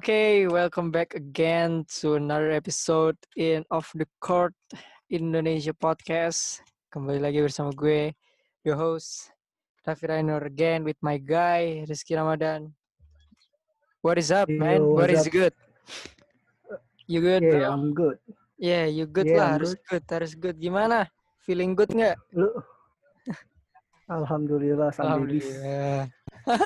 Okay, 0.00 0.48
welcome 0.48 0.88
back 0.88 1.12
again 1.12 1.84
to 2.00 2.16
another 2.16 2.48
episode 2.56 3.20
in 3.36 3.68
Off 3.68 3.92
the 3.92 4.08
Court 4.16 4.56
Indonesia 5.12 5.76
Podcast. 5.76 6.64
Kembali 6.88 7.20
lagi 7.20 7.44
bersama 7.44 7.68
gue, 7.76 8.08
your 8.64 8.80
host, 8.80 9.28
Raffi 9.84 10.08
Rainer 10.08 10.40
again 10.48 10.88
with 10.88 10.96
my 11.04 11.20
guy, 11.20 11.84
Rizky 11.84 12.16
Ramadan. 12.16 12.72
What 14.00 14.16
is 14.16 14.32
up, 14.32 14.48
Yo, 14.48 14.56
man? 14.56 14.80
What 14.88 15.12
is 15.12 15.28
up? 15.28 15.36
good? 15.36 15.54
You 17.04 17.20
good, 17.20 17.44
Yeah, 17.44 17.68
bro? 17.68 17.68
I'm 17.68 17.92
good. 17.92 18.16
Yeah, 18.56 18.88
you 18.88 19.04
good 19.04 19.28
Yeah, 19.28 19.36
lah. 19.36 19.46
I'm 19.52 19.54
Harus 19.60 19.76
good, 19.84 20.04
harus 20.08 20.32
good. 20.32 20.56
Gimana? 20.56 21.12
Feeling 21.44 21.76
good 21.76 21.92
nggak? 21.92 22.16
Lu? 22.32 22.48
Alhamdulillah 24.16 24.96
sampai 24.96 25.28
bis. 25.28 25.44
Alhamdulillah. 25.44 26.08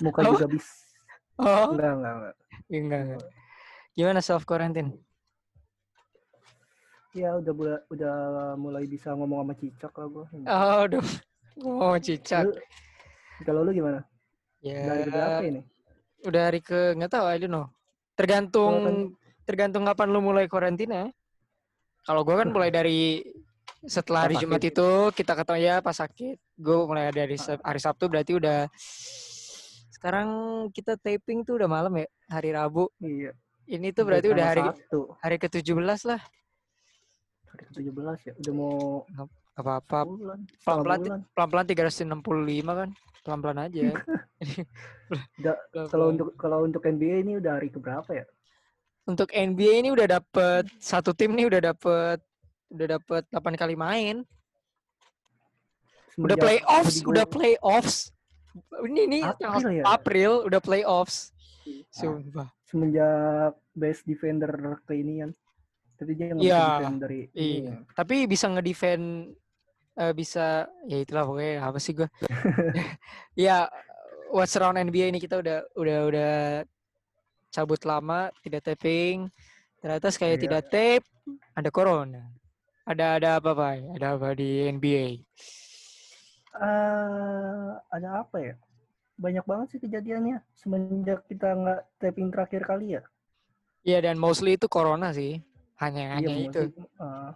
Muka 0.07 0.23
Apa? 0.23 0.31
juga 0.39 0.47
bis. 0.55 0.84
Oh, 1.35 1.75
Enggak, 1.75 1.93
enggak, 1.99 2.13
enggak. 2.15 2.35
enggak, 2.71 3.01
enggak. 3.03 3.23
Gimana 3.95 4.21
self 4.21 4.47
quarantine? 4.47 4.91
Ya 7.15 7.31
udah 7.39 7.53
mulai, 7.55 7.79
udah 7.91 8.15
mulai 8.55 8.85
bisa 8.87 9.15
ngomong 9.15 9.43
sama 9.43 9.55
cicak 9.55 9.93
lah 9.95 10.07
gua. 10.07 10.27
Oh, 10.47 10.79
udah. 10.87 11.03
Oh, 11.63 11.95
cicak. 11.99 12.43
Lu, 12.43 12.53
kalau 13.43 13.63
lu 13.63 13.71
gimana? 13.71 14.03
Ya, 14.59 14.81
Dari 14.83 15.11
berapa 15.11 15.43
ini? 15.45 15.63
udah 16.25 16.43
hari 16.49 16.65
ke 16.65 16.97
nggak 16.97 17.13
tahu 17.13 17.27
I 17.29 17.37
don't 17.37 17.53
know 17.53 17.69
tergantung 18.17 18.73
kan- 18.81 19.13
tergantung 19.45 19.85
kapan 19.85 20.09
lu 20.09 20.25
mulai 20.25 20.49
karantina 20.49 21.13
kalau 22.01 22.25
gua 22.25 22.41
kan 22.41 22.49
mulai 22.49 22.73
dari 22.73 23.21
setelah 23.85 24.25
hari 24.25 24.41
Jumat 24.41 24.65
itu 24.65 24.89
kita 25.13 25.37
ketemu 25.37 25.59
ya 25.61 25.75
pas 25.85 25.93
sakit 25.93 26.41
gue 26.57 26.77
mulai 26.89 27.13
dari 27.13 27.37
hari 27.37 27.77
Sabtu 27.77 28.09
berarti 28.09 28.41
udah 28.41 28.65
sekarang 30.05 30.29
kita 30.69 31.01
taping 31.01 31.41
tuh 31.49 31.57
udah 31.57 31.65
malam 31.65 31.97
ya 31.97 32.05
hari 32.29 32.53
Rabu 32.53 32.93
Iya. 33.01 33.33
ini 33.65 33.89
tuh 33.89 34.05
berarti 34.05 34.29
udah 34.29 34.45
hari 34.45 34.61
Satu. 34.61 35.17
hari 35.25 35.41
ke 35.41 35.49
17 35.49 35.73
lah 36.05 36.21
Hari 37.49 37.65
ke-17 37.73 38.19
ya. 38.29 38.33
Udah 38.37 38.53
mau 38.53 38.77
apa-apa 39.57 40.05
pelan-pelan 40.61 41.25
pelan-pelan 41.33 41.65
365 41.73 42.05
kan 42.69 42.89
pelan-pelan 43.25 43.59
aja 43.65 43.81
Udah, 45.41 45.57
kalau 45.89 46.13
untuk 46.13 46.37
kalau 46.37 46.69
untuk 46.69 46.85
NBA 46.85 47.25
ini 47.25 47.41
udah 47.41 47.57
hari 47.57 47.73
keberapa 47.73 48.11
ya? 48.13 48.29
untuk 49.09 49.33
NBA 49.33 49.81
ini 49.81 49.89
udah 49.89 50.21
dapet 50.21 50.69
satu 50.77 51.17
tim 51.17 51.33
nih 51.33 51.49
udah 51.49 51.73
dapet 51.73 52.21
udah 52.69 52.87
dapet 53.01 53.23
8 53.33 53.57
kali 53.57 53.73
main 53.73 54.21
udah 56.21 56.37
Semenjak 56.37 56.43
playoffs 56.45 56.95
Rudy 57.01 57.09
udah 57.09 57.25
playoffs 57.25 57.97
ini 58.85 59.03
nih 59.09 59.23
April 59.25 59.71
ya? 59.71 59.83
April 59.89 60.31
udah 60.47 60.61
playoffs. 60.61 61.31
Ah, 61.65 61.85
sumpah. 61.91 62.49
Semenjak 62.65 63.55
best 63.73 64.03
defender 64.05 64.51
ke 64.85 64.93
ini 64.95 65.25
kan. 65.25 65.31
Tapi 65.95 66.11
dia 66.13 66.27
nggak 66.31 66.39
bisa 66.39 66.51
Iya, 66.51 66.63
defend 66.75 66.99
dari 66.99 67.19
ini 67.31 67.31
iya. 67.39 67.71
ya. 67.71 67.77
tapi 67.95 68.17
bisa 68.27 68.47
ngedefend 68.51 69.05
eh, 69.95 70.13
bisa 70.13 70.47
ya 70.85 70.97
itulah 70.99 71.23
pokoknya 71.23 71.53
apa 71.63 71.79
sih 71.79 71.93
gua? 71.95 72.09
Ya 73.47 73.71
what's 74.29 74.59
around 74.59 74.75
NBA 74.77 75.15
ini 75.15 75.23
kita 75.23 75.39
udah 75.39 75.63
udah 75.79 75.99
udah 76.11 76.35
cabut 77.49 77.79
lama 77.87 78.35
tidak 78.43 78.67
taping 78.67 79.31
ternyata 79.79 80.11
sekali 80.11 80.35
Iya. 80.35 80.43
tidak 80.43 80.63
tape 80.67 81.07
ada 81.55 81.71
corona. 81.71 82.27
Ada 82.85 83.17
ada 83.17 83.29
apa 83.41 83.51
pak? 83.55 83.97
Ada 83.97 84.07
apa 84.19 84.29
di 84.37 84.67
NBA 84.69 85.23
eh 86.59 87.71
ada 87.91 88.09
apa 88.23 88.37
ya? 88.41 88.55
Banyak 89.15 89.45
banget 89.47 89.67
sih 89.77 89.81
kejadiannya 89.83 90.43
semenjak 90.59 91.23
kita 91.31 91.55
nggak 91.55 91.81
tapping 92.03 92.29
terakhir 92.35 92.63
kali 92.67 92.99
ya. 92.99 93.03
Iya 93.85 93.99
dan 94.01 94.17
mostly 94.17 94.57
itu 94.57 94.67
corona 94.67 95.13
sih 95.13 95.45
hanya 95.83 96.17
hanya 96.17 96.35
Iya, 96.35 96.47
itu 96.49 96.61
eh, 97.05 97.31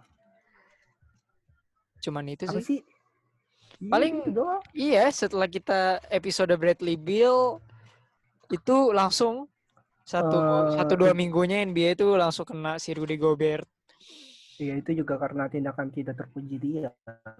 cuman 2.03 2.25
itu 2.31 2.45
apa 2.47 2.59
sih 2.59 2.63
sih? 2.63 2.79
Iya, 3.79 3.91
Paling- 3.91 4.19
gitu 4.23 4.31
doang. 4.39 4.61
Iya, 4.75 5.03
setelah 5.11 5.47
kita 5.47 5.79
episode 6.11 6.53
Bradley 6.59 6.95
Beal 6.99 7.59
itu 8.49 8.77
langsung 8.91 9.47
satu 10.03 10.37
Eh, 10.41 10.65
satu 10.77 10.93
dua 10.97 11.11
minggunya 11.13 11.61
NBA 11.63 11.93
itu 11.95 12.07
langsung 12.17 12.45
kena 12.49 12.81
si 12.81 12.91
Rudy 12.97 13.15
Gobert. 13.19 13.67
Iya 14.59 14.73
itu 14.75 14.91
juga 14.91 15.15
karena 15.15 15.47
tindakan 15.47 15.87
tidak 15.89 16.19
terpuji 16.19 16.59
dia 16.59 16.91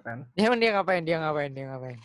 kan. 0.08 0.24
Dia 0.40 0.56
dia 0.56 0.70
ngapain? 0.72 1.04
Dia 1.04 1.20
ngapain? 1.20 1.52
Dia 1.52 1.66
ngapain? 1.68 2.00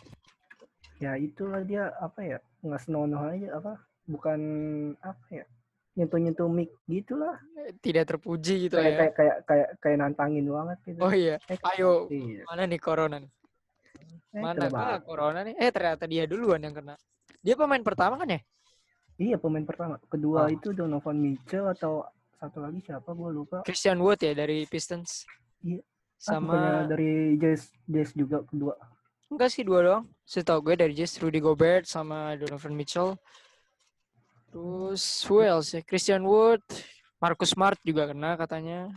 Ya 0.99 1.15
itulah 1.15 1.63
dia 1.63 1.91
apa 1.97 2.19
ya 2.19 2.37
nggak 2.59 2.81
senonoh 2.83 3.23
aja 3.23 3.55
apa 3.55 3.79
bukan 4.07 4.39
apa 4.99 5.23
ya 5.31 5.45
nyentuh 5.95 6.19
nyentuh 6.19 6.47
mic 6.51 6.71
gitulah 6.85 7.39
Tidak 7.79 8.03
terpuji 8.03 8.67
gitu 8.67 8.75
kayak, 8.75 8.91
ya. 8.91 8.95
kayak 8.99 9.13
kayak 9.15 9.37
kayak 9.47 9.67
kayak 9.79 9.97
nantangin 10.03 10.45
banget 10.51 10.77
gitu. 10.83 10.99
Oh 10.99 11.13
iya, 11.15 11.39
Eh, 11.47 11.59
ayo 11.75 12.11
iya. 12.11 12.43
mana 12.45 12.67
nih 12.67 12.79
corona 12.79 13.15
nih? 13.17 13.31
Eh, 14.35 14.43
Mana 14.43 14.67
banget. 14.67 15.01
corona 15.07 15.39
nih? 15.47 15.55
Eh 15.55 15.71
ternyata 15.71 16.03
dia 16.05 16.27
duluan 16.27 16.59
yang 16.59 16.75
kena. 16.75 16.99
Dia 17.39 17.55
pemain 17.55 17.79
pertama 17.79 18.19
kan 18.19 18.27
ya? 18.27 18.39
Iya 19.15 19.39
pemain 19.39 19.63
pertama. 19.63 19.95
Kedua 20.11 20.45
Oh. 20.45 20.51
itu 20.51 20.75
Donovan 20.75 21.15
Mitchell 21.15 21.71
atau 21.71 22.03
satu 22.45 22.61
lagi 22.61 22.79
siapa 22.79 23.09
gue 23.09 23.29
lupa. 23.31 23.57
Christian 23.61 23.97
Wood 23.97 24.21
ya 24.21 24.33
dari 24.33 24.63
Pistons. 24.65 25.25
Iya. 25.59 25.81
Ah, 25.81 26.37
Sama 26.37 26.87
dari 26.87 27.35
Jazz 27.35 27.67
Jazz 27.83 28.13
juga 28.13 28.45
kedua. 28.45 28.73
enggak 29.25 29.49
sih 29.49 29.65
dua 29.65 29.79
doang. 29.81 30.03
Setahu 30.23 30.61
gue 30.63 30.75
dari 30.77 30.93
Jazz 30.93 31.17
Rudy 31.17 31.39
Gobert 31.39 31.85
sama 31.85 32.37
Donovan 32.37 32.71
Mitchell. 32.71 33.17
Terus 34.47 35.03
who 35.25 35.41
else 35.41 35.75
ya? 35.75 35.81
Christian 35.81 36.23
Wood, 36.23 36.63
Marcus 37.19 37.51
Smart 37.51 37.75
juga 37.81 38.07
kena 38.07 38.35
katanya. 38.35 38.87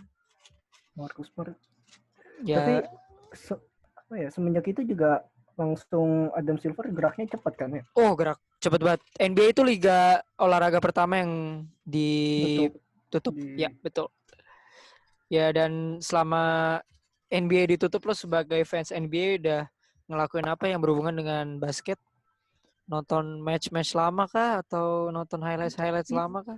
Marcus 0.95 1.27
Smart. 1.29 1.57
Ya, 2.45 2.63
Tapi 2.63 2.73
se- 3.35 3.59
apa 3.99 4.15
ya 4.15 4.29
semenjak 4.31 4.65
itu 4.69 4.87
juga 4.87 5.27
langsung 5.59 6.31
Adam 6.33 6.55
Silver 6.55 6.87
geraknya 6.89 7.27
cepat 7.29 7.53
kan 7.59 7.71
ya. 7.75 7.83
oh 7.93 8.15
gerak 8.15 8.39
cepet 8.63 8.79
banget. 8.79 9.01
NBA 9.19 9.47
itu 9.51 9.63
liga 9.67 9.99
olahraga 10.39 10.79
pertama 10.79 11.19
yang 11.19 11.67
ditutup. 13.09 13.35
Di- 13.35 13.65
Ya, 13.65 13.73
betul. 13.81 14.13
Ya 15.29 15.53
dan 15.53 16.01
selama 16.01 16.79
NBA 17.29 17.77
ditutup 17.77 18.05
lo 18.05 18.13
sebagai 18.13 18.65
fans 18.65 18.89
NBA 18.89 19.41
udah 19.41 19.63
ngelakuin 20.09 20.49
apa 20.49 20.65
yang 20.69 20.81
berhubungan 20.81 21.17
dengan 21.17 21.47
basket? 21.57 22.01
Nonton 22.89 23.45
match-match 23.45 23.93
lama 23.93 24.25
kah 24.25 24.65
atau 24.65 25.13
nonton 25.13 25.45
highlights-highlights 25.45 26.09
lama 26.09 26.41
kah? 26.41 26.57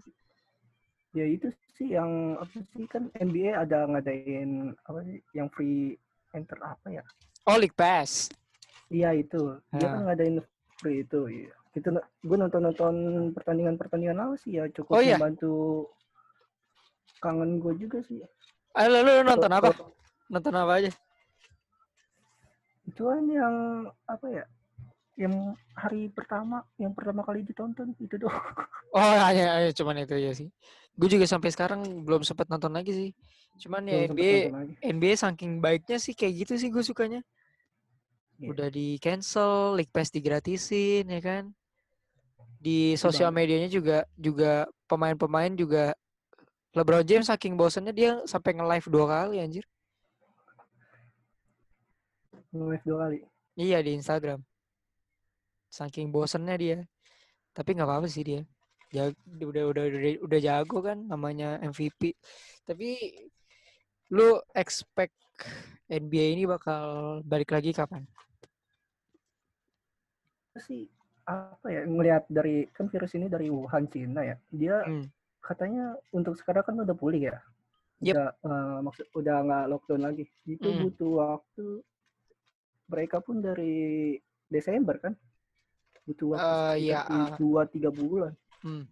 Ya 1.11 1.27
itu 1.27 1.51
sih 1.75 1.99
yang 1.99 2.39
apa 2.39 2.55
sih 2.71 2.87
kan 2.87 3.11
NBA 3.19 3.59
ada 3.59 3.83
ngadain 3.91 4.71
apa 4.87 5.03
sih 5.03 5.19
yang 5.35 5.51
free 5.51 5.99
enter 6.31 6.55
apa 6.63 6.87
ya? 6.87 7.03
Oh, 7.51 7.59
League 7.59 7.75
Pass. 7.75 8.31
Iya 8.87 9.11
itu. 9.19 9.59
Dia 9.75 9.91
Ah. 9.91 9.91
kan 9.99 10.03
ngadain 10.07 10.39
free 10.79 11.03
itu. 11.03 11.21
Iya. 11.27 11.51
Kita 11.75 11.89
gue 11.99 12.37
nonton-nonton 12.39 12.95
pertandingan-pertandingan 13.35 14.19
apa 14.23 14.35
sih 14.39 14.63
ya 14.63 14.71
cukup 14.71 14.95
Oh, 14.95 15.03
iya? 15.03 15.19
membantu 15.19 15.87
kangen 17.21 17.61
gue 17.61 17.77
juga 17.77 18.01
sih. 18.05 18.25
Ah, 18.73 18.89
lu, 18.89 19.05
lu 19.05 19.23
nonton 19.23 19.53
apa? 19.53 19.71
Nonton 20.33 20.55
apa 20.57 20.73
aja? 20.81 20.91
Itu 22.89 23.07
kan 23.07 23.23
yang 23.29 23.55
apa 24.09 24.27
ya? 24.33 24.45
Yang 25.21 25.35
hari 25.77 26.09
pertama, 26.09 26.65
yang 26.81 26.97
pertama 26.97 27.21
kali 27.21 27.45
ditonton 27.45 27.93
itu 28.01 28.17
doang. 28.17 28.41
Oh, 28.91 28.99
hanya, 28.99 29.55
hanya 29.55 29.71
cuman 29.71 30.03
itu 30.03 30.19
ya 30.19 30.35
sih. 30.35 30.51
Gue 30.99 31.07
juga 31.07 31.23
sampai 31.23 31.55
sekarang 31.55 32.03
belum 32.03 32.27
sempat 32.27 32.51
nonton 32.51 32.75
lagi 32.75 32.91
sih. 32.91 33.11
Cuman 33.63 33.87
ya 33.87 34.11
Belum 34.11 34.19
NBA. 34.19 34.35
NBA 34.83 35.15
saking 35.15 35.63
baiknya 35.63 36.03
sih 36.03 36.11
kayak 36.11 36.43
gitu 36.43 36.59
sih 36.59 36.75
gue 36.75 36.83
sukanya. 36.83 37.23
Iya. 38.43 38.51
Udah 38.51 38.69
di 38.73 38.99
cancel, 38.99 39.79
League 39.79 39.95
Pass 39.95 40.11
digratisin 40.11 41.07
ya 41.07 41.23
kan. 41.23 41.55
Di 42.59 42.99
sosial 42.99 43.31
medianya 43.31 43.71
juga 43.71 44.03
juga 44.19 44.67
pemain-pemain 44.91 45.55
juga 45.55 45.95
LeBron 46.71 47.03
James 47.03 47.27
saking 47.27 47.59
bosannya 47.59 47.91
dia 47.91 48.13
sampai 48.25 48.55
nge-live 48.55 48.87
dua 48.87 49.07
kali 49.07 49.37
anjir. 49.43 49.65
Nge-live 52.55 52.85
dua 52.87 52.99
kali. 53.07 53.19
Iya 53.59 53.79
di 53.83 53.99
Instagram. 53.99 54.41
Saking 55.71 56.15
bosannya 56.15 56.57
dia. 56.59 56.79
Tapi 57.51 57.75
nggak 57.75 57.89
apa-apa 57.89 58.07
sih 58.07 58.23
dia. 58.23 58.43
Ja- 58.91 59.11
udah, 59.11 59.65
udah 59.71 59.85
udah 59.87 60.13
udah 60.23 60.39
jago 60.39 60.79
kan 60.83 60.99
namanya 61.07 61.59
MVP. 61.63 62.15
Tapi 62.63 62.99
lu 64.11 64.39
expect 64.55 65.15
NBA 65.87 66.39
ini 66.39 66.43
bakal 66.47 67.19
balik 67.27 67.51
lagi 67.51 67.75
kapan? 67.75 68.07
sih 70.61 70.85
apa 71.25 71.73
ya 71.73 71.89
ngelihat 71.89 72.29
dari 72.29 72.69
kan 72.69 72.85
virus 72.91 73.17
ini 73.17 73.33
dari 73.33 73.49
Wuhan 73.49 73.89
Cina 73.89 74.21
ya 74.21 74.37
dia 74.53 74.85
Hmm. 74.85 75.09
Katanya 75.41 75.97
untuk 76.13 76.37
sekarang 76.37 76.65
kan 76.65 76.77
udah 76.79 76.95
pulih 76.95 77.33
ya 77.33 77.39
Yep. 78.01 78.15
udah 78.17 78.29
eh, 78.41 78.79
maksud 78.81 79.07
udah 79.13 79.37
nggak 79.43 79.65
lockdown 79.69 80.03
lagi 80.03 80.25
itu 80.47 80.65
Hmm. 80.65 80.81
butuh 80.85 81.11
waktu 81.19 81.67
mereka 82.87 83.21
pun 83.21 83.39
dari 83.39 84.17
Desember 84.47 84.97
kan 84.99 85.15
butuh 86.03 86.27
waktu 86.35 86.81
iya, 86.81 87.05
di 87.05 87.15
ah. 87.15 87.37
dua 87.37 87.63
tiga 87.67 87.91
bulan 87.91 88.33
Hmm. 88.61 88.85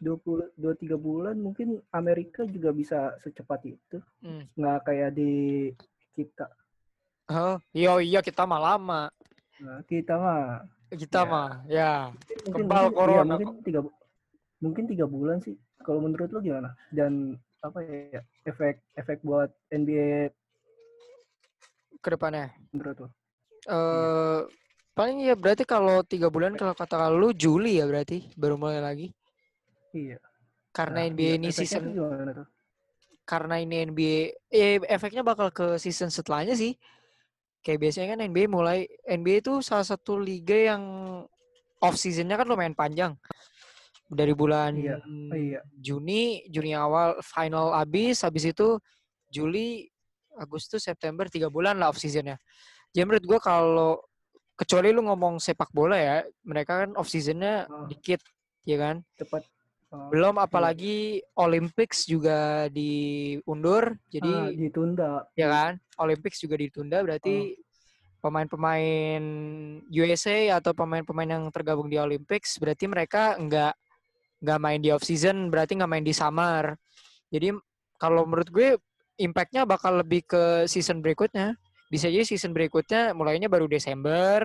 20 0.00 0.52
dua 0.56 0.74
tiga 0.74 0.96
bulan 0.96 1.36
mungkin 1.36 1.80
Amerika 1.88 2.44
juga 2.44 2.72
bisa 2.72 3.16
secepat 3.20 3.64
itu. 3.64 4.00
Hmm. 4.20 4.44
Nggak 4.52 4.78
kayak 4.84 5.10
di 5.12 5.32
kita. 6.12 6.44
Oh, 7.26 7.56
iya 7.72 7.96
iya 8.00 8.20
kita 8.20 8.44
mah 8.44 8.60
lama. 8.60 9.02
Nah, 9.60 9.80
kita 9.84 10.16
mah 10.16 10.64
Kita 10.88 11.20
Ya. 11.20 11.30
mah 11.30 11.50
ya. 11.66 11.92
mungkin 12.44 12.64
Kebal 12.64 12.84
mungkin, 12.84 12.96
corona 12.96 13.24
iya, 13.24 13.32
mungkin 13.40 13.64
tiga 13.64 13.80
mungkin 14.60 14.84
tiga 14.86 15.06
bulan 15.06 15.38
sih. 15.40 15.56
Kalau 15.82 15.98
menurut 15.98 16.30
lo 16.30 16.38
gimana? 16.38 16.76
Dan 16.94 17.34
apa 17.64 17.80
ya 17.82 18.20
efek 18.44 18.84
efek 18.94 19.24
buat 19.24 19.48
NBA 19.72 20.30
ke 22.04 22.08
depannya. 22.12 22.52
menurut 22.76 22.96
lo? 23.00 23.08
Eh 23.64 24.40
paling 24.94 25.26
ya 25.26 25.34
berarti 25.34 25.64
kalau 25.66 26.04
tiga 26.06 26.30
bulan 26.30 26.54
kalau 26.54 26.76
kata 26.76 27.10
lu 27.10 27.34
Juli 27.34 27.80
ya 27.80 27.88
berarti 27.88 28.30
baru 28.36 28.60
mulai 28.60 28.78
lagi. 28.84 29.08
Iya. 29.96 30.20
Karena 30.74 31.06
Nah, 31.06 31.10
NBA 31.10 31.32
ini 31.40 31.48
season 31.54 31.94
karena 33.24 33.56
ini 33.56 33.88
NBA 33.88 34.18
eh 34.52 34.76
efeknya 34.84 35.24
bakal 35.24 35.48
ke 35.48 35.80
season 35.80 36.12
setelahnya 36.12 36.52
sih. 36.52 36.76
Kayak 37.64 37.80
biasanya 37.88 38.08
kan 38.12 38.20
NBA 38.28 38.46
mulai 38.52 38.84
NBA 39.08 39.40
itu 39.40 39.64
salah 39.64 39.88
satu 39.88 40.20
liga 40.20 40.52
yang 40.52 40.82
off 41.80 41.96
seasonnya 41.96 42.36
kan 42.36 42.44
lumayan 42.44 42.76
panjang. 42.76 43.16
Dari 44.14 44.32
bulan 44.32 44.72
Iya, 44.78 44.96
iya. 45.34 45.60
Juni, 45.74 46.46
Juni 46.48 46.72
awal 46.72 47.18
final 47.20 47.74
habis, 47.74 48.22
habis 48.22 48.46
itu 48.46 48.78
Juli, 49.28 49.90
Agustus, 50.38 50.86
September 50.86 51.26
tiga 51.26 51.50
bulan 51.50 51.76
lah 51.76 51.90
off 51.90 51.98
seasonnya. 51.98 52.38
Jadi 52.94 53.02
menurut 53.04 53.26
gue 53.26 53.40
kalau 53.42 53.98
kecuali 54.54 54.94
lu 54.94 55.02
ngomong 55.02 55.42
sepak 55.42 55.74
bola 55.74 55.98
ya, 55.98 56.16
mereka 56.46 56.86
kan 56.86 56.94
off 56.94 57.10
seasonnya 57.10 57.66
Oh. 57.66 57.90
dikit, 57.90 58.22
ya 58.62 58.78
kan? 58.78 58.96
Cepat. 59.18 59.42
Oh, 59.94 60.10
Belum 60.10 60.38
apalagi 60.42 61.22
Olympics 61.38 62.02
juga 62.06 62.66
diundur, 62.70 63.94
jadi 64.10 64.32
ah, 64.34 64.50
ditunda. 64.50 65.10
ya 65.38 65.46
kan 65.46 65.78
Olympics 66.02 66.42
juga 66.42 66.58
ditunda 66.58 66.98
berarti 66.98 67.54
pemain-pemain 68.18 69.22
USA 69.86 70.58
atau 70.58 70.74
pemain-pemain 70.74 71.30
yang 71.38 71.44
tergabung 71.54 71.86
di 71.86 72.00
Olympics 72.00 72.58
berarti 72.58 72.90
mereka 72.90 73.38
nggak 73.38 73.70
nggak 74.44 74.60
main 74.60 74.80
di 74.84 74.92
off 74.92 75.00
season 75.00 75.48
berarti 75.48 75.80
nggak 75.80 75.90
main 75.90 76.04
di 76.04 76.12
summer. 76.12 76.76
Jadi 77.32 77.56
kalau 77.96 78.28
menurut 78.28 78.48
gue 78.52 78.76
impactnya 79.16 79.64
bakal 79.64 80.04
lebih 80.04 80.28
ke 80.28 80.68
season 80.68 81.00
berikutnya. 81.00 81.56
Bisa 81.88 82.12
jadi 82.12 82.28
season 82.28 82.52
berikutnya 82.52 83.16
mulainya 83.16 83.48
baru 83.48 83.64
Desember 83.64 84.44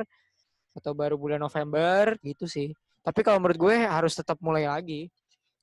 atau 0.72 0.96
baru 0.96 1.20
bulan 1.20 1.44
November 1.44 2.16
gitu 2.24 2.48
sih. 2.48 2.72
Tapi 3.04 3.20
kalau 3.26 3.44
menurut 3.44 3.60
gue 3.60 3.76
harus 3.84 4.16
tetap 4.16 4.40
mulai 4.40 4.70
lagi. 4.70 5.12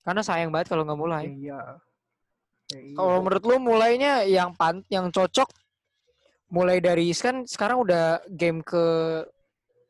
Karena 0.05 0.21
sayang 0.23 0.53
banget 0.53 0.71
kalau 0.71 0.85
nggak 0.85 1.01
mulai. 1.01 1.25
Iya. 1.33 1.81
Ya, 2.67 2.79
iya. 2.83 2.95
kalau 2.99 3.23
menurut 3.23 3.45
lu 3.47 3.57
mulainya 3.63 4.27
yang 4.27 4.51
pan 4.59 4.83
yang 4.91 5.07
cocok 5.15 5.47
mulai 6.51 6.83
dari 6.83 7.07
kan 7.15 7.47
sekarang 7.47 7.87
udah 7.87 8.27
game 8.27 8.59
ke 8.63 8.83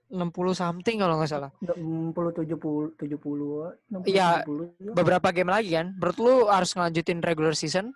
60 0.07 0.55
something 0.55 0.97
kalau 1.03 1.19
nggak 1.19 1.31
salah. 1.31 1.51
60 1.59 2.15
70 2.15 2.95
70 2.95 3.75
60 3.91 4.07
Iya, 4.07 4.47
70 4.47 4.71
ya. 4.79 4.93
Beberapa 4.95 5.29
game 5.35 5.51
lagi 5.51 5.75
kan. 5.75 5.91
Menurut 5.99 6.19
lu 6.23 6.35
harus 6.47 6.71
ngelanjutin 6.79 7.19
regular 7.23 7.59
season 7.59 7.91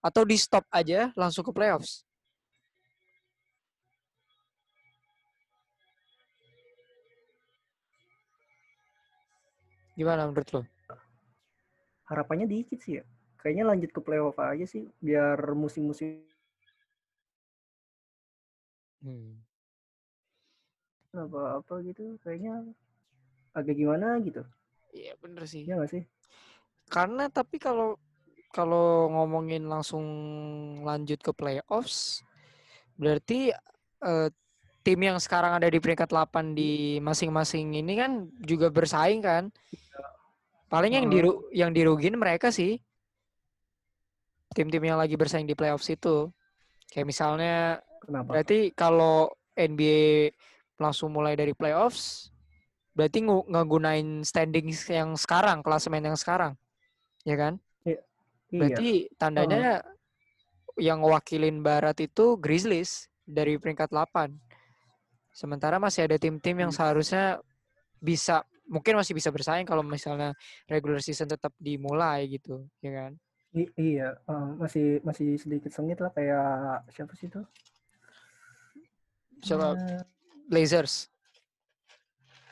atau 0.00 0.24
di 0.24 0.40
stop 0.40 0.64
aja 0.72 1.12
langsung 1.12 1.44
ke 1.44 1.52
playoffs? 1.52 2.08
Gimana 9.92 10.24
menurut 10.24 10.48
lu? 10.56 10.62
Harapannya 12.08 12.48
dikit 12.48 12.80
sih 12.80 13.00
ya. 13.00 13.04
Kayaknya 13.36 13.64
lanjut 13.68 13.90
ke 13.92 14.00
playoff 14.00 14.40
aja 14.40 14.64
sih 14.64 14.88
biar 15.04 15.36
musim-musim 15.52 16.24
Hmm. 19.02 19.42
Apa-apa 21.12 21.84
gitu 21.84 22.16
kayaknya 22.24 22.64
agak 23.52 23.76
gimana 23.76 24.16
gitu. 24.24 24.42
Iya 24.92 25.12
bener 25.20 25.44
sih. 25.48 25.64
Iya 25.64 25.76
nggak 25.80 25.90
sih? 25.92 26.02
Karena 26.88 27.28
tapi 27.32 27.56
kalau 27.56 27.96
kalau 28.52 29.08
ngomongin 29.08 29.64
langsung 29.64 30.04
lanjut 30.84 31.20
ke 31.24 31.32
playoffs, 31.32 32.20
berarti 33.00 33.52
eh, 34.04 34.28
tim 34.84 35.00
yang 35.00 35.16
sekarang 35.16 35.56
ada 35.56 35.68
di 35.72 35.78
peringkat 35.80 36.12
8 36.12 36.52
di 36.52 36.98
masing-masing 37.00 37.72
ini 37.80 37.92
kan 37.96 38.28
juga 38.44 38.68
bersaing 38.68 39.24
kan. 39.24 39.48
Paling 40.68 40.92
yang 40.96 41.06
Heeh. 41.08 41.12
diru 41.12 41.32
yang 41.52 41.70
dirugin 41.72 42.16
mereka 42.16 42.48
sih. 42.52 42.80
Tim-tim 44.52 44.84
yang 44.84 45.00
lagi 45.00 45.16
bersaing 45.16 45.48
di 45.48 45.56
playoffs 45.56 45.88
itu. 45.88 46.28
Kayak 46.92 47.08
misalnya 47.08 47.80
Kenapa? 48.04 48.36
berarti 48.36 48.68
kalau 48.76 49.32
NBA 49.56 50.32
langsung 50.82 51.14
mulai 51.14 51.38
dari 51.38 51.54
playoffs, 51.54 52.34
berarti 52.92 53.22
ngu- 53.22 53.46
ngegunain 53.46 54.26
standing 54.26 54.68
yang 54.90 55.14
sekarang, 55.14 55.62
klasemen 55.62 56.02
yang 56.02 56.18
sekarang. 56.18 56.58
Ya 57.22 57.38
kan? 57.38 57.62
Iya. 57.86 58.02
Berarti 58.52 58.90
tandanya 59.16 59.80
yang 60.76 61.00
ngewakilin 61.00 61.64
Barat 61.64 61.96
itu 62.04 62.36
Grizzlies 62.36 63.08
dari 63.24 63.56
peringkat 63.56 63.88
8. 63.88 64.36
Sementara 65.32 65.80
masih 65.80 66.04
ada 66.04 66.20
tim-tim 66.20 66.58
yang 66.60 66.68
Hmm. 66.68 66.76
seharusnya 66.76 67.40
bisa 67.96 68.44
mungkin 68.68 69.00
masih 69.00 69.16
bisa 69.16 69.32
bersaing 69.32 69.64
kalau 69.64 69.80
misalnya 69.80 70.36
regular 70.68 71.00
season 71.00 71.28
tetap 71.28 71.52
dimulai 71.56 72.28
gitu, 72.28 72.68
ya 72.84 72.92
kan? 72.92 73.12
I- 73.52 73.72
iya, 73.76 74.16
eh, 74.16 74.48
masih 74.60 75.00
masih 75.04 75.36
sedikit 75.40 75.72
sengit 75.72 76.00
lah 76.00 76.12
kayak 76.12 76.88
siapa 76.92 77.12
sih 77.16 77.28
itu? 77.28 77.40
Coba 79.48 79.76
Eh, 79.76 80.02
Blazers. 80.52 81.08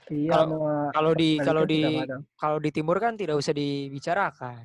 iya, 0.08 0.32
Kalau- 0.32 0.88
Kalau 0.90 1.12
di 1.12 1.30
kalau 1.38 1.62
di 1.68 1.80
kalau 2.34 2.58
di 2.58 2.70
timur 2.72 2.96
kan 2.96 3.14
tidak 3.14 3.36
usah 3.36 3.52
dibicarakan. 3.52 4.64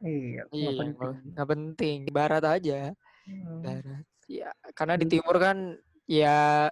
Iya, 0.00 0.46
nggak 0.46 0.54
Iya, 0.54 0.70
penting. 0.70 0.88
nggak 0.94 1.12
nggak 1.34 1.48
penting. 1.50 1.96
Di 2.06 2.12
barat 2.14 2.44
aja. 2.46 2.80
Hmm. 3.26 3.60
Barat. 3.60 4.04
Ya, 4.30 4.48
karena 4.72 4.94
di 4.96 5.06
timur 5.10 5.36
kan 5.36 5.76
ya 6.06 6.70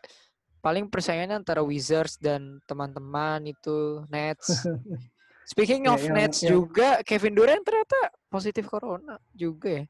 paling 0.60 0.86
persaingannya 0.86 1.36
antara 1.36 1.60
Wizards 1.60 2.16
dan 2.16 2.62
teman-teman 2.64 3.42
itu 3.44 4.06
Nets. 4.08 4.48
Speaking 5.50 5.84
Ya, 5.84 5.92
of 5.92 6.00
yang- 6.00 6.14
Nets 6.14 6.40
yang- 6.40 6.50
juga, 6.54 7.02
Kevin 7.02 7.34
Durant 7.34 7.64
ternyata 7.66 8.00
positif 8.30 8.64
corona 8.64 9.18
juga 9.34 9.82
ya. 9.82 9.84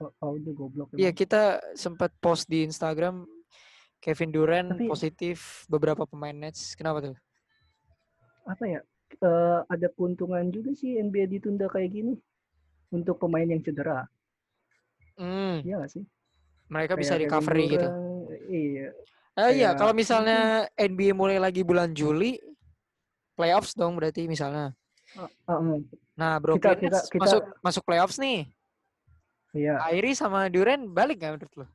Oh, 0.00 0.08
oh, 0.24 0.32
goblok. 0.40 0.88
Iya, 0.96 1.12
kita 1.12 1.60
sempat 1.76 2.08
post 2.18 2.48
di 2.48 2.64
Instagram 2.64 3.20
Kevin 4.00 4.32
Durant 4.32 4.68
Tapi- 4.74 4.88
positif 4.88 5.68
beberapa 5.68 6.08
pemain 6.08 6.32
Nets. 6.32 6.72
Kenapa 6.74 7.04
tuh? 7.04 7.16
Apa 8.44 8.64
ya? 8.66 8.80
eh, 9.10 9.60
ada 9.66 9.90
keuntungan 9.90 10.48
juga 10.48 10.70
sih 10.72 10.94
NBA 10.96 11.26
ditunda 11.28 11.66
kayak 11.66 11.90
gini 11.90 12.14
untuk 12.88 13.18
pemain 13.18 13.42
yang 13.42 13.58
cedera. 13.58 14.06
Hmm, 15.14 15.60
Iya 15.60 15.76
nggak 15.76 15.90
sih? 15.90 16.04
mereka 16.66 16.94
bisa 16.94 17.18
Kayak 17.18 17.26
Kevin 17.26 17.42
recovery 17.42 17.64
gitu. 17.68 17.88
Durant, 17.90 18.26
Iya. 18.48 18.88
Ah 19.34 19.50
iya, 19.50 19.68
kalau 19.74 19.90
misalnya 19.90 20.38
NBA 20.72 21.10
mulai 21.12 21.36
lagi 21.36 21.60
bulan 21.60 21.90
Juli, 21.90 22.38
playoffs 23.34 23.74
dong 23.74 23.98
berarti 23.98 24.24
misalnya. 24.24 24.72
Ah, 25.12 25.26
ah, 25.50 25.58
Nah, 26.14 26.38
Brooklyn 26.38 26.78
kita- 26.78 27.02
Nets 27.02 27.10
kita- 27.10 27.22
masuk 27.26 27.42
masuk 27.60 27.82
playoffs 27.82 28.16
nih. 28.16 28.46
Iya, 29.50 29.74
Kyrie 29.82 30.14
sama 30.14 30.46
Durant 30.46 30.86
balik 30.86 31.18
nggak 31.18 31.32
menurut 31.34 31.54
lo? 31.56 31.66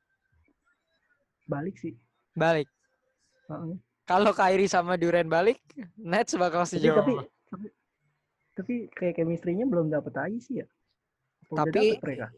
balik 1.46 1.76
sih. 1.78 1.94
Balik. 2.36 2.68
Ah. 3.48 3.64
Kalau 4.06 4.32
Kyrie 4.32 4.70
sama 4.70 4.94
Durant 4.96 5.26
balik, 5.26 5.58
Nets 5.98 6.36
bakal 6.36 6.62
Tapi, 6.62 6.72
sejauh 6.78 6.94
tapi, 6.96 7.14
apa? 7.16 7.24
tapi, 7.50 7.68
tapi 8.54 8.74
kayak 8.92 9.18
chemistry-nya 9.18 9.66
belum 9.66 9.90
dapet 9.90 10.14
aja 10.14 10.38
sih 10.38 10.62
ya. 10.62 10.68
Tapi 11.46 11.98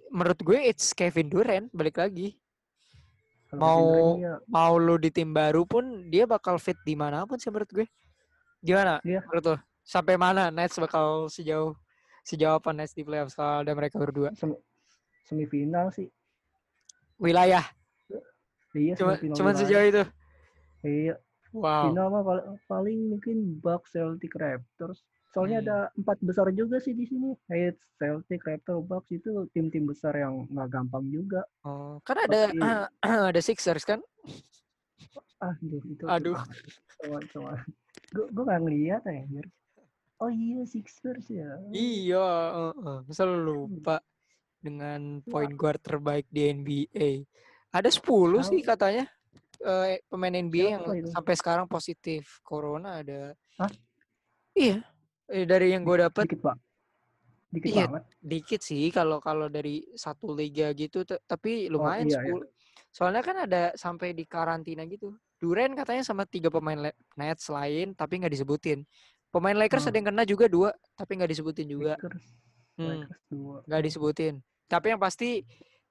menurut 0.10 0.40
gue 0.40 0.60
it's 0.62 0.92
Kevin 0.92 1.28
Durant 1.28 1.68
balik 1.72 1.98
lagi. 1.98 2.40
Kalau 3.48 3.60
mau- 3.60 4.20
ya, 4.20 4.36
Mau 4.46 4.76
lu 4.76 4.96
di 4.96 5.08
tim 5.08 5.32
baru 5.32 5.64
pun 5.64 5.84
dia 6.06 6.28
bakal 6.28 6.60
fit 6.60 6.76
di 6.84 6.94
mana 6.94 7.24
pun 7.24 7.40
sih 7.40 7.48
menurut 7.48 7.72
gue. 7.74 7.88
Gimana 8.60 9.00
Iya. 9.02 9.24
menurut 9.24 9.46
lo? 9.46 9.58
Sampai 9.82 10.20
mana 10.20 10.52
Nets 10.52 10.76
bakal 10.76 11.32
sejauh 11.32 11.72
sejauh 12.22 12.60
apa 12.60 12.76
Nets 12.76 12.92
di 12.92 13.08
playoffs 13.08 13.32
kalau 13.32 13.64
ada 13.64 13.72
mereka 13.72 13.96
berdua? 13.96 14.36
sem- 14.36 14.60
semifinal 15.24 15.88
sih. 15.90 16.12
Wilayah, 17.16 17.64
Iya, 18.74 18.94
cuma 18.96 19.14
cuman 19.16 19.54
sejauh 19.56 19.86
itu. 19.86 20.04
Iya, 20.84 21.16
Wow. 21.56 21.90
final 21.90 22.08
mah 22.12 22.24
paling, 22.24 22.48
paling 22.68 23.00
mungkin 23.08 23.38
Bucks, 23.58 23.96
Celtic, 23.96 24.36
Raptors. 24.36 25.02
Soalnya 25.32 25.60
Hmm. 25.60 25.66
ada 25.66 25.78
empat 25.96 26.18
besar 26.20 26.48
juga 26.52 26.78
sih 26.78 26.92
di 26.92 27.06
sini. 27.06 27.32
Kayak 27.46 27.80
Celtic, 27.96 28.44
Raptors, 28.44 28.84
Bucks 28.84 29.10
itu 29.10 29.32
tim-tim 29.52 29.86
besar 29.86 30.12
yang 30.14 30.44
nggak 30.48 30.68
gampang 30.70 31.08
juga. 31.08 31.48
Oh, 31.64 31.98
kan 32.04 32.20
ada 32.20 32.52
Tapi- 32.52 32.60
ada 33.32 33.42
Sixers 33.42 33.84
kan? 33.84 34.04
Aduh, 35.40 35.82
itu. 35.86 36.04
Aduh. 36.06 36.38
Cuma, 37.00 37.20
cuma. 37.30 37.52
Gue 38.10 38.26
gue 38.28 38.44
nggak 38.44 38.62
ngeliat 38.62 39.02
anjir. 39.06 39.46
Oh 40.18 40.28
iya 40.28 40.66
Sixers 40.66 41.30
ya. 41.30 41.62
Iya, 41.70 42.26
heeh. 42.74 42.98
Masa 43.06 43.24
lu 43.24 43.38
lupa 43.46 44.02
dengan 44.58 45.22
point 45.24 45.54
guard 45.54 45.78
terbaik 45.80 46.26
di 46.28 46.50
NBA. 46.50 47.10
Ada 47.70 47.90
10 47.92 48.04
sih 48.44 48.62
katanya 48.62 49.06
eh, 49.60 50.00
pemain 50.06 50.32
NBA 50.32 50.68
yang 50.72 50.84
Siapa 50.86 50.96
itu? 50.96 51.10
sampai 51.12 51.34
sekarang 51.36 51.66
positif 51.66 52.40
corona 52.42 53.02
ada. 53.02 53.34
Hah? 53.58 53.72
Iya. 54.54 54.82
Eh, 55.28 55.44
dari 55.44 55.74
yang 55.74 55.82
gue 55.82 55.98
dapat 56.00 56.24
Dikit 56.26 56.42
pak. 56.42 56.56
Dikit 57.48 57.72
Iya. 57.72 57.86
banget. 57.88 58.04
dikit 58.20 58.62
sih 58.62 58.92
kalau 58.92 59.18
kalau 59.18 59.48
dari 59.48 59.82
satu 59.96 60.32
liga 60.32 60.70
gitu 60.72 61.02
tapi 61.24 61.68
lumayan 61.68 62.06
iya, 62.06 62.22
iya. 62.22 62.38
10. 62.38 62.46
Soalnya 62.92 63.22
kan 63.22 63.36
ada 63.44 63.62
sampai 63.74 64.12
di 64.12 64.24
karantina 64.24 64.86
gitu. 64.86 65.14
Duren 65.38 65.74
katanya 65.74 66.02
sama 66.02 66.26
tiga 66.26 66.50
pemain 66.50 66.78
Nets 67.14 67.46
lain 67.48 67.94
tapi 67.94 68.18
nggak 68.18 68.34
disebutin. 68.34 68.82
Pemain 69.30 69.54
Lakers 69.54 69.86
Hmm. 69.86 69.90
ada 69.92 69.98
yang 69.98 70.08
kena 70.08 70.24
juga 70.24 70.46
dua 70.48 70.70
tapi 70.94 71.12
nggak 71.16 71.30
disebutin 71.30 71.68
juga. 71.68 71.94
Lakers. 71.98 72.26
Hmm, 72.78 72.90
Lakers 73.04 73.22
dua. 73.28 73.58
nggak 73.66 73.82
disebutin. 73.84 74.34
Tapi 74.68 74.86
yang 74.92 75.02
pasti 75.02 75.30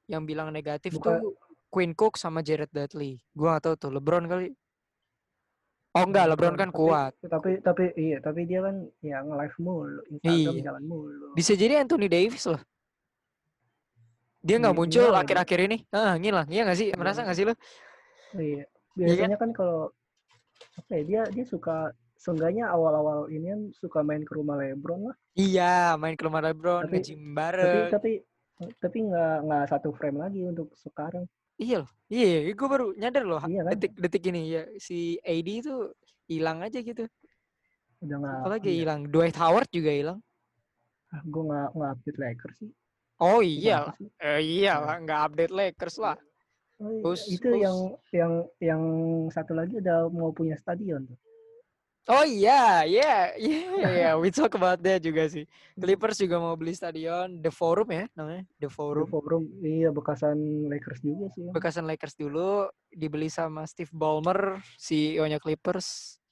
yang 0.07 0.23
bilang 0.23 0.49
negatif 0.51 0.95
Bukan- 0.95 1.19
tuh 1.19 1.35
Quinn 1.77 1.93
Cook 1.93 2.17
sama 2.17 2.41
Jared 2.41 2.73
Dudley. 2.73 3.21
Gua 3.37 3.61
gak 3.61 3.69
tahu 3.69 3.75
tuh 3.77 3.91
LeBron 3.93 4.25
kali. 4.25 4.49
Oh 5.93 6.05
enggak, 6.05 6.25
LeBron 6.33 6.57
kan 6.57 6.73
Tapi- 6.73 6.79
kuat. 6.79 7.13
Tapi 7.21 7.51
tapi 7.61 7.85
iya, 7.97 8.17
tapi 8.19 8.49
dia 8.49 8.65
kan 8.65 8.81
ya 9.01 9.21
nge-live 9.21 9.57
mulu, 9.61 10.01
Instagram 10.11 10.57
Iya. 10.57 10.65
jalan 10.65 10.85
mulu. 10.85 11.27
Bisa 11.33 11.53
jadi 11.53 11.85
Anthony 11.85 12.09
Davis 12.09 12.49
loh. 12.49 12.61
Dia 14.41 14.57
nggak 14.57 14.73
Ngi- 14.73 14.81
muncul 14.81 15.09
lagi. 15.09 15.21
akhir-akhir 15.29 15.59
ini. 15.69 15.77
Ah, 15.91 16.17
ngilang. 16.17 16.49
Iya 16.49 16.63
nggak 16.65 16.79
sih? 16.79 16.89
Merasa 16.97 17.25
nggak 17.25 17.37
sih 17.37 17.45
lo? 17.45 17.55
Iya. 18.33 18.65
Biasanya 18.97 19.37
kan 19.37 19.51
kalau 19.53 19.93
apa 20.81 20.93
ya, 20.97 21.03
dia 21.05 21.23
dia 21.29 21.45
suka 21.45 21.93
seenggaknya 22.17 22.69
awal-awal 22.69 23.29
ini 23.29 23.53
kan 23.53 23.61
suka 23.75 24.01
main 24.01 24.25
ke 24.25 24.33
rumah 24.33 24.57
LeBron 24.57 25.13
lah. 25.13 25.17
Iya, 25.33 25.97
main 25.97 26.17
ke 26.17 26.25
rumah 26.25 26.41
LeBron, 26.41 26.89
Tapi- 26.89 26.97
nge-gym 27.05 27.21
Tapi 27.21 27.37
bareng. 27.37 27.89
tapi 27.93 28.11
tapi 28.81 28.99
nggak 29.05 29.37
nggak 29.45 29.65
satu 29.69 29.93
frame 29.93 30.17
lagi 30.19 30.41
untuk 30.43 30.73
sekarang. 30.75 31.25
Iya 31.57 31.77
loh. 31.85 31.91
Iya, 32.07 32.55
gue 32.55 32.69
baru 32.71 32.87
nyadar 32.95 33.25
loh 33.27 33.43
Iya 33.43 33.67
kan? 33.67 33.71
detik-detik 33.75 34.25
ini 34.31 34.41
ya 34.55 34.63
si 34.79 35.19
AD 35.25 35.49
itu 35.49 35.75
hilang 36.31 36.63
aja 36.63 36.79
gitu. 36.79 37.09
Udah 38.05 38.17
nggak. 38.21 38.37
Apalagi 38.45 38.71
iya. 38.71 38.79
hilang. 38.85 39.01
Dwight 39.09 39.37
Howard 39.41 39.69
juga 39.73 39.91
hilang. 39.91 40.19
Ah, 41.11 41.23
gue 41.25 41.43
nggak 41.43 41.69
nggak 41.75 41.91
update 41.97 42.19
Lakers 42.21 42.57
sih. 42.61 42.71
Oh 43.17 43.41
iya? 43.41 43.97
Eh, 44.21 44.41
iya 44.61 44.77
lah, 44.77 45.01
nggak 45.01 45.21
update 45.33 45.55
Lakers 45.55 45.97
lah. 45.97 46.17
Oh, 46.77 46.93
iya. 46.93 47.03
Terus- 47.03 47.27
itu 47.33 47.49
terus- 47.49 47.63
yang 47.65 47.77
yang 48.13 48.33
yang 48.61 48.83
satu 49.33 49.57
lagi 49.57 49.81
udah 49.81 50.13
mau 50.13 50.29
punya 50.37 50.55
stadion 50.61 51.09
tuh. 51.09 51.19
Oh 52.07 52.23
iya, 52.23 52.87
iya, 52.87 53.35
iya, 53.43 53.67
iya. 53.75 54.11
We 54.15 54.31
talk 54.31 54.55
about 54.55 54.79
that 54.79 55.03
juga 55.03 55.27
sih. 55.27 55.43
Clippers 55.75 56.23
juga 56.23 56.39
mau 56.39 56.55
beli 56.55 56.71
stadion 56.71 57.43
The 57.43 57.51
Forum 57.51 57.91
ya 57.91 58.07
namanya, 58.15 58.47
The 58.63 58.71
Forum. 58.71 59.11
Forum 59.11 59.51
iya 59.59 59.91
bekasan 59.91 60.71
Lakers 60.71 61.03
juga 61.03 61.27
sih. 61.35 61.51
Bekasan 61.51 61.83
Lakers 61.83 62.15
dulu 62.15 62.71
dibeli 62.95 63.27
sama 63.27 63.67
Steve 63.67 63.91
Ballmer, 63.91 64.63
CEO-nya 64.79 65.43
Clippers. 65.43 66.23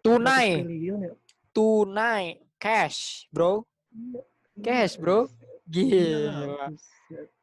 Tunai, 0.00 0.64
400 0.64 0.66
triliun 0.66 0.98
ya. 1.04 1.12
tunai, 1.52 2.24
cash, 2.56 3.28
bro. 3.28 3.68
Iya, 3.92 4.24
Cash, 4.64 4.96
iya, 4.96 5.02
bro. 5.04 5.18
Gila, 5.68 6.46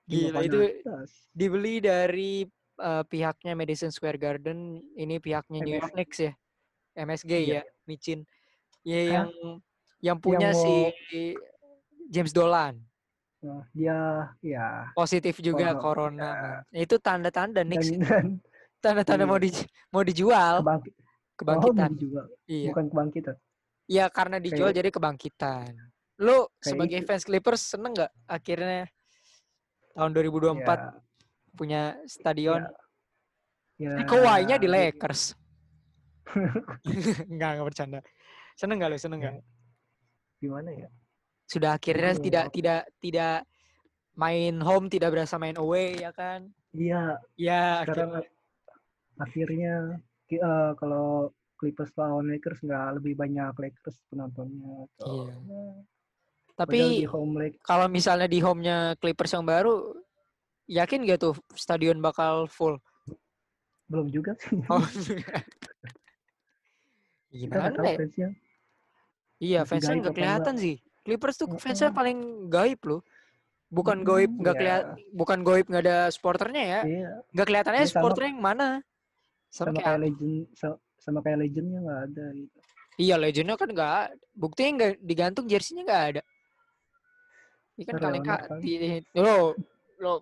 Gila. 0.09 0.39
itu. 0.43 0.59
Dibeli 1.29 1.77
dari 1.77 2.41
eh, 2.81 3.03
pihaknya 3.05 3.53
Madison 3.53 3.93
Square 3.93 4.17
Garden, 4.17 4.81
ini 4.97 5.21
pihaknya 5.21 5.61
New 5.61 5.77
York. 5.77 5.93
Knicks 5.93 6.19
ya. 6.25 6.33
MSG 6.97 7.31
Iya. 7.37 7.53
ya, 7.53 7.61
micin. 7.85 8.19
Ya 8.81 8.97
Hah? 8.97 9.05
yang 9.05 9.27
yang 9.99 10.17
punya 10.17 10.49
Yang 10.49 10.57
si 10.57 10.73
mau- 10.73 11.37
James 12.07 12.31
Dolan. 12.31 12.73
Nah, 13.37 13.61
dia 13.69 13.97
ya 14.41 14.89
positif 14.91 15.37
juga 15.37 15.71
Oh, 15.71 15.79
corona 15.79 16.25
ya. 16.25 16.41
man. 16.65 16.73
itu 16.73 16.95
tanda-tanda 16.97 17.61
dan 17.61 17.69
tanda-tanda 18.83 19.23
mau 19.23 19.37
iya. 19.37 19.45
di 19.45 19.49
mau 19.87 20.01
dijual 20.01 20.55
kebangkit, 20.59 20.93
oh, 20.93 21.05
kebangkitan 21.37 21.91
juga 21.95 22.21
iya 22.45 22.67
bukan 22.67 22.85
kebangkitan. 22.89 23.35
iya 23.85 24.05
karena 24.09 24.37
dijual 24.37 24.67
Kayak- 24.67 24.77
jadi 24.79 24.89
kebangkitan 24.89 25.69
lu 26.17 26.49
Kayak 26.49 26.65
sebagai 26.65 26.97
itu. 26.97 27.05
fans 27.05 27.23
Clippers 27.23 27.61
seneng 27.61 27.93
nggak 27.93 28.11
akhirnya 28.25 28.89
tahun 29.93 30.11
2024 30.11 30.57
Ya, 30.57 30.89
punya 31.53 31.81
stadion 32.05 32.61
ya, 33.77 34.01
eh, 34.01 34.05
Kawhi-nya 34.05 34.57
di 34.57 34.65
ya, 34.65 34.73
Lakers 34.73 35.37
nggak 37.35 37.49
nggak 37.57 37.67
bercanda 37.67 37.99
seneng 38.53 38.77
nggak 38.81 38.89
lu 38.93 38.99
seneng 38.99 39.19
nggak 39.23 39.35
Gimana 40.37 40.69
ya? 40.69 40.89
sudah 41.49 41.73
akhirnya 41.79 42.13
Iya. 42.13 42.21
tidak 42.21 42.45
tidak 42.53 42.81
tidak 43.01 43.35
main 44.13 44.53
home 44.61 44.85
tidak 44.85 45.09
berasa 45.17 45.39
main 45.39 45.57
away 45.57 45.97
ya 45.97 46.11
kan 46.13 46.49
Iya, 46.75 47.17
ya 47.39 47.81
sekarang 47.87 48.21
akhirnya 48.21 48.29
akhirnya 49.17 49.73
ki- 50.29 50.43
eh, 50.43 50.71
kalau 50.77 51.31
Clippers 51.57 51.89
lawan 51.97 52.29
Lakers 52.29 52.61
nggak 52.61 53.01
lebih 53.01 53.17
banyak 53.17 53.49
Lakers 53.57 53.97
penontonnya. 54.13 54.85
Iya. 55.01 55.33
Ya, 55.41 55.65
tapi 56.53 57.01
kalau 57.65 57.89
misalnya 57.89 58.29
di 58.29 58.37
home-nya 58.37 58.93
Clippers 59.01 59.33
yang 59.33 59.41
baru, 59.41 59.89
yakin 60.69 61.01
gak 61.09 61.17
tuh 61.17 61.33
stadion 61.57 61.97
bakal 61.97 62.45
full? 62.45 62.77
belum 63.89 64.11
juga 64.13 64.37
sih. 64.37 64.61
Oh, 64.69 64.77
gimana 67.29 67.75
ya? 67.83 67.97
fansnya. 67.97 68.29
Iya, 69.37 69.59
masih 69.61 69.69
fansnya 69.69 69.89
gaib 69.89 70.01
nggak 70.01 70.13
apa 70.13 70.19
kelihatan 70.19 70.55
sih. 70.57 70.75
Clippers 71.03 71.35
tuh 71.37 71.47
fansnya 71.55 71.89
paling 71.91 72.17
gaib 72.47 72.81
loh. 72.83 73.01
Bukan 73.67 73.99
Mm-mm, 73.99 74.07
goib 74.07 74.31
nggak 74.31 74.55
ya. 74.55 74.59
kelihatan, 74.59 74.87
bukan 75.11 75.39
goib 75.43 75.65
nggak 75.67 75.83
ada 75.83 75.97
supporternya 76.07 76.63
ya. 76.63 76.81
Iya, 76.83 77.09
Nggak 77.35 77.45
kelihatannya 77.45 77.79
Iya, 77.79 77.87
sama- 77.87 77.95
supporternya 77.99 78.29
yang 78.31 78.41
mana. 78.43 78.67
Sama, 79.47 79.67
sama 79.67 79.71
kayak 79.73 79.85
kayak 79.85 79.99
legend 80.03 80.35
sa- 80.55 80.79
sama 80.97 81.19
kayak 81.21 81.37
legendnya 81.39 81.79
nggak 81.79 82.01
ada 82.11 82.25
gitu. 82.33 82.57
iya 82.97 83.15
legendnya 83.15 83.55
kan 83.55 83.69
nggak. 83.69 84.03
Buktinya 84.33 84.71
nggak 84.73 84.91
digantung 85.03 85.45
jersinya 85.45 85.83
nggak 85.85 86.03
ada. 86.09 86.21
Ini 87.77 87.83
kan 87.85 87.95
kali. 88.01 88.19
Lo, 89.13 89.53
lo, 90.01 90.13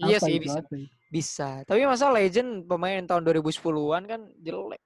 iya 0.00 0.16
sih 0.16 0.40
bisa. 0.40 0.64
apa? 0.64 0.74
Bisa. 1.12 1.50
Tapi 1.66 1.84
masa 1.84 2.08
legend 2.08 2.64
pemain 2.64 3.04
tahun 3.04 3.22
2010-an 3.26 4.02
kan 4.08 4.20
jelek. 4.40 4.80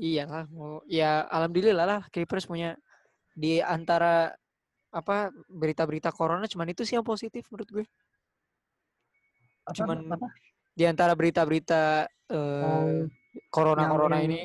Iya 0.00 0.24
lah. 0.24 0.44
Ya 0.88 1.28
alhamdulillah 1.28 1.84
lah 1.86 2.00
Clippers 2.08 2.48
punya 2.48 2.74
di 3.36 3.60
antara 3.60 4.32
apa 4.90 5.30
berita-berita 5.46 6.10
corona 6.10 6.48
cuman 6.50 6.72
itu 6.72 6.82
sih 6.82 6.96
yang 6.98 7.06
positif 7.06 7.46
menurut 7.52 7.68
gue. 7.70 7.86
Apa, 9.68 9.76
Cuman 9.76 9.98
apa? 10.10 10.28
Di 10.74 10.88
antara 10.88 11.12
berita-berita 11.14 12.08
eh 12.08 12.64
Oh, 12.64 13.06
corona-corona 13.52 14.18
yang- 14.18 14.26
ini 14.26 14.40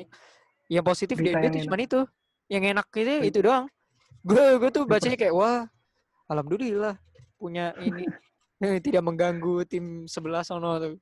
yang 0.69 0.85
positif 0.85 1.17
di 1.17 1.29
berita 1.31 1.39
NBA 1.39 1.45
yang 1.45 1.53
itu 1.55 1.65
cuman 1.65 1.81
itu. 1.81 1.99
Yang 2.45 2.63
enak 2.77 2.87
itu 2.93 3.13
Ber- 3.17 3.27
itu 3.31 3.39
doang. 3.41 3.65
Gue 4.21 4.43
gue 4.59 4.69
tuh 4.69 4.83
bacanya 4.85 5.17
kayak 5.17 5.33
wah 5.33 5.65
alhamdulillah 6.29 6.97
punya 7.37 7.73
ini 7.77 8.05
tidak 8.85 9.01
mengganggu 9.01 9.65
tim 9.65 10.05
sebelah 10.05 10.45
sono 10.45 10.77
tuh. 10.77 10.95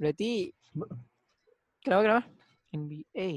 Berarti 0.00 0.50
Be- 0.74 0.90
kenapa 1.82 2.02
kenapa? 2.02 2.22
NBA. 2.72 3.28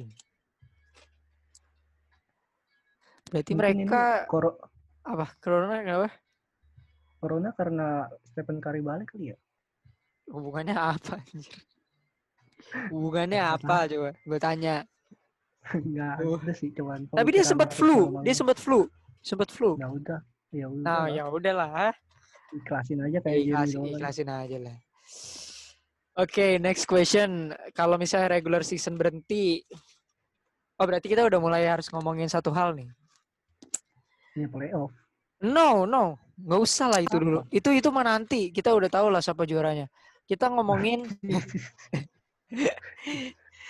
Berarti 3.26 3.52
mungkin 3.52 3.58
mereka 3.86 4.26
koro- 4.26 4.60
apa? 5.04 5.26
Corona 5.38 5.82
kenapa? 5.82 6.10
corona 7.16 7.50
karena 7.58 8.06
Stephen 8.22 8.62
Curry 8.62 8.80
balik 8.80 9.10
kali 9.12 9.34
ya. 9.34 9.38
Hubungannya 10.30 10.78
apa 10.78 11.18
anjir? 11.18 11.58
Hubungannya 12.94 13.42
apa 13.42 13.90
coba? 13.90 14.14
Gue 14.22 14.38
tanya. 14.38 14.86
Nggak 15.66 16.14
Oh. 16.22 16.38
ada 16.38 16.54
sih 16.54 16.70
cuman. 16.70 17.10
Tapi 17.10 17.30
dia 17.34 17.42
sempat 17.42 17.74
flu. 17.74 18.22
Dia 18.22 18.36
sempat 18.38 18.62
flu. 18.62 18.86
Sempat 19.26 19.50
flu. 19.50 19.74
Ya 19.82 19.90
udah, 19.90 20.20
ya 20.54 20.66
udah. 20.70 20.86
Nah, 20.86 21.02
lah. 21.02 21.06
ya 21.10 21.24
udahlah. 21.26 21.90
ikhlasin 22.54 23.02
aja 23.02 23.20
kayak 23.20 23.36
Jimmy 23.42 23.52
Ikhlas, 23.52 23.70
Dolan. 23.74 23.90
ikhlasin 23.98 24.30
aja 24.30 24.58
lah. 24.62 24.78
Oke, 26.16 26.56
next 26.64 26.88
question. 26.88 27.52
Kalau 27.76 28.00
misalnya 28.00 28.40
regular 28.40 28.64
season 28.64 28.96
berhenti, 28.96 29.60
oh 30.80 30.86
berarti 30.88 31.12
kita 31.12 31.28
udah 31.28 31.40
mulai 31.44 31.68
harus 31.68 31.92
ngomongin 31.92 32.32
satu 32.32 32.56
hal 32.56 32.72
nih. 32.72 32.88
Ini 34.40 34.48
playoff. 34.48 34.96
No, 35.44 35.84
no, 35.84 36.16
nggak 36.40 36.62
usah 36.64 36.88
lah 36.88 37.04
itu 37.04 37.20
dulu. 37.20 37.44
Itu 37.52 37.76
itu 37.76 37.92
mah 37.92 38.08
nanti 38.08 38.48
kita 38.48 38.72
udah 38.72 38.88
tahu 38.88 39.12
lah 39.12 39.20
siapa 39.20 39.44
juaranya. 39.44 39.92
Kita 40.24 40.48
ngomongin 40.48 41.04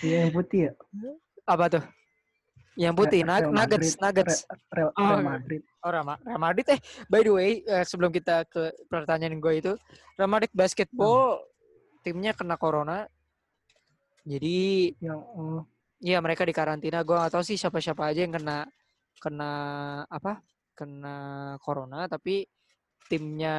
Iya 0.06 0.30
yang 0.30 0.32
putih 0.32 0.70
ya. 0.70 0.72
apa 1.50 1.66
tuh? 1.68 1.84
Yang 2.75 2.94
putih, 3.00 3.20
Real 3.24 3.50
Nuggets, 3.56 3.96
Madrid. 3.96 4.04
Nuggets. 4.04 4.36
Re- 4.44 4.60
Real, 4.75 4.90
Oh, 4.94 5.02
Real 5.02 5.16
iya. 5.18 5.25
Madrid. 5.25 5.62
Oh, 5.82 5.90
Rama, 5.96 6.14
Real 6.22 6.42
Madrid. 6.44 6.66
Eh, 6.75 6.80
by 7.08 7.22
the 7.24 7.32
way, 7.32 7.50
eh, 7.64 7.84
sebelum 7.88 8.12
kita 8.12 8.44
ke 8.52 8.70
pertanyaan 8.92 9.40
gue 9.40 9.54
itu, 9.56 9.74
Real 10.20 10.28
Madrid 10.30 10.52
basketball 10.52 11.40
timnya 12.06 12.38
kena 12.38 12.62
corona. 12.62 13.10
Jadi 14.22 14.94
Yang 15.02 15.22
oh, 15.34 15.66
Iya 16.06 16.22
mereka 16.22 16.46
di 16.46 16.54
karantina. 16.54 17.02
Gue 17.02 17.18
nggak 17.18 17.34
tahu 17.34 17.42
sih 17.42 17.58
siapa-siapa 17.58 18.14
aja 18.14 18.30
yang 18.30 18.38
kena 18.38 18.68
kena 19.18 19.52
apa? 20.06 20.38
Kena 20.78 21.16
corona. 21.58 22.06
Tapi 22.06 22.46
timnya 23.10 23.56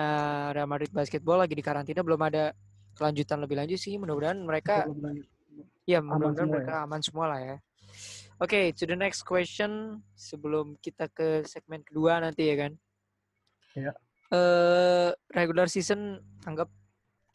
Real 0.54 0.70
Madrid 0.70 0.94
Basketball 0.94 1.42
lagi 1.42 1.58
di 1.58 1.64
karantina. 1.64 2.06
Belum 2.06 2.20
ada 2.22 2.54
kelanjutan 2.94 3.42
lebih 3.42 3.58
lanjut 3.58 3.80
sih. 3.82 3.98
Mudah-mudahan 3.98 4.38
mereka, 4.46 4.86
ya 5.88 5.98
mudah-mudahan 5.98 6.50
mereka 6.54 6.74
aman 6.86 7.00
semua 7.02 7.34
lah 7.34 7.40
ya. 7.42 7.56
Oke, 8.36 8.68
to 8.76 8.84
the 8.84 8.94
next 8.94 9.24
question 9.24 10.04
sebelum 10.12 10.76
kita 10.84 11.08
ke 11.08 11.40
segmen 11.48 11.80
kedua 11.80 12.20
nanti 12.20 12.52
ya 12.52 12.68
kan. 12.68 12.72
Ya. 13.72 13.92
Eh 14.28 15.08
regular 15.32 15.72
season 15.72 16.20
anggap 16.44 16.68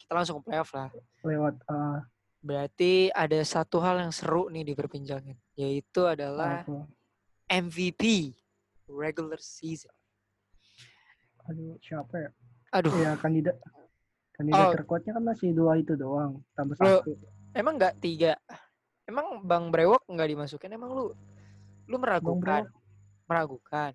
kita 0.02 0.12
langsung 0.12 0.42
ke 0.42 0.50
playoff 0.50 0.74
lah. 0.74 0.90
lewat 1.22 1.54
uh, 1.70 2.02
Berarti 2.42 3.06
ada 3.14 3.38
satu 3.46 3.78
hal 3.78 4.02
yang 4.02 4.10
seru 4.10 4.50
nih 4.50 4.66
diperbincangin, 4.66 5.38
yaitu 5.54 6.02
adalah 6.02 6.66
apa? 6.66 6.90
MVP 7.46 8.34
regular 8.90 9.38
season. 9.38 9.94
Aduh, 11.46 11.78
siapa 11.78 12.18
ya? 12.18 12.30
Aduh, 12.74 12.90
Ya 12.98 13.14
kandidat 13.14 13.54
kandidat 14.34 14.58
Oh. 14.58 14.72
terkuatnya 14.74 15.12
kan 15.14 15.22
masih 15.22 15.54
dua 15.54 15.78
itu 15.78 15.94
doang, 15.94 16.42
tambah 16.58 16.74
satu. 16.74 17.14
emang 17.54 17.78
nggak 17.78 17.94
tiga? 18.02 18.34
Emang 19.06 19.44
Bang 19.46 19.70
Brewok 19.70 20.02
nggak 20.10 20.28
dimasukin? 20.34 20.72
Emang 20.74 20.90
lu 20.90 21.04
lu 21.86 21.96
meragukan? 21.98 22.66
Meragukan. 23.30 23.92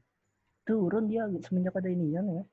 turun 0.68 1.08
dia 1.08 1.24
semenjak 1.48 1.80
ada 1.80 1.88
inian 1.88 2.28
ya. 2.28 2.44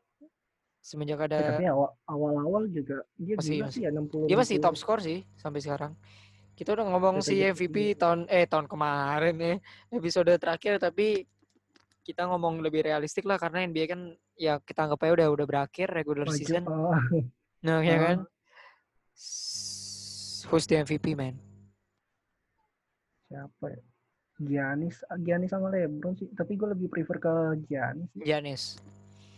Semenjak 0.84 1.16
ada 1.24 1.56
tapi 1.56 1.64
awal- 1.64 1.96
awal-awal 2.04 2.68
juga 2.68 3.00
dia 3.16 3.40
Masih- 3.40 3.64
masih- 3.64 3.72
sih 3.72 3.82
ya 3.82 3.90
60. 3.90 4.28
dia 4.28 4.36
masih 4.36 4.60
60. 4.60 4.64
top 4.68 4.74
score 4.76 5.00
sih 5.00 5.24
sampai 5.34 5.64
sekarang. 5.64 5.92
Kita 6.52 6.76
udah 6.76 6.84
ngomong 6.86 7.18
si 7.18 7.40
MVP 7.40 7.96
tahun 7.96 8.28
eh 8.28 8.44
tahun 8.44 8.68
kemarin 8.68 9.34
ya 9.34 9.54
episode 9.90 10.28
terakhir 10.36 10.76
tapi 10.76 11.24
kita 12.04 12.28
ngomong 12.28 12.60
lebih 12.60 12.84
realistik 12.84 13.24
lah 13.24 13.40
karena 13.40 13.64
NBA 13.64 13.84
kan 13.88 14.00
ya 14.36 14.60
kita 14.60 14.84
anggap 14.84 15.00
aja 15.02 15.12
udah 15.16 15.28
udah 15.32 15.46
berakhir 15.48 15.88
regular 15.88 16.28
Maju, 16.28 16.36
season. 16.36 16.62
oh, 16.68 16.92
Nah, 17.64 17.80
ya 17.80 17.96
Oh. 17.96 18.00
kan? 18.04 18.18
Who's 20.44 20.68
the 20.68 20.76
MVP, 20.76 21.16
man? 21.16 21.40
siapa 23.24 23.66
ya? 23.66 23.80
Giannis, 24.36 25.00
Giannis 25.22 25.48
sama 25.48 25.72
LeBron 25.72 26.12
sih. 26.14 26.28
Tapi 26.30 26.54
gue 26.54 26.68
lebih 26.70 26.86
prefer 26.86 27.16
ke 27.18 27.32
Giannis. 27.64 28.10
Giannis. 28.14 28.62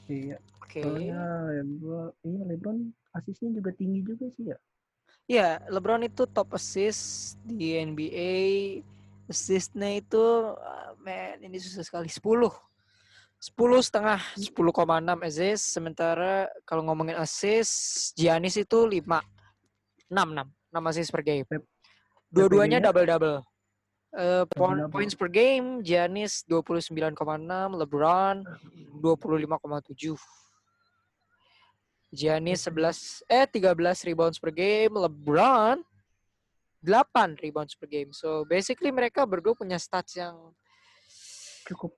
Iya. 0.06 0.36
Oke. 0.66 0.82
Soalnya 0.82 1.22
LeBron, 1.62 2.10
iya 2.26 2.42
LeBron 2.42 2.78
asisnya 3.14 3.54
juga 3.54 3.70
tinggi 3.70 4.02
juga 4.02 4.26
sih 4.34 4.50
ya. 4.50 4.58
Ya, 5.26 5.48
LeBron 5.70 6.02
itu 6.06 6.26
top 6.26 6.54
assist 6.58 7.34
di 7.46 7.78
NBA. 7.78 8.34
Assistnya 9.26 9.98
itu, 9.98 10.22
ah, 10.58 10.94
man, 11.02 11.42
ini 11.42 11.58
susah 11.58 11.82
sekali. 11.82 12.06
10. 12.06 12.22
10 12.22 13.82
setengah, 13.82 14.22
10,6 14.38 15.18
assist. 15.26 15.74
Sementara 15.74 16.46
kalau 16.62 16.86
ngomongin 16.86 17.18
assist, 17.18 18.14
Giannis 18.14 18.54
itu 18.58 18.86
5. 18.86 19.22
6, 20.10 20.30
6. 20.34 20.46
6 20.46 20.90
assist 20.90 21.10
per 21.10 21.22
game. 21.26 21.46
Dua-duanya 22.30 22.78
double-double. 22.78 23.42
Eh, 24.16 24.44
point, 24.54 24.88
points 24.88 25.12
per 25.18 25.28
game, 25.28 25.82
Giannis 25.82 26.46
29,6, 26.48 27.12
LeBron 27.74 28.46
25,7. 29.02 30.16
Giannis 32.16 32.64
11 32.64 33.28
eh 33.28 33.44
13 33.44 34.08
rebounds 34.08 34.40
per 34.40 34.48
game, 34.48 34.96
LeBron 34.96 35.84
8 36.80 37.44
rebounds 37.44 37.76
per 37.76 37.84
game. 37.86 38.10
So 38.16 38.48
basically 38.48 38.88
mereka 38.88 39.28
berdua 39.28 39.52
punya 39.52 39.76
stats 39.76 40.16
yang 40.16 40.56
Cukup 41.66 41.92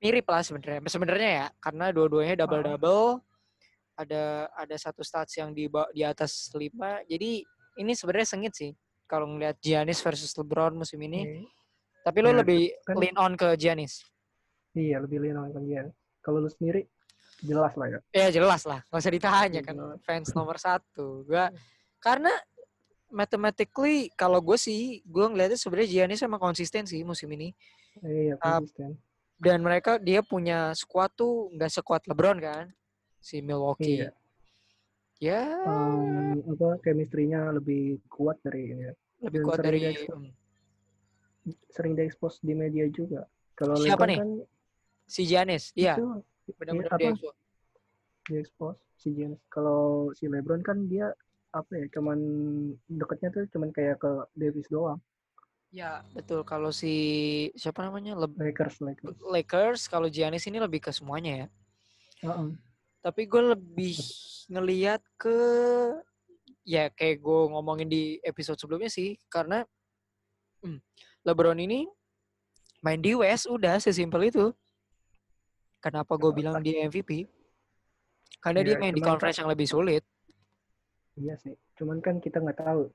mirip 0.00 0.24
lah 0.26 0.40
sebenarnya. 0.40 0.80
Sebenarnya 0.88 1.30
ya, 1.30 1.46
karena 1.60 1.92
dua-duanya 1.92 2.34
double 2.42 2.64
double. 2.64 3.20
Ada 3.92 4.48
ada 4.56 4.76
satu 4.80 5.04
stats 5.04 5.36
yang 5.36 5.52
di 5.52 5.68
di 5.92 6.00
atas 6.02 6.48
5. 6.50 7.04
Jadi 7.06 7.44
ini 7.76 7.92
sebenarnya 7.92 8.24
sengit 8.26 8.56
sih 8.56 8.72
kalau 9.04 9.28
ngelihat 9.28 9.60
Giannis 9.60 10.00
versus 10.00 10.32
LeBron 10.32 10.72
musim 10.74 10.96
ini. 11.04 11.20
Iya. 11.28 11.44
Tapi 12.02 12.18
lo 12.18 12.32
Ya, 12.32 12.36
lebih 12.40 12.60
kan- 12.88 12.96
lean 12.98 13.16
on 13.20 13.32
ke 13.36 13.52
Giannis. 13.54 14.00
Iya, 14.72 15.04
lebih 15.04 15.20
lino 15.20 15.44
kan 15.52 15.62
Giannis. 15.68 15.92
Kalau 16.24 16.40
lu 16.40 16.48
sendiri 16.48 16.88
jelas 17.42 17.72
lah 17.74 17.86
ya. 17.88 17.98
Ya 18.14 18.28
jelas 18.32 18.62
lah, 18.62 18.80
nggak 18.86 19.00
usah 19.00 19.12
ditanya 19.12 19.60
kan 19.60 19.76
fans 20.00 20.30
nomor 20.32 20.56
satu. 20.56 21.26
Gua 21.26 21.50
karena 22.04 22.30
mathematically 23.08 24.08
kalau 24.14 24.40
gue 24.40 24.56
sih 24.56 25.04
gue 25.04 25.26
ngeliatnya 25.28 25.54
sebenarnya 25.54 25.88
Giannis 25.92 26.24
emang 26.24 26.40
konsisten 26.40 26.88
sih 26.88 27.04
musim 27.04 27.28
ini 27.28 27.52
Iya, 28.00 28.40
konsisten. 28.40 28.96
dan 29.36 29.60
mereka 29.60 30.00
dia 30.00 30.24
punya 30.24 30.72
squad 30.72 31.12
tuh 31.12 31.52
nggak 31.52 31.68
sekuat 31.70 32.08
LeBron 32.08 32.40
kan 32.40 32.72
si 33.20 33.38
Milwaukee. 33.38 34.00
Iya. 34.00 34.10
Ya 35.20 35.44
Em, 35.60 36.40
apa 36.48 36.80
chemistry-nya 36.80 37.52
lebih 37.52 38.00
kuat 38.08 38.40
dari 38.40 38.72
ini 38.72 38.82
ya. 38.82 38.94
lebih 39.20 39.38
dan 39.38 39.44
kuat 39.44 39.58
dari 39.60 39.78
diekspos. 39.78 40.16
hmm, 40.16 40.32
Sering 41.68 41.92
diekspos 41.94 42.34
di 42.40 42.54
media 42.56 42.88
juga. 42.88 43.28
Kalau 43.52 43.76
Siapa 43.76 44.02
LeBron 44.02 44.08
nih? 44.08 44.18
kan 44.18 44.30
si 45.04 45.22
Giannis. 45.22 45.70
Iya, 45.76 45.94
itu 45.94 46.08
benar-benar 46.58 46.92
apa? 46.92 47.00
dia 47.00 47.10
expose. 47.12 47.38
diekspos 48.28 48.76
si 49.00 49.08
Giannis. 49.12 49.42
Kalau 49.50 50.10
si 50.14 50.30
LeBron 50.30 50.62
kan 50.62 50.86
dia 50.86 51.10
apa 51.52 51.68
ya 51.76 51.84
cuman 51.92 52.18
deketnya 52.88 53.28
tuh 53.28 53.44
cuman 53.52 53.68
kayak 53.76 54.00
ke 54.00 54.10
Davis 54.32 54.64
doang 54.72 54.96
Ya 55.72 56.04
betul 56.12 56.44
kalau 56.44 56.68
si 56.68 56.92
siapa 57.56 57.84
namanya 57.84 58.12
Le- 58.16 58.36
Lakers 58.40 58.80
Lakers 58.80 59.16
Lakers 59.24 59.82
kalau 59.88 60.08
Giannis 60.08 60.44
ini 60.48 60.60
lebih 60.60 60.80
ke 60.84 60.92
semuanya 60.92 61.44
ya. 61.44 61.48
Heeh. 62.28 62.48
tapi 63.02 63.26
gue 63.26 63.42
lebih 63.56 63.96
ngeliat 64.52 65.02
ke 65.18 65.36
ya 66.62 66.86
kayak 66.92 67.18
gue 67.18 67.40
ngomongin 67.50 67.88
di 67.90 68.16
episode 68.22 68.60
sebelumnya 68.60 68.86
sih 68.92 69.18
karena 69.26 69.66
hmm, 70.62 70.78
LeBron 71.26 71.58
ini 71.58 71.88
main 72.78 73.02
di 73.02 73.12
West 73.18 73.50
udah 73.50 73.82
sesimpel 73.82 74.30
itu 74.30 74.54
kenapa 75.82 76.14
gue 76.14 76.30
bilang 76.30 76.62
dia 76.62 76.86
MVP 76.86 77.26
karena 78.38 78.62
dia 78.62 78.78
Iya, 78.78 78.80
main 78.80 78.94
di 78.94 79.02
conference 79.02 79.38
yang 79.42 79.50
lebih 79.50 79.66
sulit. 79.66 80.02
Iya 81.18 81.34
sih 81.36 81.54
cuman 81.82 81.98
kan 81.98 82.22
kita 82.22 82.38
nggak 82.38 82.62
tahu 82.62 82.86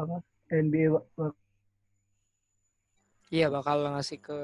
apa 0.00 0.16
NBA 0.50 0.90
iya 3.30 3.46
bakal 3.52 3.84
ngasih 3.94 4.18
ke 4.18 4.38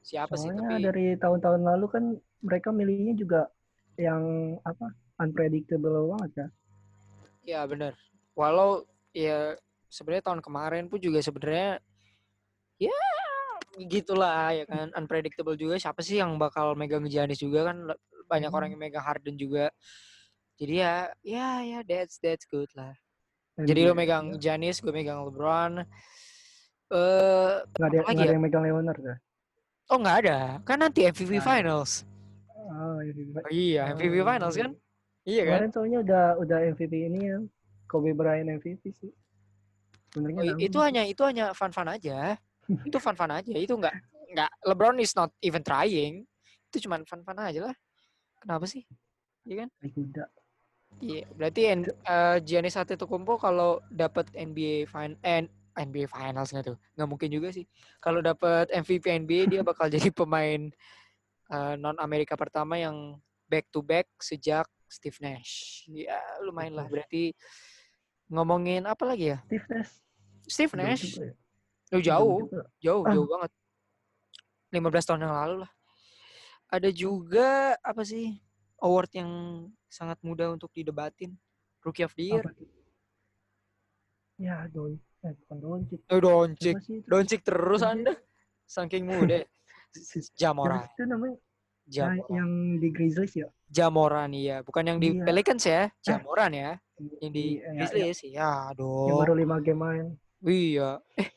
siapa 0.00 0.32
sih 0.38 0.48
soalnya 0.48 0.80
tapi 0.80 0.86
dari 0.86 1.06
tahun-tahun 1.20 1.62
lalu 1.66 1.86
kan 1.92 2.04
mereka 2.40 2.72
milihnya 2.72 3.14
juga 3.18 3.52
yang 4.00 4.56
apa 4.64 4.96
unpredictable 5.20 6.08
banget 6.16 6.48
ya 7.44 7.68
benar 7.68 7.92
walau 8.32 8.86
ya 9.12 9.58
sebenarnya 9.92 10.24
tahun 10.30 10.40
kemarin 10.40 10.88
pun 10.88 11.02
juga 11.02 11.20
sebenarnya 11.20 11.82
ya 12.80 12.96
gitulah 13.76 14.50
ya 14.50 14.64
kan 14.66 14.90
unpredictable 14.96 15.54
juga. 15.54 15.78
Siapa 15.78 16.02
sih 16.02 16.18
yang 16.18 16.34
bakal 16.36 16.74
megang 16.74 17.06
Giannis 17.06 17.38
juga 17.38 17.70
kan? 17.70 17.94
Banyak 18.26 18.50
orang 18.50 18.68
Hmm. 18.70 18.74
yang 18.78 18.82
megang 18.90 19.04
Harden 19.04 19.36
juga. 19.36 19.70
Jadi 20.58 20.74
ya 20.82 21.08
ya 21.22 21.48
ya 21.62 21.78
that's 21.86 22.18
that's 22.18 22.44
good 22.44 22.68
lah. 22.74 22.92
Jadi 23.60 23.84
lo 23.84 23.92
megang 23.92 24.36
Ya, 24.40 24.56
Giannis 24.56 24.80
gue 24.80 24.90
megang 24.90 25.20
LeBron. 25.28 25.84
Eh 26.90 27.54
nggak 27.76 27.86
ada 27.86 27.98
nggak 28.02 28.14
ada 28.16 28.24
ya? 28.24 28.32
yang 28.34 28.42
megang 28.42 28.64
Leonard 28.66 29.00
ya 29.00 29.16
oh 29.90 29.98
nggak 29.98 30.16
ada. 30.26 30.38
Kan 30.62 30.78
nanti 30.80 31.02
MVP 31.06 31.38
ada. 31.38 31.44
Finals. 31.44 32.06
Oh, 32.70 33.02
iya. 33.02 33.12
oh, 33.34 33.50
iya 33.50 33.82
MVP 33.92 34.22
Oh, 34.22 34.26
Finals 34.26 34.54
kan? 34.54 34.70
Iya 35.26 35.42
kan? 35.42 35.58
Kemarin 35.58 35.70
soalnya 35.74 35.98
udah 36.06 36.24
udah 36.38 36.58
MVP 36.72 36.92
ini 37.10 37.20
ya. 37.26 37.38
Kobe 37.90 38.14
Bryant 38.14 38.46
MVP 38.46 38.94
sih. 38.94 39.10
Oh, 40.14 40.26
itu 40.58 40.78
hanya 40.78 41.02
itu 41.06 41.22
hanya 41.26 41.50
fun-fun 41.54 41.90
aja. 41.90 42.38
Itu 42.86 42.98
fun-fun 43.02 43.30
aja. 43.32 43.52
Itu 43.54 43.74
enggak 43.78 43.94
enggak 44.30 44.50
LeBron 44.66 44.96
is 45.02 45.12
not 45.18 45.30
even 45.42 45.62
trying. 45.64 46.24
Itu 46.70 46.86
cuman 46.86 47.02
fun-fun 47.06 47.38
aja 47.38 47.70
lah. 47.70 47.76
Kenapa 48.40 48.64
sih? 48.68 48.86
Iya 49.44 49.66
kan? 49.66 49.70
Kuda 49.90 50.24
Iya, 51.00 51.24
berarti 51.32 51.62
N- 51.64 51.88
eh, 51.88 52.36
Giannis 52.44 52.76
Antetokounmpo 52.76 53.40
kalau 53.40 53.80
dapat 53.88 54.28
NBA 54.36 54.84
fin 54.84 55.16
eh, 55.24 55.48
NBA 55.80 56.04
Finals 56.04 56.52
nggak 56.52 56.66
tuh? 56.74 56.78
Nggak 56.92 57.08
mungkin 57.08 57.30
juga 57.32 57.48
sih. 57.56 57.64
Kalau 58.04 58.20
dapat 58.20 58.68
MVP 58.68 59.08
NBA 59.24 59.42
dia 59.48 59.62
bakal 59.64 59.88
jadi 59.94 60.12
pemain 60.12 60.68
non 61.80 61.98
Amerika 61.98 62.38
pertama 62.38 62.78
yang 62.78 63.18
back 63.50 63.66
to 63.74 63.82
back 63.82 64.06
sejak 64.22 64.68
Steve 64.86 65.16
Nash. 65.18 65.82
Ya 65.90 66.20
lumayan 66.46 66.78
lah. 66.78 66.86
Berarti 66.86 67.34
ngomongin 68.30 68.86
apa 68.86 69.02
lagi 69.08 69.34
ya? 69.34 69.38
Steve 70.46 70.74
Nash 70.78 71.02
Steve 71.02 71.32
Nash. 71.34 71.40
Oh, 71.90 72.00
jauh. 72.00 72.38
juga. 72.46 72.62
Jauh, 72.78 73.02
Ah. 73.02 73.12
jauh 73.12 73.26
banget. 73.26 73.50
15 74.70 75.04
tahun 75.04 75.26
yang 75.26 75.34
lalu 75.34 75.56
lah. 75.66 75.72
Ada 76.70 76.90
juga 76.94 77.48
apa 77.82 78.06
sih 78.06 78.38
award 78.78 79.10
yang 79.12 79.30
sangat 79.90 80.22
mudah 80.22 80.54
untuk 80.54 80.70
didebatin. 80.70 81.34
Rookie 81.82 82.06
of 82.06 82.14
the 82.14 82.24
Year. 82.30 82.44
Apa 82.44 82.54
ya 84.38 84.64
doi 84.68 84.96
Eh, 85.20 85.36
bukan 85.44 85.56
Doncic. 85.60 86.00
Oh, 86.08 86.48
sih 86.80 86.96
itu? 86.96 87.04
Doncic 87.04 87.40
terus. 87.44 87.84
Anda. 87.84 88.16
Saking 88.64 89.04
muda. 89.04 89.44
Sih 89.92 90.22
itu 90.24 91.02
namanya? 91.04 91.36
Nah, 91.36 92.14
Jamoran. 92.16 92.30
yang 92.30 92.50
di 92.78 92.88
Grizzlies 92.88 93.34
ya? 93.36 93.48
Jamoran 93.68 94.30
iya, 94.32 94.62
bukan 94.62 94.86
yang 94.86 94.98
di 95.02 95.12
Iya. 95.12 95.24
Pelicans 95.26 95.64
ya, 95.66 95.82
Jamoran 96.00 96.54
ya. 96.54 96.78
Yang 97.20 97.32
di 97.34 97.42
Iya, 97.42 97.60
iya, 97.60 97.70
Grizzlies 97.74 98.18
ya. 98.22 98.30
Yang 98.30 98.54
Aduh. 98.78 99.18
baru 99.18 99.34
lima 99.34 99.56
game 99.58 99.76
main. 99.76 100.06
Iya. 100.40 101.02
Eh, 101.18 101.28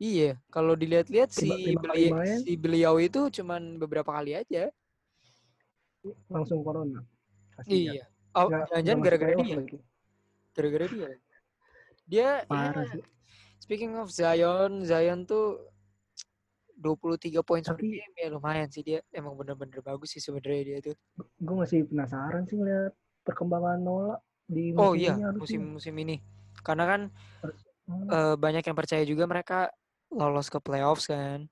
iya. 0.00 0.40
Kalau 0.48 0.72
dilihat-lihat 0.74 1.28
si 1.30 1.46
beli- 1.76 2.16
si 2.40 2.52
beliau 2.56 2.96
itu 2.96 3.28
cuman 3.28 3.76
beberapa 3.76 4.10
kali 4.10 4.34
aja. 4.34 4.72
Langsung 6.32 6.64
corona. 6.64 7.04
Kasihan. 7.54 8.00
Iya. 8.00 8.04
Oh, 8.32 8.48
jangan-jangan 8.48 9.00
gara-gara 9.04 9.32
dia. 9.36 9.56
Gara-gara 10.56 10.86
dia. 10.88 11.08
Dia 12.10 12.28
Parah 12.48 12.82
ya, 12.88 12.98
sih. 12.98 13.04
speaking 13.62 13.94
of 13.94 14.08
Zion, 14.10 14.82
Zion 14.82 15.22
tuh 15.28 15.68
23 16.80 17.44
poin 17.44 17.60
per 17.60 17.76
game 17.76 18.14
ya 18.16 18.32
lumayan 18.32 18.66
sih 18.72 18.80
dia. 18.80 19.04
Emang 19.12 19.36
bener-bener 19.36 19.84
bagus 19.84 20.16
sih 20.16 20.22
sebenarnya 20.24 20.62
dia 20.64 20.78
tuh. 20.90 20.96
Gue 21.38 21.56
masih 21.60 21.84
penasaran 21.86 22.48
sih 22.48 22.56
ngeliat 22.56 22.96
perkembangan 23.22 23.78
Nola 23.78 24.16
di 24.48 24.72
musim 24.72 24.80
Oh 24.80 24.92
iya, 24.96 25.14
musim-musim 25.36 25.94
ini. 26.00 26.24
Karena 26.64 26.88
kan 26.88 27.00
Hmm, 27.90 28.06
eh, 28.06 28.34
banyak 28.38 28.62
yang 28.62 28.78
percaya 28.78 29.02
juga 29.02 29.26
mereka 29.26 29.66
lolos 30.10 30.50
ke 30.50 30.58
playoffs 30.58 31.06
kan. 31.08 31.46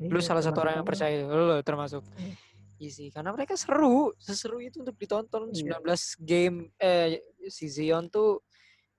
Lu 0.00 0.16
iya, 0.16 0.24
salah 0.24 0.40
satu 0.44 0.64
orang 0.64 0.80
yang 0.80 0.88
percaya 0.88 1.24
lu 1.28 1.60
termasuk. 1.60 2.00
Hmm. 2.16 2.34
Iya 2.80 2.90
sih, 2.96 3.08
karena 3.12 3.36
mereka 3.36 3.60
seru, 3.60 4.16
seseru 4.16 4.56
itu 4.64 4.80
untuk 4.80 4.96
ditonton. 4.96 5.52
Iya. 5.52 5.76
19 5.84 6.16
game 6.24 6.56
eh 6.80 7.20
si 7.52 7.68
Zion 7.68 8.08
tuh 8.08 8.40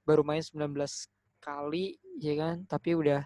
baru 0.06 0.22
main 0.22 0.46
19 0.46 0.78
kali 1.42 1.98
ya 2.22 2.38
kan, 2.38 2.62
tapi 2.70 2.94
udah 2.94 3.26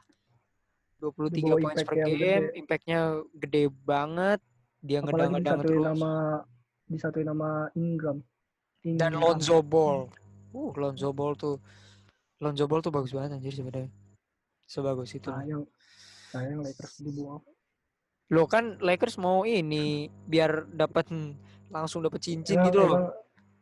23 1.04 1.36
Dibawa 1.36 1.60
poin 1.60 1.76
per 1.84 1.96
game, 2.08 2.46
impactnya 2.56 3.20
gede 3.36 3.68
banget. 3.84 4.40
Dia 4.80 5.04
ngedang-ngedang 5.04 5.60
terus. 5.60 5.84
nama 5.84 6.40
disatuin 6.88 7.28
nama 7.28 7.68
Ingram. 7.76 8.24
Dan 8.80 9.12
Ingram. 9.12 9.36
Lonzo 9.36 9.60
Ball. 9.60 10.08
Uh, 10.56 10.72
Lonzo 10.80 11.12
Ball 11.12 11.36
tuh 11.36 11.60
Lonzo 12.40 12.64
Ball 12.64 12.80
tuh 12.80 12.94
bagus 12.96 13.12
banget 13.12 13.36
anjir 13.36 13.52
sebenarnya. 13.52 13.92
Sebagus 14.66 15.14
itu. 15.14 15.30
Sayang, 15.30 15.64
sayang 16.34 16.60
Lakers 16.66 16.94
dibuang. 17.02 17.42
Lo 18.34 18.50
kan 18.50 18.82
Lakers 18.82 19.22
mau 19.22 19.46
ini 19.46 20.10
biar 20.26 20.66
dapat 20.74 21.06
langsung 21.70 22.02
dapat 22.02 22.22
cincin 22.26 22.58
Emang- 22.58 22.68
gitu 22.70 22.78
loh. 22.82 23.00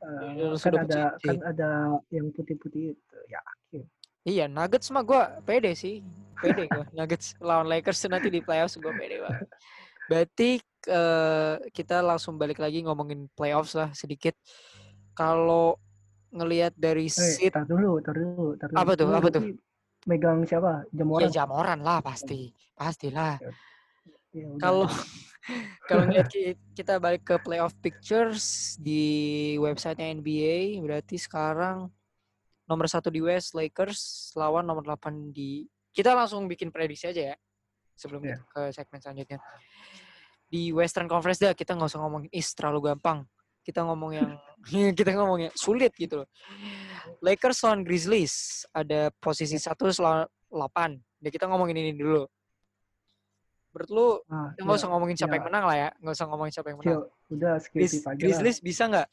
eh, 0.04 0.36
langsung 0.52 0.76
kan 0.76 0.84
ada 0.84 1.16
cincin. 1.20 1.40
kan 1.40 1.40
ada 1.48 1.70
yang 2.12 2.28
putih-putih 2.32 2.96
itu 2.96 3.18
ya 3.28 3.40
Iya, 4.24 4.48
Nuggets 4.48 4.88
mah 4.88 5.04
gua 5.04 5.36
pede 5.44 5.76
sih. 5.76 6.00
Pede 6.40 6.72
gua. 6.72 6.88
Nuggets 6.96 7.36
lawan 7.44 7.68
Lakers 7.68 8.08
nanti 8.08 8.32
di 8.32 8.40
playoffs 8.40 8.80
gua 8.80 8.96
pede 8.96 9.20
banget. 9.20 9.48
Berarti 10.08 10.50
eh, 10.88 11.56
kita 11.76 12.00
langsung 12.00 12.40
balik 12.40 12.60
lagi 12.64 12.80
ngomongin 12.88 13.28
playoffs 13.36 13.76
lah 13.76 13.92
sedikit. 13.92 14.32
Kalau 15.12 15.76
ngelihat 16.32 16.72
dari 16.80 17.08
eh 17.08 17.12
seat 17.12 17.52
tar 17.52 17.68
dulu 17.68 18.00
tar 18.00 18.16
dulu 18.16 18.56
tar 18.56 18.72
dulu 18.72 18.80
Apa 18.80 18.92
tuh, 18.96 19.08
apa 19.12 19.28
tuh? 19.30 19.44
Megang 20.04 20.44
siapa 20.44 20.84
ya 20.90 21.00
Jamoran 21.04 21.30
Jamoran 21.32 21.80
lah 21.82 22.00
pasti. 22.04 22.52
Pastilah. 22.74 23.40
Ya 24.34 24.46
udah. 24.50 24.60
Kalau 24.60 24.84
kalau 25.90 26.04
ngeliat 26.08 26.28
ki- 26.28 26.58
kita 26.74 26.98
balik 26.98 27.24
ke 27.24 27.36
playoff 27.40 27.76
pictures 27.80 28.76
di 28.80 29.54
websitenya 29.60 30.16
NBA, 30.18 30.80
berarti 30.82 31.16
sekarang 31.20 31.88
nomor 32.64 32.88
satu 32.88 33.12
di 33.12 33.20
West 33.20 33.54
Lakers 33.54 34.32
lawan 34.40 34.64
nomor 34.64 34.82
8 34.88 35.36
di 35.36 35.68
kita 35.94 36.16
langsung 36.16 36.48
bikin 36.50 36.72
prediksi 36.74 37.12
aja 37.12 37.36
ya 37.36 37.38
sebelum 37.94 38.24
Iya. 38.26 38.40
kita 38.40 38.44
ke 38.50 38.62
segmen 38.74 39.00
selanjutnya. 39.04 39.40
Di 40.50 40.70
Western 40.74 41.06
Conference 41.10 41.42
dah 41.42 41.54
kita 41.54 41.74
nggak 41.78 41.90
usah 41.92 42.02
ngomongin 42.02 42.30
East 42.34 42.58
terlalu 42.58 42.94
gampang. 42.94 43.26
Kita 43.62 43.86
ngomong 43.86 44.12
yang 44.14 44.30
kita 44.98 45.12
ngomong 45.16 45.50
yang 45.50 45.54
sulit 45.56 45.92
gitu 45.96 46.24
loh. 46.24 46.28
Lakers 47.20 47.64
lawan 47.64 47.84
Grizzlies 47.84 48.66
ada 48.72 49.12
posisi 49.20 49.60
satu 49.60 49.92
lawan 50.00 50.28
8. 50.52 51.00
Ya 51.24 51.30
kita 51.32 51.48
ngomongin 51.48 51.80
ini 51.80 51.92
dulu. 51.96 52.28
Menurut 53.74 53.90
lu 53.90 54.08
ah, 54.30 54.54
kita 54.54 54.62
nggak 54.70 54.78
ya, 54.78 54.80
usah 54.86 54.90
ngomongin 54.94 55.16
siapa 55.18 55.34
ya. 55.34 55.38
yang 55.42 55.46
menang 55.50 55.66
lah 55.66 55.78
ya, 55.78 55.90
nggak 55.98 56.14
usah 56.14 56.28
ngomongin 56.30 56.54
siapa 56.54 56.68
yang 56.70 56.80
menang. 56.80 57.02
Udah 57.34 57.54
skip 57.58 57.80
Grizz- 57.82 58.06
aja 58.06 58.12
lah. 58.14 58.20
Grizzlies 58.22 58.60
bisa 58.62 58.84
nggak 58.86 59.08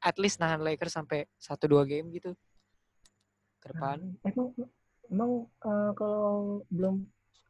at 0.00 0.16
least 0.16 0.36
nahan 0.40 0.60
Lakers 0.64 0.94
sampai 0.96 1.28
1-2 1.36 1.84
game 1.84 2.06
gitu 2.16 2.32
ke 3.60 3.66
depan? 3.76 4.00
Hmm, 4.00 4.28
emang 4.28 4.48
emang 5.12 5.30
eh, 5.48 5.90
kalau 5.96 6.64
belum 6.72 7.04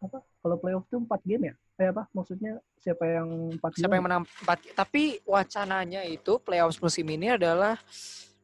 apa 0.04 0.18
kalau 0.38 0.56
playoff 0.56 0.84
tuh 0.86 1.00
4 1.00 1.20
game 1.24 1.44
ya 1.48 1.54
eh 1.74 1.88
apa 1.90 2.06
maksudnya 2.10 2.52
siapa 2.76 3.04
yang 3.04 3.28
4 3.58 3.80
Siapa 3.80 3.94
yang 3.94 4.04
menang 4.04 4.22
4 4.44 4.76
Tapi 4.76 5.18
wacananya 5.24 6.04
itu 6.04 6.38
playoffs 6.38 6.78
musim 6.78 7.08
ini 7.08 7.32
adalah 7.32 7.74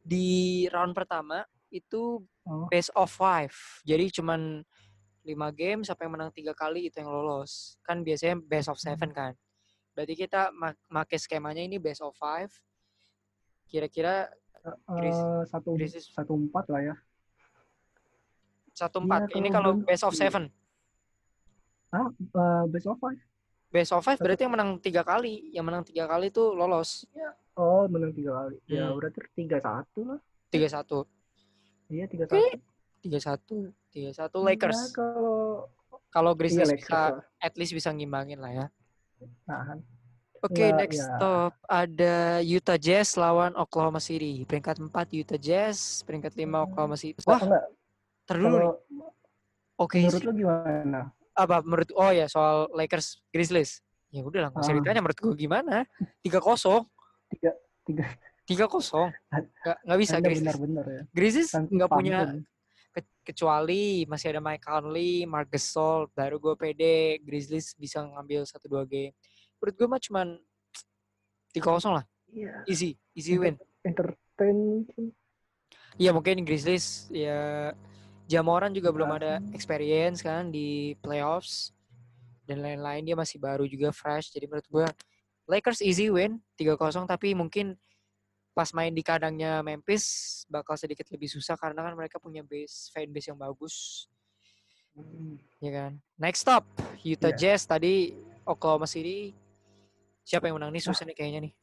di 0.01 0.65
round 0.67 0.91
pertama 0.91 1.45
itu 1.69 2.19
Oh. 2.41 2.65
best 2.67 2.89
of 2.97 3.05
five. 3.07 3.53
Jadi 3.85 4.09
cuman 4.17 4.65
5 5.21 5.29
game 5.53 5.85
siapa 5.85 6.01
yang 6.01 6.17
menang 6.17 6.33
tiga 6.33 6.57
kali 6.57 6.89
itu 6.89 6.97
yang 6.97 7.05
lolos. 7.07 7.77
Kan 7.85 8.01
biasanya 8.01 8.41
best 8.41 8.65
of 8.65 8.81
seven 8.81 9.13
kan. 9.13 9.37
Berarti 9.93 10.17
kita 10.17 10.49
ma- 10.49 10.73
make 10.89 11.13
skemanya 11.15 11.61
ini 11.61 11.77
best 11.77 12.01
of 12.01 12.17
five. 12.17 12.49
Kira-kira 13.67 14.25
Eh, 14.61 15.41
satu 15.47 15.73
Grizzlies 15.73 16.09
satu 16.09 16.33
empat 16.33 16.65
lah 16.69 16.81
ya 16.83 16.95
satu 18.71 18.97
Iya, 18.97 19.05
empat. 19.05 19.21
ini 19.33 19.47
kalau 19.49 19.71
best 19.77 20.01
of 20.01 20.13
iya. 20.13 20.21
seven. 20.25 20.43
Ah 21.91 22.07
eh, 22.09 22.63
best 22.67 22.87
of 22.87 22.97
five 22.97 23.19
Best 23.67 23.91
of 23.91 24.03
five 24.03 24.19
berarti 24.19 24.43
yang 24.43 24.51
menang 24.51 24.75
tiga 24.77 24.99
kali. 24.99 25.47
Yang 25.49 25.65
menang 25.65 25.83
tiga 25.83 26.03
kali 26.03 26.27
itu 26.27 26.43
lolos. 26.51 27.07
oh 27.53 27.87
menang 27.87 28.11
tiga 28.11 28.31
kali 28.37 28.59
ya 28.65 28.87
Hmm. 28.87 28.95
berarti 28.95 29.19
tiga 29.31 29.57
satu 29.57 29.99
lah 30.05 30.19
Tiga 30.47 30.67
satu. 30.67 30.97
iya 31.87 32.03
tiga 32.03 32.27
satu 32.27 32.43
Tiga 32.99 33.19
satu. 33.19 33.57
Tiga 33.89 34.11
satu 34.11 34.37
Ya, 34.37 34.45
Lakers. 34.45 34.91
kalau 34.91 35.67
Kalau 36.07 36.31
iya 36.31 36.37
Grizzlies 36.37 36.67
Lakers 36.69 36.83
bisa 36.83 36.99
lah 37.15 37.23
at 37.39 37.53
least 37.55 37.71
bisa 37.71 37.89
ngimbangin 37.89 38.39
lah 38.39 38.51
ya. 38.51 38.65
tahan 39.45 39.79
Oke, 40.41 40.57
Nggak, 40.65 40.77
next 40.81 40.97
ya. 40.97 41.05
stop 41.07 41.53
ada 41.63 42.15
Utah 42.41 42.75
Jazz 42.75 43.13
lawan 43.13 43.53
Oklahoma 43.53 44.01
City. 44.01 44.41
Peringkat 44.41 44.81
4 44.81 44.89
Utah 45.13 45.37
Jazz, 45.37 46.01
peringkat 46.01 46.33
5 46.33 46.65
Oklahoma 46.65 46.97
City. 46.97 47.13
Wah, 47.23 47.37
enggak 47.37 47.63
kalau 48.25 48.73
Oke, 49.77 50.01
menurut 50.01 50.17
sih. 50.17 50.25
lu 50.25 50.33
gimana 50.35 51.13
apa 51.41 51.61
menurut 51.61 51.89
oh 51.93 52.09
ya 52.09 52.25
soal 52.25 52.69
Lakers 52.71 53.19
Grizzlies. 53.29 53.81
Ya 54.11 54.21
udah 54.21 54.47
lah, 54.47 54.51
Ah. 54.51 54.75
ditanya 54.75 54.99
menurut 54.99 55.17
gue 55.17 55.35
gimana. 55.35 55.87
3-0. 56.21 56.83
tiga 57.31 57.51
tiga 57.87 58.05
3-0. 58.67 59.07
Nggak, 59.31 59.77
nggak 59.81 59.99
bisa 59.99 60.13
Anda 60.13 60.25
Grizzlies. 60.25 60.45
benar-benar 60.51 60.85
ya 60.85 61.01
Grizzlies 61.09 61.49
Tanpa 61.49 61.71
nggak 61.71 61.89
punya 61.89 62.17
ke- 62.91 63.15
kecuali 63.23 63.83
masih 64.03 64.27
ada 64.29 64.41
Mike 64.41 64.61
Conley, 64.61 65.23
Mark 65.23 65.47
Gasol, 65.47 66.11
baru 66.11 66.37
gue 66.37 66.55
pede 66.55 66.95
Grizzlies 67.19 67.71
bisa 67.73 68.03
ngambil 68.03 68.43
1-2 68.43 68.59
game. 68.83 69.15
Menurut 69.57 69.75
gue 69.75 69.87
mah 69.87 70.01
cuman 70.01 70.27
3-0 71.51 71.63
lah. 71.93 72.05
iya 72.27 72.63
Easy, 72.65 72.95
easy 73.11 73.35
win. 73.35 73.55
entertain 73.81 74.83
Iya 75.93 76.11
mungkin 76.11 76.43
Grizzlies 76.43 77.07
ya 77.09 77.71
Jamoran 78.31 78.71
juga 78.71 78.95
belum 78.95 79.11
ada 79.19 79.43
experience 79.51 80.23
kan 80.23 80.47
di 80.47 80.95
playoffs 81.03 81.75
dan 82.47 82.63
lain-lain 82.63 83.03
dia 83.03 83.15
masih 83.19 83.43
baru 83.43 83.67
juga 83.67 83.91
fresh. 83.91 84.31
Jadi 84.31 84.47
menurut 84.47 84.67
gue 84.71 84.87
Lakers 85.51 85.83
easy 85.83 86.07
win 86.07 86.39
3-0 86.55 86.79
tapi 87.11 87.35
mungkin 87.35 87.75
pas 88.55 88.71
main 88.71 88.91
di 88.91 89.03
kandangnya 89.03 89.59
Memphis 89.59 90.43
bakal 90.47 90.79
sedikit 90.79 91.07
lebih 91.11 91.27
susah 91.27 91.59
karena 91.59 91.83
kan 91.83 91.93
mereka 91.95 92.23
punya 92.23 92.39
base 92.43 92.87
fan 92.95 93.11
base 93.11 93.27
yang 93.27 93.39
bagus. 93.39 94.07
Hmm. 94.91 95.39
ya 95.63 95.71
kan? 95.71 95.91
Next 96.19 96.43
stop 96.43 96.63
Utah 97.03 97.31
Iya. 97.35 97.55
Jazz. 97.55 97.67
Tadi 97.67 98.15
Oklahoma 98.47 98.87
City 98.87 99.35
siapa 100.23 100.47
yang 100.47 100.55
menang 100.55 100.71
nih? 100.71 100.83
Susah 100.83 101.03
nih 101.03 101.15
kayaknya 101.15 101.51
nih. 101.51 101.53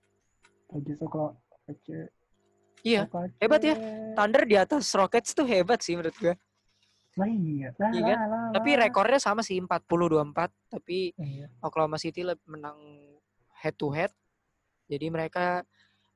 Kalau 1.00 1.32
kece. 1.64 2.12
Iya, 2.84 3.10
hebat 3.42 3.60
ya. 3.64 3.74
Thunder 4.14 4.44
di 4.46 4.54
atas 4.54 4.92
Rockets 4.94 5.34
tuh 5.34 5.44
hebat 5.48 5.80
sih 5.82 5.96
menurut 5.98 6.14
gue 6.16 6.34
Lah 7.18 7.26
iya. 7.26 7.68
Lah, 7.74 7.90
Iya 7.90 8.02
kan? 8.04 8.16
lah, 8.16 8.26
lah, 8.30 8.42
tapi 8.54 8.70
rekornya 8.78 9.18
sama 9.18 9.42
sih 9.42 9.58
40-24 9.58 10.54
tapi 10.70 11.10
Iya. 11.12 11.50
Oklahoma 11.58 11.98
City 11.98 12.22
menang 12.46 12.78
head 13.58 13.74
to 13.74 13.90
head. 13.90 14.14
Jadi 14.86 15.06
mereka 15.08 15.66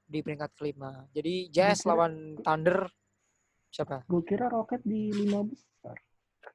di 0.05 0.23
peringkat 0.23 0.55
kelima. 0.55 1.05
Jadi 1.11 1.51
Jazz 1.51 1.83
Gua 1.83 1.85
kira- 1.85 1.91
lawan 1.91 2.13
Thunder 2.39 2.79
siapa? 3.69 3.97
Gue 4.07 4.23
kira 4.23 4.47
Rocket 4.47 4.81
di 4.83 5.11
lima 5.11 5.43
besar. 5.43 5.97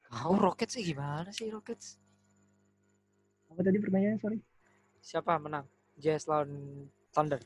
Tahu 0.08 0.34
Rockets 0.34 0.72
sih 0.72 0.84
gimana 0.86 1.28
sih 1.28 1.52
Rockets? 1.52 2.00
Apa 3.48 3.60
tadi 3.60 3.76
pertanyaannya 3.76 4.18
sorry? 4.18 4.38
Siapa 4.98 5.36
menang? 5.36 5.68
Jazz 5.94 6.24
lawan 6.24 6.48
Thunder. 7.10 7.40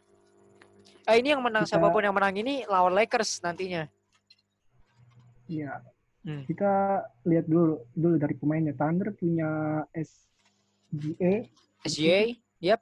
Eh 1.03 1.19
ini 1.19 1.35
yang 1.35 1.43
menang 1.43 1.65
Kita- 1.65 1.77
siapa 1.77 1.91
pun 1.91 2.01
yang 2.01 2.15
menang 2.15 2.37
ini 2.37 2.63
lawan 2.65 2.95
Lakers 2.95 3.43
nantinya. 3.43 3.91
Iya. 5.47 5.83
Hmm. 6.23 6.47
Kita 6.47 7.03
lihat 7.27 7.51
dulu 7.51 7.83
dulu 7.91 8.15
dari 8.15 8.35
pemainnya. 8.39 8.71
Thunder 8.73 9.11
punya 9.11 9.83
SGA, 9.91 11.51
SGA, 11.83 12.39
yep. 12.63 12.79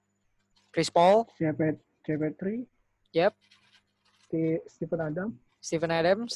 Chris 0.68 0.92
Paul, 0.92 1.24
CP, 1.40 1.80
CP3, 2.04 2.68
Yep. 3.10 3.32
Ste- 4.22 4.62
Stephen 4.68 5.00
Adam, 5.02 5.28
Steven 5.58 5.90
Adams, 5.90 6.32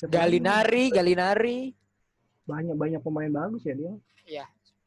Siapa 0.00 0.16
Galinari, 0.16 0.88
Galinari. 0.88 1.60
banyak 2.46 2.74
banyak 2.74 3.00
pemain 3.04 3.30
bagus 3.30 3.62
ya 3.62 3.74
dia. 3.74 3.94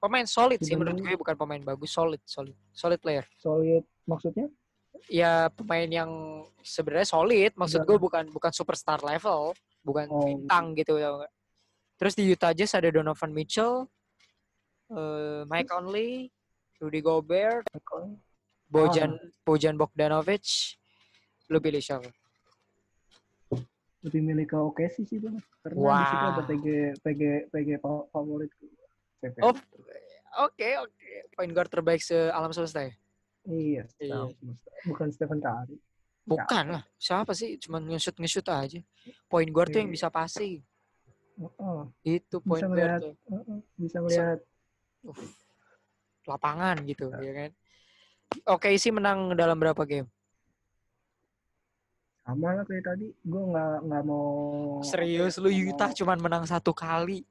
Pemain 0.04 0.28
solid 0.28 0.60
sih 0.60 0.76
Steven 0.76 0.84
menurut 0.84 1.00
gue 1.00 1.16
bukan 1.16 1.36
pemain 1.38 1.64
bagus, 1.64 1.92
solid, 1.92 2.20
solid, 2.28 2.52
solid 2.76 3.00
player. 3.00 3.24
Solid 3.40 3.88
maksudnya? 4.04 4.52
Ya 5.08 5.48
pemain 5.48 5.88
yang 5.88 6.12
sebenarnya 6.60 7.08
solid, 7.08 7.52
maksud 7.56 7.84
Udah. 7.84 7.88
gue 7.88 7.98
bukan 8.00 8.24
bukan 8.28 8.52
superstar 8.52 9.00
level, 9.00 9.56
bukan 9.84 10.08
Oh. 10.10 10.24
bintang 10.24 10.74
gitu. 10.74 10.96
tau 10.96 11.20
nggak. 11.20 11.34
Terus 11.94 12.14
di 12.16 12.24
Utah 12.26 12.52
Jazz 12.52 12.74
ada 12.74 12.90
Donovan 12.90 13.32
Mitchell, 13.32 13.86
eh, 14.90 15.44
Mike 15.46 15.70
Conley, 15.70 16.32
Rudy 16.80 17.00
Gobert, 17.00 17.68
Bojan 18.66 19.14
Bojan 19.44 19.76
Bogdanovic. 19.76 20.80
Lu 21.48 21.60
pilih 21.60 21.80
siapa? 21.80 22.08
lebih 24.04 24.20
milih 24.20 24.44
ke 24.44 24.58
OKC 24.58 25.08
sih 25.08 25.16
bang 25.16 25.40
karena 25.64 25.80
di 25.96 26.06
situ 26.06 26.26
ada. 26.28 26.42
PG 26.44 26.66
PG 27.00 27.22
PG 27.48 27.70
fa- 27.80 28.04
favorit 28.12 28.52
CP. 29.22 29.40
Oh, 29.40 29.56
Oke, 30.44 30.76
oke. 30.76 31.08
Point 31.32 31.56
guard 31.56 31.72
terbaik 31.72 32.04
se 32.04 32.12
alam 32.28 32.52
semesta 32.52 32.84
ya? 32.84 32.92
iya, 33.46 33.88
Iya. 33.98 34.28
bukan 34.84 35.08
Stephen 35.08 35.40
Curry 35.40 35.80
Bukan 36.24 36.66
lah. 36.72 36.84
Siapa 36.96 37.32
sih? 37.32 37.56
Cuman 37.58 37.84
nge-shoot 37.86 38.16
nge-shoot 38.16 38.48
aja. 38.48 38.80
Point 39.28 39.50
guard 39.50 39.70
tuh 39.70 39.80
yang 39.80 39.92
Iya. 39.92 39.96
bisa 40.00 40.08
passing. 40.08 40.64
Heeh, 41.34 41.80
Itu 42.22 42.40
point 42.40 42.60
bisa 42.60 42.68
guard 42.68 42.72
ngelihat 42.72 43.02
tuh. 43.02 43.14
bisa 43.76 43.98
melihat 44.00 44.40
Uh, 45.04 45.20
lapangan 46.26 46.80
gitu, 46.84 47.12
Iya. 47.12 47.20
ya 47.20 47.32
kan? 47.36 47.52
Oke 48.48 48.72
sih 48.78 48.88
menang 48.90 49.34
dalam 49.34 49.56
berapa 49.56 49.84
game? 49.84 50.08
sama 52.24 52.56
lah 52.56 52.64
kayak 52.64 52.88
tadi 52.88 53.12
gue 53.12 53.44
nggak 53.44 53.84
nggak 53.84 54.04
mau 54.08 54.80
Serius 54.80 55.36
lu 55.36 55.52
Utah 55.52 55.92
mau- 55.92 55.98
cuman 56.00 56.18
menang 56.18 56.44
satu 56.48 56.72
kali. 56.72 57.28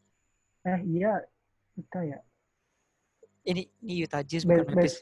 eh 0.62 0.80
iya 0.84 1.16
kita 1.72 2.04
ya 2.04 2.20
Ini 3.42 3.72
ini 3.80 4.04
Utah 4.04 4.20
Jazz 4.20 4.44
best 4.44 4.52
bukan 4.62 4.76
Memphis. 4.76 4.94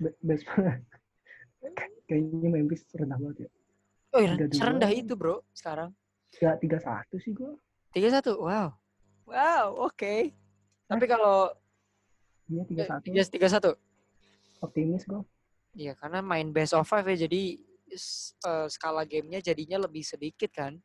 best, 0.00 0.16
best 0.24 0.44
kayaknya 2.08 2.48
Memphis 2.48 2.82
rendah 2.94 3.18
banget 3.20 3.46
ya 3.46 3.50
Oh, 4.08 4.24
iya, 4.24 4.40
tiga 4.40 4.56
serendah 4.56 4.88
itu, 4.88 5.12
Bro, 5.12 5.44
sekarang. 5.52 5.92
tiga 6.32 6.56
tiga 6.56 6.78
satu 6.80 7.20
sih 7.20 7.36
gue 7.36 7.52
3-1. 7.92 8.40
Wow. 8.40 8.72
Wow, 9.28 9.66
oke. 9.84 10.32
Tapi 10.88 11.04
kalau 11.04 11.52
dia 12.48 12.64
tiga 12.64 12.82
eh, 12.84 12.88
satu 12.88 13.04
Jazz 13.12 13.28
3-1. 13.28 13.76
optimis 14.64 15.04
gue 15.04 15.20
Iya, 15.76 15.92
karena 16.00 16.24
main 16.24 16.48
best 16.48 16.72
of 16.72 16.88
five 16.88 17.04
ya 17.12 17.28
jadi 17.28 17.60
eh, 17.92 18.66
skala 18.72 19.04
gamenya 19.04 19.44
jadinya 19.44 19.84
lebih 19.84 20.00
sedikit 20.00 20.48
kan. 20.56 20.80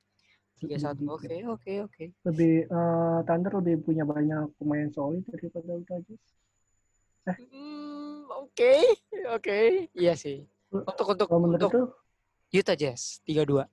3-1. 0.60 1.08
Oke, 1.08 1.48
oke, 1.48 1.74
oke. 1.88 2.04
lebih 2.28 2.68
eh, 2.68 3.20
Thunder 3.24 3.52
lebih 3.64 3.88
punya 3.88 4.04
banyak 4.04 4.52
pemain 4.60 4.92
solid 4.92 5.24
daripada 5.32 5.80
Utah 5.80 6.00
Jazz 6.04 6.24
Hmm, 7.24 8.28
oke, 8.36 8.74
oke. 9.32 9.60
Iya 9.96 10.20
sih. 10.20 10.44
Untuk 10.74 11.06
untuk 11.06 11.28
kalau 11.30 11.42
menurut 11.46 11.62
untuk 11.62 11.72
tuh 11.72 11.86
Utah 12.50 12.74
Jazz 12.74 13.22
3-2. 13.24 13.66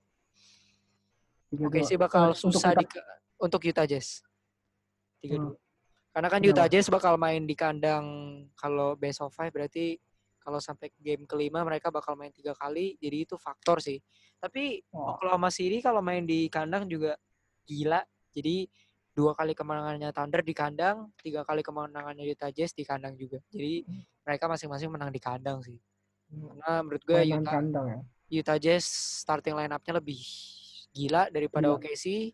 tiga 1.51 1.65
Oke 1.67 1.79
dua. 1.81 1.87
sih 1.89 1.97
bakal 1.97 2.29
Eh, 2.29 2.37
untuk 2.37 2.53
susah 2.53 2.71
di 2.77 2.85
untuk 3.41 3.61
Utah 3.65 3.85
Jazz. 3.89 4.21
3-2. 5.19 5.37
Hmm. 5.37 5.53
Karena 6.11 6.27
kan? 6.29 6.39
Utah 6.43 6.67
Jazz 6.69 6.87
bakal 6.87 7.17
main 7.17 7.41
di 7.43 7.55
kandang 7.57 8.05
kalau 8.53 8.93
best 8.95 9.19
of 9.19 9.33
five 9.33 9.49
berarti 9.49 9.97
kalau 10.41 10.57
sampai 10.57 10.89
game 10.97 11.25
kelima 11.25 11.61
mereka 11.61 11.93
bakal 11.93 12.17
main 12.17 12.33
tiga 12.33 12.53
kali 12.53 12.97
jadi 12.97 13.25
itu 13.25 13.35
faktor 13.37 13.81
sih. 13.81 13.97
Tapi 14.37 14.81
Oh. 14.89 15.17
Oklahoma 15.17 15.49
City 15.49 15.81
kalau 15.81 16.01
main 16.01 16.25
di 16.25 16.49
kandang 16.49 16.85
juga 16.85 17.17
gila. 17.65 18.01
Jadi 18.33 18.65
dua 19.11 19.35
kali 19.35 19.51
kemenangannya 19.51 20.09
Thunder 20.15 20.41
di 20.41 20.55
kandang, 20.55 21.11
tiga 21.19 21.43
kali 21.43 21.61
kemenangannya 21.61 22.23
Utah 22.25 22.49
Jazz 22.49 22.73
di 22.73 22.81
kandang 22.81 23.13
juga. 23.13 23.37
Jadi 23.51 23.85
Hmm. 23.85 24.01
mereka 24.25 24.45
masing-masing 24.49 24.89
menang 24.89 25.11
di 25.13 25.19
kandang 25.21 25.61
sih. 25.61 25.77
Karena 26.31 26.71
menurut 26.79 27.03
gue 27.03 27.19
Utah, 27.27 27.51
kandang 27.51 27.85
ya 27.91 27.99
Utah 28.31 28.57
Jazz 28.57 28.87
starting 29.27 29.55
line 29.59 29.71
up-nya 29.75 29.99
lebih 29.99 30.19
gila 30.95 31.27
daripada 31.27 31.67
Gila. 31.67 31.75
OKC. 31.75 32.31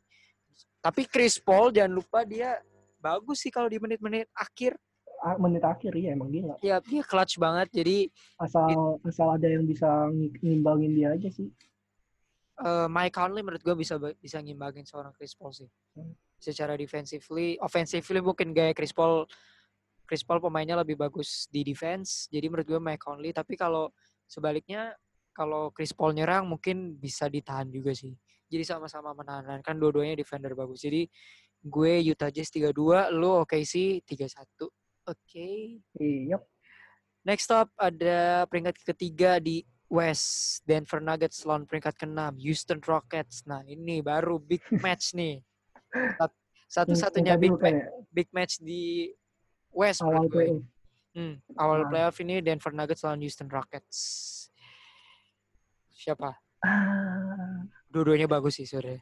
Tapi 0.77 1.01
Chris 1.10 1.41
Paul 1.41 1.73
jangan 1.73 1.97
lupa 1.97 2.21
dia 2.21 2.62
bagus 3.01 3.41
sih 3.41 3.49
kalau 3.49 3.65
di 3.65 3.81
menit-menit 3.81 4.29
akhir. 4.38 4.77
Ah, 5.25 5.33
menit 5.41 5.65
akhir 5.65 5.97
ya 5.97 6.13
emang 6.13 6.29
gila 6.29 6.62
Ya 6.62 6.77
dia 6.77 7.01
clutch 7.01 7.41
banget. 7.41 7.73
Jadi 7.73 8.05
asal 8.38 9.01
asal 9.01 9.33
ada 9.33 9.49
yang 9.49 9.65
bisa 9.65 9.89
ng- 10.13 10.38
ngimbangin 10.45 10.93
dia 10.93 11.17
aja 11.17 11.29
sih 11.33 11.49
eh, 12.57 12.88
Mike 12.89 13.17
Conley 13.17 13.41
menurut 13.41 13.62
gue 13.65 13.75
bisa 13.77 13.97
bisa 14.21 14.38
ngimbangin 14.41 14.86
seorang 14.86 15.13
Chris 15.17 15.33
Paul 15.33 15.53
sih. 15.53 15.69
Hmm. 15.97 16.13
Secara 16.38 16.77
defensively, 16.77 17.57
offensively 17.57 18.21
mungkin 18.21 18.53
gaya 18.53 18.73
Chris 18.77 18.93
Paul 18.93 19.25
Chris 20.08 20.24
Paul 20.24 20.39
pemainnya 20.39 20.80
lebih 20.80 20.96
bagus 20.96 21.52
di 21.52 21.67
defense. 21.67 22.32
Jadi 22.32 22.48
menurut 22.48 22.65
gue 22.65 22.80
Mike 22.80 23.04
Conley. 23.04 23.36
Tapi 23.36 23.60
kalau 23.60 23.91
sebaliknya 24.24 24.96
kalau 25.36 25.70
Chris 25.76 25.91
Paul 25.91 26.15
nyerang 26.15 26.48
mungkin 26.48 26.96
bisa 26.96 27.28
ditahan 27.28 27.67
juga 27.67 27.91
sih. 27.91 28.15
Jadi 28.48 28.63
sama-sama 28.63 29.12
menahan 29.12 29.60
kan 29.60 29.76
dua-duanya 29.76 30.15
defender 30.15 30.56
bagus. 30.56 30.82
Jadi 30.82 31.06
gue 31.60 31.93
Utah 32.08 32.32
Jazz 32.32 32.48
3-2, 32.50 33.12
lu 33.12 33.43
OKC 33.43 34.02
3-1. 34.08 34.72
Oke. 35.08 35.80
iya 36.00 36.39
Next 37.28 37.52
up 37.52 37.67
ada 37.76 38.48
peringkat 38.48 38.80
ketiga 38.88 39.36
di 39.43 39.67
West. 39.91 40.63
Denver 40.63 41.04
Nuggets 41.04 41.43
lawan 41.43 41.67
peringkat 41.67 42.00
ke-6. 42.00 42.39
Houston 42.39 42.80
Rockets. 42.80 43.43
Nah 43.43 43.67
ini 43.67 44.00
baru 44.00 44.39
big 44.39 44.63
match 44.80 45.12
nih. 45.12 45.43
Sat- 46.20 46.39
Satu-satunya 46.67 47.39
big, 47.39 47.56
ma- 47.56 47.72
ya, 47.72 47.88
big 48.12 48.28
match 48.36 48.60
di 48.60 49.12
West 49.71 50.01
awal 50.01 50.25
playoff 50.27 50.63
Hmm, 51.17 51.41
awal 51.58 51.82
Nah. 51.82 51.89
playoff 51.89 52.17
ini 52.21 52.45
Denver 52.45 52.69
Nuggets 52.69 53.01
lawan 53.01 53.17
Houston 53.19 53.49
Rockets. 53.49 53.97
Siapa? 55.89 56.30
ah 56.62 57.65
Dua-duanya 57.89 58.27
bagus 58.27 58.58
sih 58.58 58.65
sore. 58.65 59.01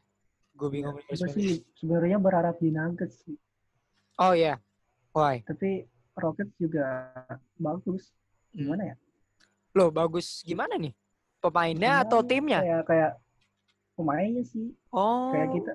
Gue 0.55 0.71
bingung. 0.71 0.95
gue 0.95 1.27
sih 1.27 1.59
sebenarnya 1.75 2.15
berharap 2.15 2.55
di 2.59 2.71
Nuggets 2.71 3.27
sih 3.27 3.35
Oh 4.15 4.31
ya. 4.31 4.55
Why? 5.11 5.43
tapi 5.43 5.83
Rockets 6.15 6.55
juga 6.55 7.11
bagus 7.55 8.11
Hmm. 8.55 8.63
gimana 8.63 8.83
ya 8.87 8.95
Loh 9.75 9.91
bagus 9.91 10.39
gimana 10.41 10.79
nih? 10.79 10.95
Pemainnya 11.43 12.07
atau 12.07 12.23
Pemainnya 12.23 12.31
timnya? 12.31 12.59
kayak 12.63 12.83
kayak 12.87 13.11
pemainnya 13.91 14.43
sih 14.47 14.71
Oh. 14.87 15.35
kayak 15.35 15.49
kita 15.51 15.73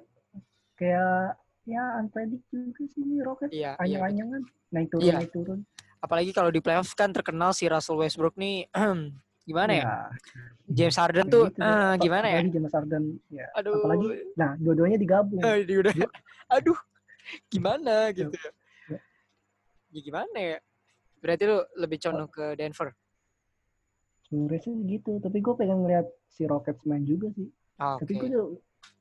kayak 0.74 1.36
ya 1.70 1.84
unpredict 1.96 2.44
juga 2.50 2.82
sih 2.84 3.00
ini 3.00 3.22
Rockets 3.22 3.52
Iya, 3.52 3.72
iya. 3.72 3.80
anyang-anyangan 3.80 4.42
naik 4.70 4.88
turun 4.90 5.04
Iya. 5.04 5.14
naik 5.16 5.30
turun 5.30 5.60
Apalagi 6.00 6.32
kalau 6.32 6.48
di 6.48 6.58
playoff 6.58 6.90
kan 6.94 7.12
terkenal 7.12 7.52
si 7.52 7.64
Russell 7.64 7.94
Westbrook 7.96 8.34
nih 8.34 8.66
gimana 9.48 9.72
ya? 9.72 9.84
Iya, 9.84 9.94
James 10.66 10.96
Harden 10.96 11.26
tuh 11.26 11.44
gitu 11.46 11.60
eh, 11.60 11.68
Apa- 11.68 11.98
gimana 11.98 12.26
ya? 12.26 12.40
James 12.42 12.72
Harden 12.72 13.04
ya 13.28 13.46
Aduh. 13.52 13.74
apalagi 13.76 14.06
nah 14.32 14.56
dua-duanya 14.56 14.96
digabung 14.96 15.38
Eh, 15.38 15.62
dia 15.62 15.78
udah 15.78 15.92
aduh 16.56 16.78
gimana 17.46 18.10
gitu 18.10 18.32
ya. 18.32 18.50
Ya. 18.88 18.98
Ya 19.90 20.00
gimana 20.02 20.34
ya? 20.36 20.58
Berarti 21.20 21.42
lu 21.44 21.58
lebih 21.76 21.98
condong 22.00 22.26
ke 22.28 22.44
Denver. 22.54 22.90
sebenarnya 24.22 24.60
sih 24.62 24.74
gitu 24.88 25.18
tapi 25.18 25.38
gue 25.38 25.54
pengen 25.54 25.82
ngeliat 25.82 26.06
si 26.28 26.46
Rockets 26.46 26.82
main 26.84 27.02
juga 27.02 27.28
sih 27.30 27.50
Ah, 27.76 27.96
Oke. 27.96 28.06
tapi 28.06 28.12
gue 28.16 28.28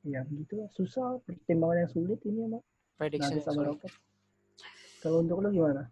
ya 0.04 0.24
gitu 0.28 0.64
susah 0.72 1.20
pertimbangan 1.28 1.84
yang 1.84 1.90
sulit 1.92 2.20
ini 2.24 2.48
emang 2.48 2.64
Prediction 2.96 3.36
Nuggets 3.36 3.46
sama 3.48 3.60
sorry. 3.60 3.68
Rockets 3.72 3.96
kalau 5.00 5.16
untuk 5.24 5.40
lu 5.40 5.48
gimana 5.52 5.88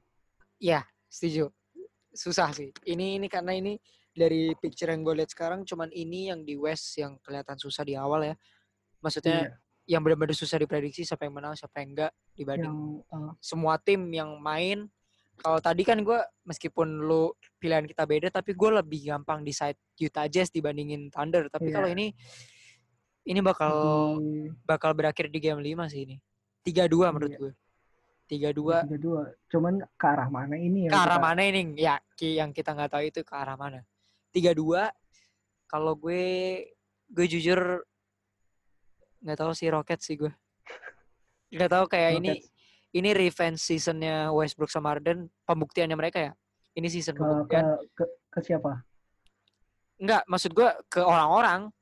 Setuju. 1.09 1.49
Susah 2.13 2.53
sih. 2.53 2.69
Ini 2.85 3.17
ini 3.21 3.27
karena 3.33 3.57
ini 3.57 3.81
dari 4.13 4.53
picture 4.61 4.93
yang 4.93 5.05
gue 5.05 5.25
lihat 5.25 5.33
sekarang 5.33 5.65
cuman 5.65 5.89
ini 5.93 6.29
yang 6.29 6.45
di 6.45 6.55
West 6.55 7.01
yang 7.01 7.17
kelihatan 7.25 7.57
susah 7.57 7.83
di 7.85 7.97
awal 7.97 8.29
ya. 8.29 8.35
Maksudnya 9.01 9.57
Iya, 9.89 9.97
yang 9.97 10.05
benar-benar 10.05 10.37
susah 10.37 10.61
diprediksi 10.61 11.09
siapa 11.09 11.25
yang 11.25 11.41
menang, 11.41 11.57
siapa 11.57 11.81
yang 11.81 11.97
enggak 11.97 12.13
dibanding 12.37 12.69
yang 12.69 13.01
uh, 13.09 13.33
semua 13.41 13.81
tim 13.81 14.05
yang 14.13 14.37
main. 14.37 14.85
Kalau 15.39 15.63
tadi 15.63 15.87
kan 15.87 16.03
gue 16.03 16.19
meskipun 16.45 17.07
lu 17.07 17.31
pilihan 17.63 17.87
kita 17.87 18.03
beda, 18.05 18.29
tapi 18.29 18.59
gue 18.59 18.71
lebih 18.83 19.15
gampang 19.15 19.47
decide 19.47 19.79
Utah 19.97 20.27
Jazz 20.27 20.51
dibandingin 20.51 21.15
Thunder. 21.15 21.47
Tapi 21.47 21.71
Iya. 21.71 21.75
kalau 21.79 21.89
ini 21.89 22.11
ini 23.29 23.41
bakal 23.45 23.73
lebih- 24.17 24.57
bakal 24.65 24.91
berakhir 24.97 25.29
di 25.29 25.39
game 25.39 25.61
5 25.61 25.85
sih 25.87 26.09
ini. 26.09 26.17
3-2 26.65 27.13
menurut 27.13 27.33
Iya. 27.33 27.41
gue. 27.41 27.53
3-2 28.29 28.85
tiga 28.85 28.99
dua 29.01 29.25
cuman 29.49 29.81
ke 29.97 30.05
arah 30.05 30.29
mana 30.29 30.53
ini 30.53 30.85
yang 30.85 30.93
ke 30.93 31.01
arah 31.01 31.17
kita- 31.17 31.25
mana 31.25 31.41
ini? 31.49 31.61
Ya, 31.81 31.97
Ki, 32.13 32.37
yang 32.37 32.53
kita 32.53 32.77
nggak 32.77 32.93
tahu 32.93 33.03
itu 33.09 33.21
ke 33.25 33.33
arah 33.33 33.57
mana. 33.57 33.81
3-2 34.33 34.93
kalau 35.65 35.97
gue 35.97 36.25
gue 37.09 37.27
jujur 37.27 37.85
nggak 39.25 39.39
tahu 39.39 39.53
sih 39.57 39.73
Rocket 39.73 40.01
sih 40.05 40.21
gue. 40.21 40.29
Nggak 41.49 41.71
tahu 41.73 41.85
kayak 41.89 42.21
ini 42.21 42.33
Rockets 42.37 42.53
ini 42.93 43.11
revenge 43.13 43.61
seasonnya 43.61 44.29
Westbrook 44.29 44.69
sama 44.69 44.93
Harden 44.93 45.33
pembuktiannya 45.45 45.97
mereka 45.97 46.21
ya. 46.21 46.33
Ini 46.77 46.89
season 46.89 47.17
ke, 47.17 47.21
ke, 47.21 47.25
pembuktian. 47.25 47.65
ke, 47.97 48.05
ke 48.29 48.39
siapa? 48.45 48.85
Enggak, 49.97 50.23
maksud 50.29 50.53
gua 50.53 50.77
ke 50.87 51.01
orang-orang. 51.01 51.73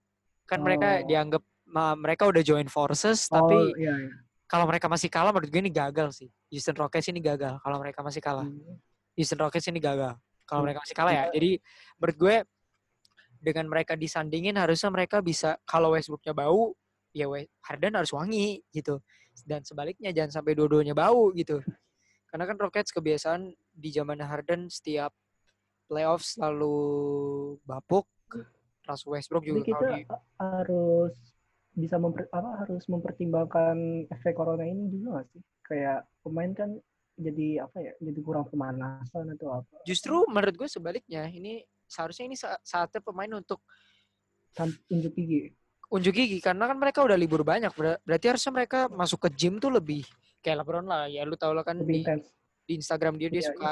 Kan 0.47 0.63
mereka 0.63 1.03
Oh. 1.03 1.07
dianggap 1.07 1.43
ma- 1.67 1.99
mereka 1.99 2.31
udah 2.31 2.43
join 2.43 2.71
forces 2.71 3.27
oh, 3.29 3.43
tapi 3.43 3.59
iya, 3.83 3.95
iya. 3.99 4.11
kalau 4.47 4.65
mereka 4.65 4.87
masih 4.87 5.11
kalah 5.11 5.35
menurut 5.35 5.51
gue 5.51 5.61
ini 5.61 5.73
gagal 5.75 6.15
sih. 6.15 6.31
Houston 6.55 6.79
Rockets 6.79 7.11
ini 7.11 7.19
gagal 7.19 7.59
kalau 7.61 7.77
mereka 7.83 8.01
masih 8.01 8.23
kalah. 8.23 8.47
Hmm. 8.47 8.79
Houston 9.19 9.41
Rockets 9.43 9.67
ini 9.67 9.83
gagal 9.83 10.15
kalau 10.47 10.63
Hmm. 10.63 10.67
mereka 10.71 10.87
masih 10.87 10.97
kalah 10.97 11.13
ya. 11.13 11.25
Jadi 11.35 11.51
menurut 11.99 12.17
gue 12.17 12.35
dengan 13.37 13.67
mereka 13.69 13.93
disandingin 13.95 14.55
harusnya 14.57 14.89
mereka 14.89 15.19
bisa 15.21 15.59
kalau 15.67 15.93
Westbrooknya 15.93 16.33
bau 16.33 16.73
ya 17.11 17.27
Harden 17.67 17.95
harus 17.99 18.15
wangi 18.15 18.63
gitu. 18.71 19.03
Dan 19.45 19.67
sebaliknya 19.67 20.15
jangan 20.15 20.41
sampai 20.41 20.57
dua-duanya 20.57 20.95
bau 20.97 21.29
gitu. 21.35 21.61
Karena 22.31 22.45
kan 22.47 22.57
Rockets 22.57 22.91
kebiasaan 22.91 23.51
di 23.73 23.89
zaman 23.93 24.19
Harden 24.23 24.69
setiap 24.71 25.13
playoffs 25.87 26.35
selalu 26.37 26.77
bapuk. 27.63 28.07
Terus 28.87 29.03
Westbrook 29.03 29.43
Jadi 29.43 29.51
juga 29.51 29.61
kita 29.67 29.75
kalau 29.75 29.91
di 29.91 30.01
harus 30.39 31.15
bisa 31.77 31.97
memper, 32.01 32.25
apa 32.33 32.51
harus 32.65 32.85
mempertimbangkan 32.89 33.77
efek 34.09 34.33
corona 34.33 34.65
ini 34.65 34.89
juga 34.89 35.07
nggak 35.21 35.27
sih? 35.35 35.43
Kayak 35.67 36.07
pemain 36.23 36.51
kan 36.55 36.71
jadi 37.19 37.67
apa 37.67 37.77
ya? 37.83 37.93
Jadi 37.99 38.19
kurang 38.23 38.47
pemanasan 38.49 39.35
atau 39.35 39.49
apa? 39.61 39.75
justru 39.83 40.23
menurut 40.31 40.55
gue 40.55 40.69
sebaliknya 40.71 41.27
ini 41.31 41.63
seharusnya 41.87 42.27
ini 42.27 42.35
sa- 42.39 42.59
saatnya 42.67 42.99
pemain 42.99 43.31
untuk 43.35 43.63
unjuk 44.91 45.13
gigi. 45.15 45.55
unjuk 45.87 46.15
gigi 46.17 46.39
karena 46.43 46.67
kan 46.67 46.75
mereka 46.75 47.07
udah 47.07 47.15
libur 47.15 47.47
banyak 47.47 47.71
Ber- 47.71 48.01
berarti 48.03 48.27
harusnya 48.27 48.51
mereka 48.51 48.91
masuk 48.91 49.23
ke 49.27 49.39
gym 49.39 49.63
tuh 49.63 49.71
lebih 49.71 50.03
kayak 50.43 50.63
LeBron 50.67 50.87
lah 50.87 51.07
ya 51.07 51.23
lu 51.23 51.39
tau 51.39 51.55
lah 51.55 51.63
kan 51.63 51.79
Lebih 51.79 52.03
di, 52.03 52.19
di 52.67 52.73
Instagram 52.83 53.15
dia 53.15 53.31
dia 53.31 53.47
Iya, 53.47 53.51
suka 53.55 53.71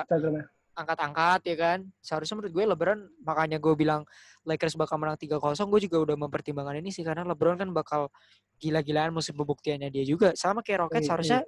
angkat-angkat 0.75 1.41
ya 1.51 1.57
kan 1.59 1.79
seharusnya 1.99 2.35
menurut 2.39 2.53
gue 2.55 2.65
LeBron 2.71 3.01
makanya 3.27 3.59
gue 3.59 3.75
bilang 3.75 4.03
Lakers 4.45 4.77
bakal 4.77 5.01
menang 5.01 5.17
3-0 5.17 5.41
gue 5.57 5.81
juga 5.89 5.97
udah 6.05 6.17
mempertimbangkan 6.21 6.81
ini 6.85 6.93
sih 6.93 7.01
karena 7.01 7.25
LeBron 7.25 7.57
kan 7.57 7.69
bakal 7.73 8.13
gila-gilaan 8.61 9.11
musim 9.11 9.35
pembuktiannya 9.35 9.89
dia 9.89 10.05
juga 10.05 10.37
sama 10.37 10.61
kayak 10.61 10.89
Rockets 10.89 11.05
Iya, 11.05 11.09
seharusnya 11.09 11.41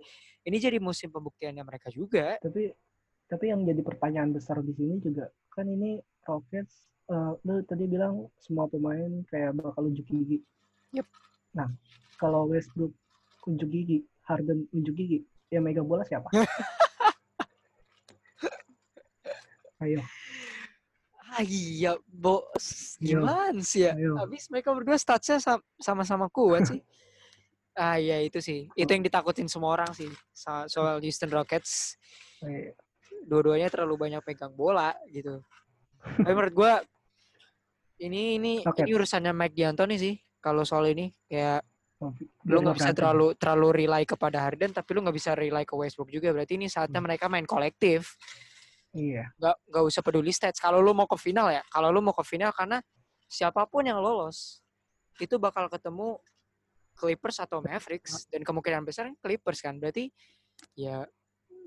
ini 0.49 0.57
jadi 0.57 0.79
musim 0.81 1.13
pembuktiannya 1.13 1.63
mereka 1.63 1.93
juga 1.93 2.41
Tapi 2.41 2.73
tapi 3.27 3.45
yang 3.51 3.67
jadi 3.67 3.83
pertanyaan 3.83 4.31
besar 4.33 4.63
di 4.65 4.73
sini 4.73 5.03
juga 5.03 5.29
kan 5.53 5.69
ini 5.69 6.01
Rockets 6.25 6.89
eh, 7.11 7.33
lu 7.47 7.63
tadi 7.63 7.87
bilang 7.87 8.27
semua 8.43 8.67
pemain 8.67 9.23
kayak 9.31 9.55
bakal 9.57 9.87
unjuk 9.87 10.07
gigi. 10.11 10.43
Yep. 10.95 11.07
Nah, 11.55 11.71
kalau 12.19 12.51
Westbrook 12.51 12.93
unjuk 13.47 13.71
gigi, 13.71 14.05
Harden 14.27 14.67
unjuk 14.75 14.95
gigi, 14.99 15.23
yang 15.49 15.63
megang 15.65 15.87
bola 15.87 16.03
siapa? 16.05 16.29
Ayo, 19.85 20.01
ah 21.37 21.45
iya 21.45 21.93
bos 22.09 22.97
Yo. 22.97 23.21
gimana 23.21 23.61
sih 23.61 23.85
ya 23.85 23.93
ayo. 23.93 24.17
Habis 24.17 24.49
mereka 24.49 24.73
berdua 24.73 24.97
statsnya 24.97 25.37
sam- 25.37 25.65
sama-sama 25.77 26.33
kuat 26.33 26.65
sih. 26.67 26.81
ah 27.77 28.01
iya 28.01 28.25
itu 28.25 28.41
sih. 28.41 28.73
Itu 28.73 28.89
yang 28.89 29.05
ditakutin 29.05 29.53
semua 29.53 29.77
orang 29.77 29.93
sih. 29.93 30.09
So- 30.33 30.65
soal 30.67 30.97
Houston 31.05 31.29
Rockets. 31.29 32.01
ayo. 32.41 32.73
Dua-duanya 33.29 33.69
terlalu 33.69 34.09
banyak 34.09 34.23
pegang 34.25 34.57
bola 34.57 34.97
gitu. 35.13 35.45
Tapi 36.01 36.33
menurut 36.33 36.55
gua 36.57 36.73
ini 37.99 38.37
ini 38.37 38.53
ini 38.65 38.93
urusannya 38.93 39.33
Mike 39.33 39.53
D'Antoni 39.53 39.97
sih. 39.97 40.15
Kalau 40.41 40.65
soal 40.65 40.89
ini 40.93 41.13
kayak 41.29 41.61
Oh, 41.97 42.13
lu 42.45 42.61
nggak 42.61 42.77
bisa 42.77 42.93
terlalu 42.93 43.33
terlalu 43.41 43.69
rely 43.73 44.05
kepada 44.05 44.45
Harden 44.45 44.69
tapi 44.69 44.93
lu 44.93 45.01
nggak 45.01 45.17
bisa 45.17 45.33
rely 45.33 45.65
ke 45.65 45.73
Westbrook 45.73 46.13
juga. 46.13 46.29
Berarti 46.29 46.61
ini 46.61 46.69
saatnya 46.69 47.01
Hmm. 47.01 47.09
mereka 47.09 47.25
main 47.33 47.49
kolektif. 47.49 48.21
Iya, 48.97 49.29
Nggak 49.37 49.57
nggak 49.69 49.85
usah 49.85 50.01
peduli 50.01 50.33
stats. 50.33 50.57
Kalau 50.57 50.81
lu 50.81 50.97
mau 50.97 51.05
ke 51.05 51.21
final 51.21 51.53
ya, 51.53 51.61
kalau 51.69 51.93
lu 51.93 52.01
mau 52.01 52.17
ke 52.17 52.25
final 52.25 52.49
karena 52.51 52.81
siapa 53.29 53.69
pun 53.69 53.85
yang 53.85 54.01
lolos 54.01 54.65
itu 55.21 55.37
bakal 55.37 55.69
ketemu 55.69 56.17
Clippers 56.97 57.37
atau 57.45 57.61
Mavericks 57.61 58.25
dan 58.33 58.41
kemungkinan 58.41 58.81
besar 58.89 59.13
Clippers 59.21 59.61
kan. 59.61 59.77
Berarti 59.77 60.09
ya 60.73 61.05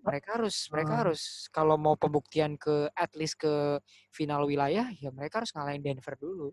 mereka 0.01 0.41
harus 0.41 0.65
mereka 0.73 0.93
Ah. 0.97 0.99
harus 1.05 1.45
kalau 1.53 1.77
mau 1.77 1.93
pembuktian 1.93 2.57
ke 2.57 2.89
at 2.97 3.13
least 3.13 3.37
ke 3.37 3.77
final 4.09 4.49
wilayah 4.49 4.89
ya 4.97 5.13
mereka 5.13 5.43
harus 5.45 5.53
ngalahin 5.53 5.85
Denver 5.85 6.17
dulu. 6.17 6.49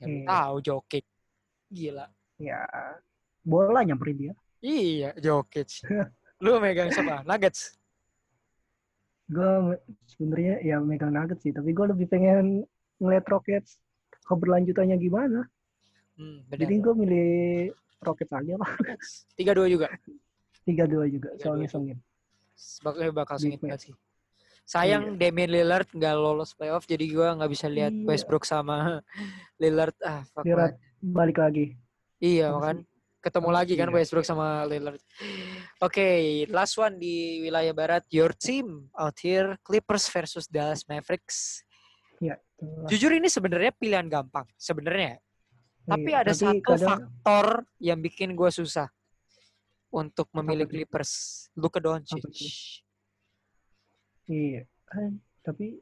Ya 0.00 0.08
Iya. 0.08 0.24
tahu 0.24 0.56
Jokic. 0.64 1.04
Gila. 1.68 2.08
ya 2.36 2.60
bola 3.40 3.80
nyamperin 3.80 4.16
dia. 4.16 4.32
Iya, 4.60 5.12
Jokic. 5.16 5.80
lu 6.44 6.60
megang 6.60 6.92
siapa? 6.92 7.24
Nuggets. 7.24 7.72
Gue 9.26 9.74
sebenarnya 10.06 10.62
ya 10.62 10.76
megang 10.78 11.10
Nuggets 11.10 11.42
sih, 11.42 11.50
tapi 11.50 11.74
gue 11.74 11.86
lebih 11.90 12.06
pengen 12.06 12.62
ngeliat 13.02 13.26
Rockets 13.26 13.82
keberlanjutannya 14.26 14.96
gimana. 14.98 15.40
Hmm, 16.16 16.46
benar. 16.46 16.60
Jadi 16.62 16.74
gue 16.78 16.94
milih 16.94 17.30
Rockets 18.06 18.32
aja 18.32 18.54
lah. 18.54 18.70
Nuggets. 18.70 19.26
3-2 19.34 19.66
juga. 19.74 19.88
3-2 20.66 21.06
juga, 21.10 21.28
3-2 21.38 21.42
soalnya 21.42 21.66
juga. 21.66 21.74
songin. 21.74 21.98
bakal 23.14 23.36
sengit 23.38 23.60
banget 23.62 23.90
sih. 23.90 23.94
Sayang 24.66 25.14
Damian 25.14 25.46
Lillard 25.46 25.86
nggak 25.94 26.14
lolos 26.18 26.50
playoff 26.58 26.90
jadi 26.90 27.06
gua 27.14 27.38
nggak 27.38 27.50
bisa 27.54 27.70
lihat 27.70 27.94
Iya. 27.94 28.02
Westbrook 28.02 28.42
sama 28.42 28.98
Lillard 29.62 29.94
ah 30.02 30.26
fuck 30.34 30.42
Lillard. 30.42 30.74
Balik 30.98 31.38
lagi. 31.38 31.78
Iya 32.18 32.50
kan 32.58 32.82
ketemu 33.26 33.50
lagi 33.50 33.74
kan 33.74 33.90
Iya. 33.90 33.94
Westbrook 33.98 34.22
sama 34.22 34.62
Lillard. 34.64 35.02
Oke, 35.82 36.06
last 36.46 36.78
one 36.78 36.94
di 36.94 37.42
wilayah 37.42 37.74
barat 37.74 38.06
your 38.08 38.30
team 38.32 38.86
out 38.94 39.18
here 39.18 39.58
Clippers 39.60 40.06
versus 40.06 40.46
Dallas 40.46 40.86
Mavericks. 40.86 41.66
Ya, 42.22 42.38
itulah. 42.54 42.86
Jujur 42.86 43.10
ini 43.10 43.26
sebenarnya 43.26 43.74
pilihan 43.74 44.06
gampang 44.06 44.46
sebenarnya. 44.54 45.18
Tapi 45.82 46.10
Iya, 46.10 46.22
ada 46.22 46.32
satu 46.32 46.62
kadang- 46.62 46.86
faktor 46.86 47.46
yang 47.78 47.98
bikin 47.98 48.32
gua 48.32 48.50
susah 48.50 48.86
untuk 49.88 50.30
memilih? 50.32 50.66
Clippers. 50.66 51.46
Luka 51.54 51.78
Doncic. 51.78 52.22
Iya. 54.26 54.62
Eh, 54.66 55.10
tapi 55.42 55.78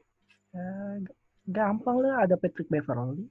eh, 0.51 0.95
g- 0.99 1.17
gampang 1.45 1.97
lah 1.99 2.23
ada 2.23 2.37
Patrick 2.37 2.69
Beverly. 2.69 3.25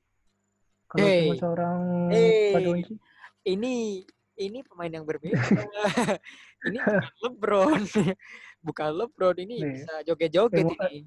Kalau 0.87 1.03
Hey. 1.03 1.25
cuma 1.25 1.35
seorang 1.41 1.81
Hey. 2.11 2.53
Pak 2.53 2.61
Doncic, 2.63 2.99
ini 3.45 4.03
ini 4.35 4.59
pemain 4.65 4.91
yang 4.91 5.07
berbeda. 5.07 5.39
ini 6.67 6.79
bukan 6.81 7.05
LeBron. 7.23 7.83
bukan 8.67 8.89
LeBron 8.97 9.37
ini 9.39 9.55
Iya. 9.57 9.69
bisa 9.71 9.93
joget-joget 10.03 10.65
Emo- 10.65 10.75
ini. 10.91 11.07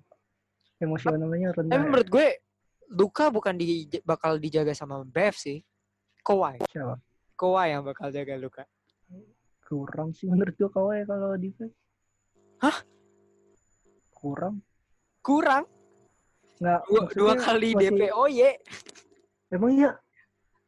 emosionalnya 0.78 1.50
rendah. 1.52 1.74
Tapi 1.74 1.82
ya. 1.82 1.86
menurut 1.86 2.08
gue 2.08 2.28
Luka 2.88 3.28
bukan 3.28 3.52
di 3.54 3.68
bakal 4.02 4.40
dijaga 4.40 4.72
sama 4.72 5.04
Bev 5.04 5.36
sih. 5.36 5.60
Kawhi. 6.24 6.64
Siapa? 6.66 6.96
Kawhi 7.36 7.68
yang 7.70 7.84
bakal 7.84 8.08
jaga 8.10 8.38
Luka. 8.38 8.64
Kurang 9.62 10.16
sih 10.16 10.32
menurut 10.32 10.56
gua 10.56 10.70
Kawhi 10.72 11.04
kalau 11.04 11.36
defense. 11.36 11.76
Hah? 12.64 12.80
Kurang. 14.10 14.64
Kurang 15.20 15.68
Nggak, 16.58 16.82
dua, 16.88 17.02
dua 17.12 17.34
kali 17.36 17.76
masih- 17.76 17.92
DPOY. 17.92 18.40
Emang 19.52 19.72
iya 19.72 19.92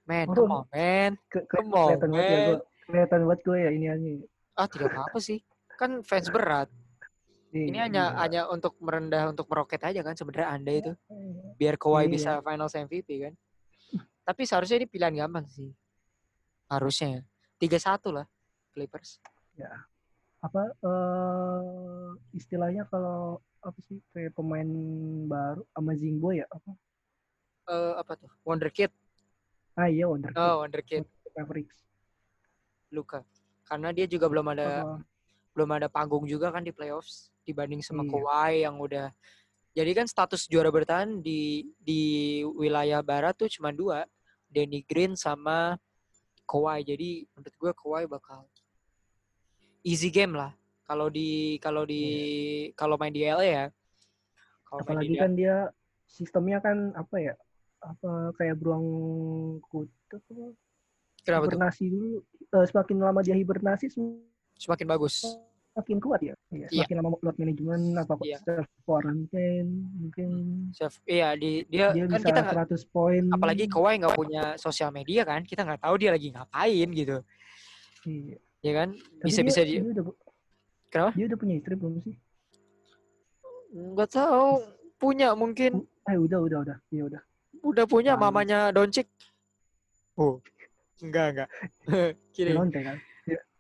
Man, 0.10 0.26
Oh. 0.26 0.34
come 0.34 0.50
on, 0.52 0.65
man. 0.74 1.12
ke, 1.30 1.39
Come 1.45 1.69
on, 1.69 1.93
kelihatan 1.93 2.10
banget 2.10 2.26
ya 2.26 2.39
gua. 2.41 2.58
Kelihatan 2.82 3.19
banget 3.22 3.39
gue 3.39 3.58
ya 3.60 3.69
ini 3.69 3.86
aja. 3.88 4.10
Ah, 4.58 4.65
tidak 4.65 4.89
apa-apa 4.89 5.19
sih. 5.22 5.39
Kan 5.78 6.01
fans 6.01 6.28
berat. 6.36 6.70
Ini 7.49 7.70
Iya, 7.72 7.82
hanya 7.86 8.03
iya. 8.03 8.18
hanya 8.20 8.41
untuk 8.47 8.74
merendah 8.80 9.30
untuk 9.30 9.45
meroket 9.45 9.82
aja 9.82 10.01
kan 10.01 10.14
sebenarnya 10.14 10.49
Anda 10.49 10.72
itu. 10.76 10.91
biar 11.55 11.76
Kawhi 11.76 12.05
Iya. 12.05 12.10
bisa 12.10 12.32
Finals 12.41 12.74
MVP 12.74 13.10
kan. 13.20 13.34
Tapi 14.24 14.41
seharusnya 14.45 14.78
ini 14.78 14.88
pilihan 14.88 15.14
gampang 15.16 15.45
sih. 15.45 15.70
Harusnya. 16.66 17.22
3-1 17.57 18.10
lah 18.12 18.26
Clippers. 18.72 19.22
apa 20.39 20.72
eh 20.72 22.10
istilahnya 22.32 22.88
kalau 22.88 23.43
apa 23.60 23.76
sih 23.84 23.99
kayak 24.10 24.32
pemain 24.32 24.64
baru 25.28 25.68
Amazing 25.76 26.16
Boy 26.18 26.39
ya 26.39 26.47
apa 26.47 26.72
Eh 27.68 27.93
apa 27.93 28.16
tuh? 28.16 28.32
Wonderkid. 28.41 28.88
Ah 29.80 29.88
iya 29.88 30.05
Wonder 30.11 30.36
Oh, 30.36 30.59
Wonderkid 30.67 31.07
Mavericks 31.32 31.80
Luka. 32.91 33.23
Karena 33.63 33.93
dia 33.95 34.09
juga 34.09 34.27
belum 34.27 34.47
ada 34.51 34.67
Apa- 34.84 34.99
belum 35.55 35.69
ada 35.75 35.88
panggung 35.88 36.25
juga 36.27 36.51
kan 36.51 36.63
di 36.65 36.73
playoffs 36.75 37.32
dibanding 37.47 37.80
sama 37.80 38.03
Iya. 38.03 38.11
Kawhi 38.11 38.51
yang 38.67 38.75
udah 38.77 39.07
jadi 39.77 39.91
kan 39.95 40.07
status 40.09 40.49
juara 40.49 40.73
bertahan 40.73 41.21
di 41.21 41.69
di 41.80 42.01
wilayah 42.57 42.99
barat 43.05 43.38
tuh 43.38 43.47
cuma 43.47 43.69
dua, 43.69 44.03
Danny 44.49 44.82
Green 44.84 45.13
sama 45.15 45.77
Kawhi. 46.49 46.82
Jadi 46.84 47.23
menurut 47.38 47.55
gue 47.55 47.71
Kawhi 47.77 48.03
bakal 48.09 48.49
easy 49.86 50.09
game 50.09 50.34
lah. 50.36 50.51
Kalau 50.89 51.07
di 51.07 51.61
kalau 51.61 51.86
di 51.86 52.01
kalau 52.73 52.97
main 52.97 53.13
di 53.13 53.21
LA 53.21 53.45
ya. 53.45 53.65
Kalau 54.65 54.82
main 54.84 54.97
apalagi 54.97 55.13
di 55.13 55.21
kan 55.21 55.32
dia 55.38 55.55
sistemnya 56.09 56.57
kan 56.57 56.91
apa 56.97 57.15
ya 57.21 57.36
apa 57.80 58.11
kayak 58.36 58.55
beruang 58.55 58.86
kutub 59.63 60.19
apa? 60.21 60.45
Kenapa 61.21 61.43
tuh? 61.43 61.51
hibernasi 61.51 61.84
dulu 61.88 62.09
eh, 62.49 62.65
semakin 62.65 62.95
lama 62.99 63.19
dia 63.19 63.36
hibernasi 63.36 63.88
Semakin 64.55 64.88
bagus. 64.88 65.23
semakin 65.69 65.97
kuat 66.01 66.19
ya. 66.21 66.36
Iya. 66.49 66.67
Semakin 66.69 66.95
lama 66.97 67.15
load 67.15 67.38
manajemen 67.38 67.80
apa 67.95 68.13
Iya. 68.19 68.38
self 68.41 68.67
quarantine 68.84 69.69
mungkin 69.95 70.30
Self, 70.69 70.99
iya 71.05 71.32
di 71.34 71.63
dia, 71.65 71.93
dia 71.93 72.03
kan 72.03 72.19
bisa 72.19 72.27
kita 72.27 72.39
nggak 72.41 72.67
100 72.67 72.84
poin. 72.89 73.23
apalagi 73.32 73.63
Kawhi 73.65 73.95
nggak 73.97 74.11
punya 74.13 74.43
sosial 74.55 74.91
media 74.91 75.23
kan 75.23 75.39
kita 75.41 75.63
nggak 75.63 75.80
tahu 75.80 75.95
dia 75.95 76.11
lagi 76.11 76.27
ngapain 76.30 76.88
gitu 76.91 77.17
Iya. 78.03 78.38
ya 78.59 78.71
kan 78.75 78.89
Tapi 78.91 79.23
bisa 79.25 79.39
dia, 79.39 79.47
bisa 79.47 79.61
dia 79.63 79.80
dia 79.80 79.91
udah 79.93 80.03
Kenapa? 80.89 81.11
Dia 81.13 81.25
udah 81.27 81.38
punya 81.38 81.55
istri 81.55 81.73
belum 81.73 81.93
sih? 82.01 82.15
nggak 83.69 84.09
tahu 84.09 84.47
punya 84.97 85.32
mungkin 85.32 85.86
Eh 86.03 86.17
udah 86.17 86.41
udah 86.41 86.59
udah. 86.65 86.77
Iya 86.89 87.03
udah. 87.05 87.21
Udah 87.62 87.86
punya 87.86 88.14
Tahu. 88.14 88.22
mamanya 88.22 88.60
Doncic 88.70 89.07
oh 90.16 90.39
enggak 90.99 91.26
enggak 91.32 91.49
kiri 92.36 92.51
Delonte 92.51 92.80
kan. 92.80 92.97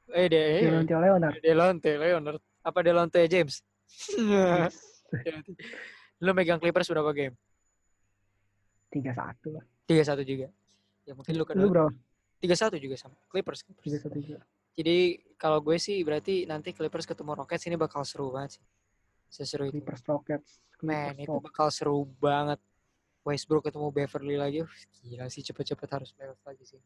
eh 0.09 0.25
de 0.25 0.39
eh, 0.39 0.61
Delonte 0.63 0.95
Leonard. 0.95 1.35
Delonte 1.39 1.91
Leonard 1.93 2.41
apa 2.61 2.79
Delonte 2.81 3.19
James 3.25 3.61
Yes. 4.19 4.75
lu 6.19 6.31
megang 6.31 6.57
Clippers 6.57 6.85
berapa 6.85 7.09
game 7.09 7.33
Tiga 8.89 9.13
satu 9.13 9.53
lah. 9.53 9.65
tiga 9.83 10.03
satu 10.03 10.21
juga 10.21 10.49
ya 11.03 11.13
mungkin 11.13 11.33
lu 11.33 11.43
kan 11.43 11.55
Lu 11.55 11.69
bro? 11.69 11.89
tiga 12.37 12.53
satu 12.53 12.75
juga 12.75 12.93
sama 12.95 13.17
Clippers, 13.27 13.61
Clippers. 13.61 13.83
Tiga 13.83 13.97
satu 13.99 14.17
juga. 14.17 14.41
jadi 14.73 14.97
kalau 15.35 15.59
gue 15.59 15.77
sih 15.77 16.01
berarti 16.01 16.45
nanti 16.45 16.71
Clippers 16.71 17.05
ketemu 17.05 17.33
Rockets 17.35 17.65
ini 17.65 17.75
bakal 17.75 18.01
seru 18.01 18.29
banget 18.29 18.57
sih 18.57 18.63
seseru 19.29 19.69
itu 19.69 19.77
Clippers 19.77 20.01
Rockets. 20.03 20.49
Man, 20.79 21.13
Clippers 21.13 21.17
itu 21.19 21.29
Rockets. 21.29 21.45
bakal 21.45 21.67
seru 21.69 21.97
banget. 22.17 22.59
Westbrook 23.23 23.67
ketemu 23.67 23.87
Beverly 23.91 24.35
lagi. 24.39 24.59
Uh, 24.63 24.71
gila 25.03 25.27
sih 25.27 25.43
cepet-cepet 25.43 25.89
harus 25.91 26.09
playoff 26.15 26.39
lagi 26.47 26.63
sih. 26.65 26.79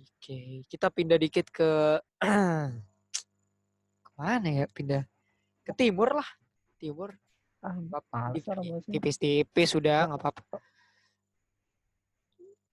Oke, 0.00 0.64
kita 0.68 0.88
pindah 0.88 1.18
dikit 1.20 1.48
ke 1.52 2.00
ke 4.04 4.10
mana 4.16 4.48
ya 4.48 4.64
pindah? 4.68 5.04
Ke 5.64 5.72
timur 5.76 6.16
lah. 6.16 6.28
Timur. 6.80 7.12
Ah, 7.64 8.32
sih. 8.36 8.92
Tipis-tipis 8.92 9.72
sudah 9.72 10.04
nggak 10.08 10.20
apa-apa. 10.20 10.60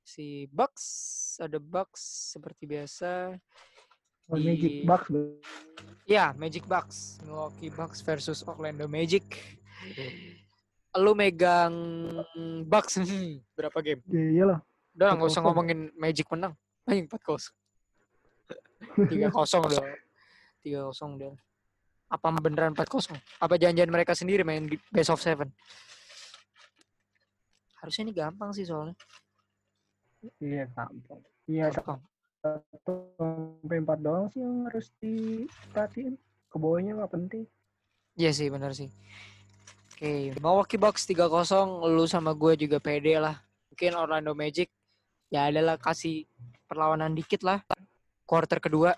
Si 0.03 0.43
Bucks 0.51 0.83
ada 1.39 1.55
Bucks 1.55 2.35
seperti 2.35 2.67
biasa. 2.67 3.39
Oh, 4.27 4.35
Magic 4.35 4.83
di- 4.83 4.87
Bucks 4.87 5.07
bro. 5.07 5.39
Ya, 6.07 6.35
Magic 6.35 6.67
Bucks. 6.67 7.19
Milwaukee 7.23 7.71
Bucks 7.71 8.03
versus 8.03 8.43
Orlando 8.43 8.87
Magic. 8.87 9.23
Lu 10.99 11.15
megang 11.15 11.71
Bucks 12.67 12.99
berapa 13.57 13.77
game? 13.79 14.01
Ya 14.11 14.23
iyalah. 14.31 14.59
Udah 14.91 15.15
nggak 15.15 15.29
usah 15.31 15.41
4-0. 15.41 15.45
ngomongin 15.47 15.79
Magic 15.95 16.27
menang. 16.27 16.53
Ayo 16.89 17.07
4 17.07 17.15
0 17.15 19.07
Tiga 19.07 19.27
kosong 19.31 19.63
udah. 19.63 19.83
Tiga 20.59 20.79
kosong 20.91 21.15
udah. 21.15 21.31
Apa 22.11 22.27
beneran 22.43 22.75
4 22.75 22.83
0 22.83 23.15
Apa 23.39 23.55
janjian 23.55 23.87
mereka 23.87 24.11
sendiri 24.11 24.43
main 24.43 24.67
di 24.67 24.75
best 24.91 25.15
of 25.15 25.23
seven? 25.23 25.47
Harusnya 27.79 28.11
ini 28.11 28.13
gampang 28.13 28.51
sih 28.51 28.67
soalnya. 28.67 28.93
Iya 30.43 30.67
gampang. 30.75 31.21
Iya 31.47 31.71
Gampang. 31.71 31.99
satu 32.41 32.93
sampai 33.21 33.77
empat 33.85 33.99
doang 34.01 34.25
sih 34.33 34.41
yang 34.41 34.65
harus 34.67 34.89
diperhatiin. 34.99 36.17
Ke 36.51 36.57
bawahnya 36.59 36.99
nggak 36.99 37.13
penting. 37.15 37.43
Iya 38.19 38.31
sih, 38.35 38.51
benar 38.51 38.75
sih. 38.75 38.91
Oke, 40.02 40.34
Milwaukee 40.41 40.82
Bucks 40.82 41.06
3-0, 41.06 41.30
lu 41.86 42.10
sama 42.10 42.34
gue 42.34 42.58
juga 42.58 42.82
pede 42.82 43.22
lah. 43.22 43.38
Mungkin 43.70 43.93
Orlando 43.93 44.34
Magic 44.34 44.66
ya 45.30 45.45
adalah 45.45 45.78
kasih 45.78 46.26
perlawanan 46.66 47.14
dikit 47.14 47.45
lah. 47.45 47.62
Quarter 48.26 48.58
kedua. 48.58 48.97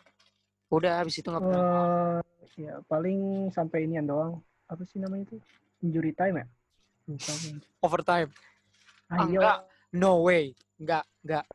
Udah 0.71 1.03
habis 1.03 1.19
itu 1.19 1.27
nggak 1.27 1.43
pernah. 1.43 1.59
Eh, 1.59 2.19
ya 2.55 2.79
paling 2.87 3.51
sampai 3.51 3.83
inian 3.83 4.07
doang. 4.07 4.39
Apa 4.71 4.87
sih 4.87 4.95
namanya 5.03 5.27
itu? 5.27 5.43
Injury 5.83 6.15
time 6.15 6.39
ya? 6.39 6.45
Overtime. 7.83 8.31
Ah, 9.11 9.19
Ah, 9.19 9.27
iya. 9.27 9.43
enggak. 9.43 9.57
No 9.91 10.23
way. 10.23 10.55
Enggak, 10.79 11.03
enggak. 11.19 11.45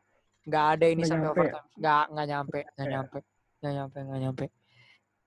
Enggak 0.44 0.64
ada 0.76 0.84
ini 0.92 1.00
Nggak 1.00 1.08
sampai 1.08 1.24
ya? 1.24 1.32
overtime. 1.32 1.66
Enggak, 1.72 2.04
enggak 2.12 2.26
nyampe, 2.28 2.58
enggak 2.60 2.84
Ya. 2.84 2.92
nyampe. 2.92 3.18
Enggak 3.56 3.72
nyampe, 3.72 3.96
enggak 4.04 4.20
nyampe. 4.20 4.44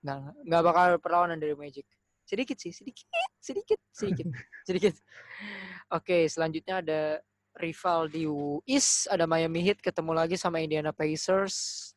Enggak, 0.05 0.17
enggak 0.45 0.61
bakal 0.61 0.85
perlawanan 1.01 1.41
dari 1.41 1.57
Magic. 1.57 1.89
Sedikit 2.23 2.57
sih, 2.57 2.71
sedikit, 2.71 3.07
sedikit, 3.41 3.79
sedikit, 3.91 4.27
sedikit. 4.67 4.93
Oke, 5.91 6.25
selanjutnya 6.31 6.79
ada 6.79 7.01
rival 7.59 8.07
di 8.07 8.23
East, 8.63 9.11
ada 9.11 9.27
Miami 9.27 9.59
Heat 9.59 9.83
ketemu 9.83 10.15
lagi 10.15 10.39
sama 10.39 10.63
Indiana 10.63 10.95
Pacers. 10.95 11.91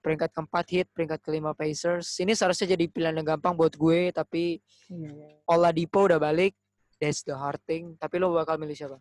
Peringkat 0.00 0.32
keempat 0.32 0.66
Heat, 0.72 0.88
peringkat 0.90 1.20
kelima 1.20 1.52
Pacers. 1.52 2.18
Ini 2.18 2.32
seharusnya 2.32 2.74
jadi 2.74 2.88
pilihan 2.88 3.20
yang 3.20 3.36
gampang 3.36 3.52
buat 3.54 3.76
gue, 3.76 4.10
tapi 4.10 4.58
Iya, 4.90 5.10
iya. 5.14 5.28
Oladipo 5.46 6.10
udah 6.10 6.18
balik. 6.18 6.58
That's 6.98 7.22
the 7.22 7.38
hard 7.38 7.62
thing. 7.64 7.96
Tapi 7.96 8.18
lo 8.18 8.34
bakal 8.34 8.58
milih 8.58 8.74
siapa? 8.74 8.98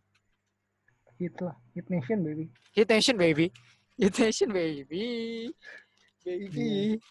Hit 1.19 1.35
lah. 1.43 1.57
Hit 1.75 1.89
Nation 1.91 2.23
baby. 2.23 2.45
Hit 2.71 2.87
Nation 2.87 3.17
baby. 3.19 3.47
Hit 3.99 4.15
Nation 4.15 4.49
baby. 4.53 5.05
Baby. 6.23 7.01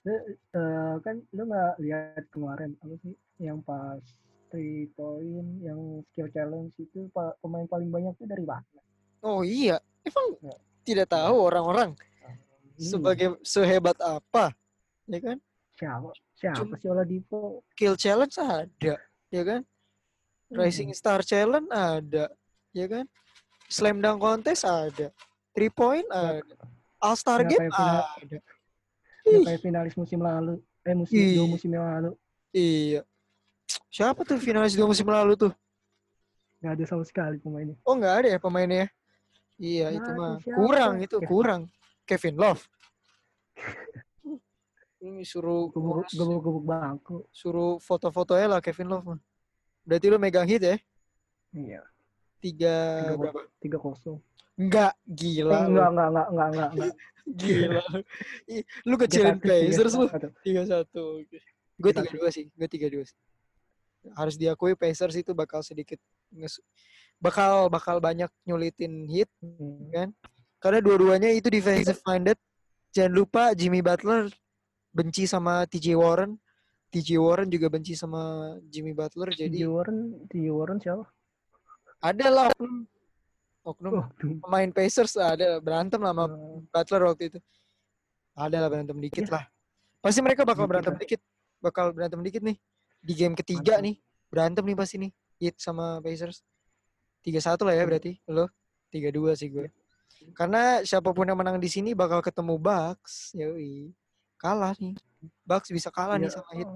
Eh, 0.00 0.94
kan 1.04 1.20
lu 1.30 1.44
nggak 1.44 1.76
lihat 1.76 2.24
kemarin 2.32 2.72
apa 2.80 2.94
sih 3.04 3.12
yang 3.36 3.60
pas 3.60 4.00
three 4.48 4.88
point 4.96 5.60
yang 5.60 6.00
skill 6.08 6.32
challenge 6.32 6.72
itu 6.80 7.04
pemain 7.12 7.68
paling 7.68 7.92
banyak 7.92 8.16
tuh 8.16 8.24
dari 8.24 8.40
mana? 8.42 8.64
Oh 9.20 9.44
iya. 9.44 9.76
Emang 10.00 10.40
Ya. 10.40 10.56
tidak 10.82 11.12
tahu 11.12 11.36
orang-orang 11.44 11.92
Hmm, 11.92 12.80
sebagai 12.80 13.36
sehebat 13.44 14.00
apa. 14.00 14.56
Ya 15.04 15.20
kan? 15.20 15.36
siapa? 15.76 16.10
Siapa 16.32 16.56
Cuma- 16.56 16.76
sih 16.80 16.88
Oladipo? 16.88 17.60
Kill 17.76 17.92
challenge 17.94 18.40
ada. 18.40 18.96
Ya 19.28 19.42
kan? 19.44 19.60
Rising 20.48 20.90
Hmm. 20.90 20.98
Star 20.98 21.20
Challenge 21.20 21.68
ada. 21.68 22.32
Ya 22.72 22.86
kan? 22.88 23.04
Slam 23.68 24.00
Dunk 24.00 24.18
Contest 24.18 24.64
ada. 24.64 25.12
Three 25.52 25.68
point 25.68 26.08
ada. 26.08 26.40
All 26.98 27.14
Star 27.14 27.44
Game 27.44 27.68
final- 27.68 28.08
ada. 28.16 28.38
Nggak 29.30 29.46
kayak 29.46 29.62
finalis 29.62 29.94
musim 29.94 30.18
lalu. 30.18 30.54
Eh 30.82 30.94
musim 30.96 31.16
Ih. 31.18 31.34
dua 31.36 31.46
musim 31.46 31.70
yang 31.70 31.86
lalu 31.86 32.10
Iya. 32.50 33.00
Siapa 33.86 34.26
tuh 34.26 34.40
finalis 34.40 34.74
dua 34.74 34.86
musim 34.90 35.06
lalu 35.06 35.34
tuh? 35.38 35.52
nggak 36.60 36.72
ada 36.76 36.84
sama 36.84 37.04
sekali 37.08 37.40
pemainnya. 37.40 37.72
Oh 37.88 37.96
nggak 37.96 38.14
ada 38.20 38.28
ya 38.34 38.38
pemainnya? 38.38 38.86
Iya 39.56 39.86
Nggak 39.88 39.96
itu 39.96 40.10
mah 40.12 40.32
siapa? 40.44 40.56
kurang 40.58 40.92
itu 41.00 41.16
Kevin- 41.16 41.28
kurang. 41.30 41.62
Kevin 42.04 42.36
Love. 42.36 42.62
Ini 45.00 45.24
suruh 45.24 45.72
Gebuk 45.72 46.04
ngurus, 46.04 46.12
gebuk 46.12 46.40
gebuk 46.44 46.64
bangku. 46.68 47.16
suruh 47.32 47.80
foto-foto 47.80 48.36
ya 48.36 48.44
lah 48.44 48.60
Kevin 48.60 48.92
Love 48.92 49.16
mah. 49.16 49.20
Berarti 49.88 50.06
lu 50.12 50.20
megang 50.20 50.44
hit 50.44 50.60
ya? 50.60 50.76
Iya. 51.56 51.80
Tiga 52.40 52.76
Tiga, 53.04 53.16
berapa? 53.16 53.40
tiga 53.58 53.78
kosong. 53.78 54.18
Enggak, 54.56 54.92
Eh, 54.92 55.12
gila. 55.14 55.56
lu. 55.62 55.68
enggak 55.70 55.88
enggak 55.88 56.08
enggak 56.08 56.26
enggak 56.26 56.48
enggak 56.48 56.70
enggak. 56.72 56.94
Gila. 57.40 57.82
lu. 58.82 58.94
Kecilin 58.96 59.38
Pacers 59.38 59.94
lu. 59.94 60.06
Tiga 60.40 60.62
satu. 60.64 61.04
Gue 61.76 61.90
Tiga 61.90 62.10
dua 62.10 62.28
sih. 62.28 62.44
Gue 62.50 62.66
tiga 62.66 62.88
dua 62.88 63.04
sih. 63.04 63.16
Harus 64.12 64.34
diakui 64.34 64.72
Pacers 64.72 65.14
itu 65.14 65.30
bakal 65.30 65.60
sedikit 65.60 66.00
nges- 66.30 66.64
bakal 67.16 67.68
bakal 67.68 68.00
banyak 68.00 68.28
nyulitin 68.42 69.04
hit 69.06 69.28
Hmm. 69.38 70.12
karena 70.56 70.80
dua-duanya 70.80 71.28
itu 71.28 71.48
defensive 71.48 72.00
minded. 72.02 72.40
Jangan 72.90 73.12
lupa 73.14 73.42
Jimmy 73.52 73.80
Butler 73.80 74.32
benci 74.90 75.24
sama 75.24 75.68
TJ 75.68 75.94
Warren. 75.94 76.40
TJ 76.90 77.16
Warren 77.16 77.46
juga 77.46 77.68
benci 77.68 77.94
sama 77.94 78.20
Jimmy 78.66 78.90
Butler. 78.90 79.30
TJ 79.30 79.46
Jadi 79.46 79.62
Warren, 79.62 79.98
TJ 80.26 80.46
Warren 80.50 80.78
siapa? 80.80 81.04
Ada 82.00 82.26
lah 82.32 82.46
oknum, 82.56 82.88
oknum 83.62 84.34
pemain 84.40 84.70
Pacers 84.72 85.14
ada 85.16 85.60
berantem 85.60 86.00
lah 86.00 86.12
sama 86.16 86.24
Eh, 86.32 86.60
Butler 86.72 87.02
waktu 87.06 87.24
itu. 87.28 87.38
Ada 88.34 88.56
lah 88.56 88.68
berantem 88.72 88.96
dikit 88.96 89.24
Iya. 89.28 89.32
lah. 89.36 89.44
Pasti 90.00 90.20
mereka 90.24 90.48
bakal 90.48 90.64
berantem 90.64 90.96
dikit. 90.96 91.20
Bakal 91.60 91.92
berantem 91.92 92.20
dikit 92.24 92.40
nih. 92.40 92.56
Di 93.04 93.12
game 93.12 93.36
ketiga 93.36 93.84
nih. 93.84 94.00
Berantem 94.32 94.64
nih 94.64 94.76
pasti 94.76 94.96
nih. 94.96 95.12
Heat 95.36 95.60
sama 95.60 96.00
Pacers. 96.00 96.40
3-1 97.20 97.60
lah 97.68 97.74
ya 97.76 97.84
Hmm. 97.84 97.90
berarti. 97.92 98.12
Lo 98.32 98.48
3-2 98.88 99.36
sih 99.36 99.52
gue. 99.52 99.68
Karena 100.32 100.80
siapa 100.84 101.12
pun 101.12 101.28
yang 101.28 101.36
menang 101.36 101.60
di 101.60 101.68
sini 101.68 101.92
bakal 101.92 102.24
ketemu 102.24 102.56
Bucks. 102.56 103.36
Yoi. 103.36 103.92
Kalah 104.40 104.72
nih. 104.80 104.96
Bucks 105.44 105.68
bisa 105.68 105.92
kalah 105.92 106.16
nih 106.16 106.32
iya. 106.32 106.36
sama 106.40 106.50
Heat. 106.56 106.70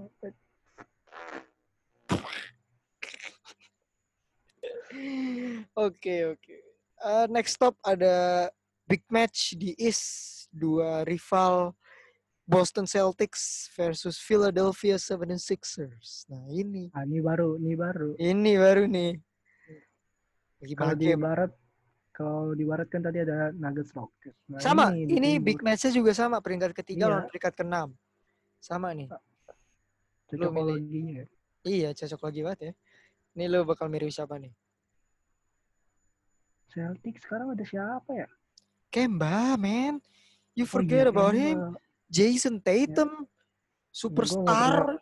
Oke, 5.75 6.37
oke. 6.37 6.55
Eh, 7.05 7.27
next 7.29 7.59
stop 7.59 7.75
ada 7.83 8.49
big 8.87 9.03
match 9.11 9.59
di 9.59 9.75
East. 9.77 10.47
Dua 10.55 11.03
rival 11.03 11.75
Boston 12.47 12.87
Celtics 12.87 13.67
versus 13.75 14.23
Philadelphia 14.23 14.95
76ers. 14.95 16.31
Nah, 16.31 16.47
ini. 16.47 16.93
Ah, 16.95 17.03
ini 17.03 17.19
baru, 17.19 17.59
ini 17.59 17.75
baru. 17.75 18.15
Ini 18.15 18.53
baru 18.55 18.85
nih. 18.87 19.13
Lagi 20.63 20.75
Kalau 20.79 20.95
di 20.95 21.09
barat 21.19 21.51
Kalau 22.15 22.55
di 22.55 22.63
barat 22.63 22.87
kan 22.87 23.03
tadi 23.03 23.19
ada 23.27 23.51
Nuggets 23.51 23.91
Rockets. 23.91 24.39
Nah, 24.47 24.63
Sama, 24.63 24.95
ini 24.95 25.35
timur, 25.43 25.51
big 25.51 25.59
match-nya 25.67 25.91
juga 25.91 26.15
sama, 26.15 26.39
peringkat 26.39 26.71
ketiga 26.71 27.11
Iya. 27.11 27.11
lawan 27.11 27.27
peringkat 27.27 27.55
keenam. 27.59 27.89
Sama 28.63 28.95
nih. 28.95 29.11
milih. 29.11 29.19
cocokologinya 30.31 31.13
ya. 31.19 31.27
Iya, 31.67 31.89
cocok 31.99 32.21
lagi 32.23 32.41
banget 32.47 32.61
ya. 32.63 32.73
Ini 33.35 33.45
lu 33.51 33.67
bakal 33.67 33.91
mirip 33.91 34.15
siapa 34.15 34.39
nih? 34.39 34.55
Celtic 36.75 37.23
sekarang 37.23 37.55
ada 37.55 37.63
siapa 37.63 38.11
ya? 38.11 38.29
Kemba, 38.91 39.55
man. 39.55 40.03
You 40.59 40.67
Oh 40.67 40.71
forget 40.75 41.07
iya, 41.07 41.15
about 41.15 41.35
Kemba. 41.35 41.47
him. 41.47 41.59
Jason 42.11 42.59
Tatum, 42.59 43.27
superstar. 43.95 44.99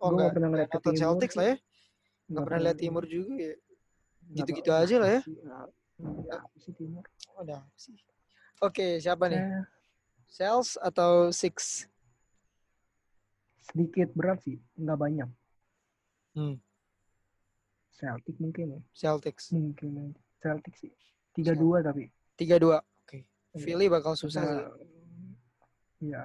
Oh 0.00 0.12
enggak, 0.12 0.16
nggak 0.16 0.32
pernah 0.36 0.48
ngeliat 0.52 0.68
ke 0.68 0.76
nonton 0.76 0.92
timur 0.92 1.00
Celtics 1.00 1.36
lah 1.36 1.46
ya. 1.48 1.56
Nggak 2.28 2.44
pernah 2.44 2.60
lihat 2.60 2.78
timur 2.78 3.04
juga 3.08 3.32
ya. 3.36 3.54
Gitu-gitu 4.32 4.70
aja 4.72 4.96
lah 5.00 5.10
ya. 5.16 5.20
Apa 6.32 6.56
sih? 6.60 6.72
Timur? 6.76 7.04
Oh, 7.32 7.40
Ada 7.44 7.58
sih? 7.76 7.96
Oke, 8.62 8.86
siapa 9.00 9.28
nih? 9.28 9.40
Eh, 9.40 9.64
Cells 10.28 10.76
atau 10.80 11.32
Six? 11.32 11.88
sedikit 13.62 14.10
berat 14.12 14.42
sih, 14.44 14.58
nggak 14.76 14.98
banyak. 14.98 15.28
Hmm. 16.36 16.56
Celtic 17.94 18.36
mungkin 18.42 18.76
ya, 18.76 18.80
Celtics. 18.92 19.48
mungkin 19.54 20.12
Celtic 20.42 20.74
sih. 20.76 20.90
Tiga 21.32 21.54
dua 21.54 21.80
tapi. 21.80 22.10
3-2. 22.34 22.74
Oke. 22.76 23.22
Iya. 23.22 23.56
Philly 23.56 23.86
bakal 23.86 24.12
susah 24.12 24.42
sih. 24.42 24.58
Karena, 24.58 24.90
Ya, 26.02 26.22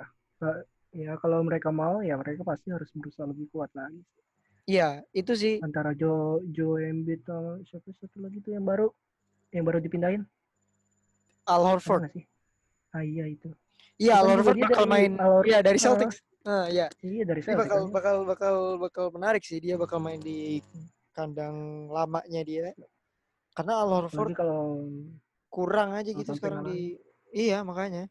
ya 0.90 1.14
kalau 1.22 1.46
mereka 1.46 1.70
mau 1.70 2.02
ya 2.02 2.18
mereka 2.18 2.42
pasti 2.42 2.74
harus 2.74 2.90
berusaha 2.92 3.30
lebih 3.30 3.46
kuat 3.54 3.70
lagi. 3.72 4.02
Iya, 4.66 5.06
itu 5.14 5.32
sih. 5.32 5.62
Antara 5.62 5.94
Joe 5.94 6.42
Joe 6.50 6.82
Embiid 6.82 7.22
atau 7.24 7.62
siapa 7.64 7.88
satu 7.94 8.18
lagi 8.20 8.42
tuh 8.42 8.58
yang 8.58 8.66
baru 8.66 8.90
yang 9.54 9.64
baru 9.64 9.78
dipindahin. 9.78 10.26
Al 11.46 11.62
Horford. 11.64 12.10
sih? 12.12 12.26
Ah 12.90 13.06
iya 13.06 13.30
itu. 13.30 13.54
Iya, 13.96 14.18
Al 14.18 14.26
kan 14.26 14.34
juga 14.34 14.34
Horford 14.34 14.58
bakal 14.60 14.84
dari 14.84 14.90
main. 14.92 15.12
Al 15.22 15.34
Iya, 15.46 15.60
dari. 15.62 15.78
Celtics. 15.78 16.18
Nah, 16.42 16.66
iya. 16.68 16.86
Iya 17.00 17.24
dari 17.24 17.40
Ini 17.40 17.48
Celtic. 17.48 17.62
bakal 17.64 17.80
kan. 17.80 17.92
bakal 17.94 18.16
bakal 18.26 18.56
bakal 18.82 19.06
menarik 19.14 19.44
sih 19.46 19.62
dia 19.62 19.78
bakal 19.78 20.02
main 20.02 20.18
di 20.20 20.60
kandang 21.14 21.88
lamanya 21.88 22.42
dia. 22.42 22.74
Karena 23.58 23.74
Al 23.82 23.90
Horford 23.90 24.38
kalau 24.38 24.86
kurang 25.50 25.98
aja 25.98 26.14
gitu 26.14 26.30
sekarang 26.38 26.62
ngalahin. 26.62 27.02
di 27.02 27.02
Iya, 27.34 27.66
makanya. 27.66 28.06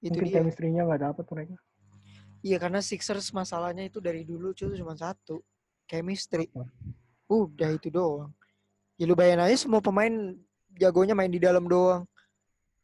Itu 0.00 0.16
mungkin 0.16 0.24
dia. 0.32 0.36
chemistry-nya 0.40 0.88
nggak 0.88 1.02
dapet 1.04 1.24
mereka. 1.28 1.56
Iya, 2.40 2.56
karena 2.56 2.80
Sixers 2.80 3.28
masalahnya 3.36 3.84
itu 3.84 4.00
dari 4.00 4.24
dulu 4.24 4.56
cuy 4.56 4.72
cuma 4.72 4.96
satu. 4.96 5.44
Chemistry. 5.84 6.48
Udah 7.28 7.76
itu 7.76 7.92
doang. 7.92 8.32
Ya 8.96 9.04
lu 9.04 9.12
bayangin 9.12 9.44
aja 9.44 9.56
semua 9.68 9.84
pemain 9.84 10.32
jagonya 10.72 11.12
main 11.12 11.28
di 11.28 11.36
dalam 11.36 11.68
doang. 11.68 12.08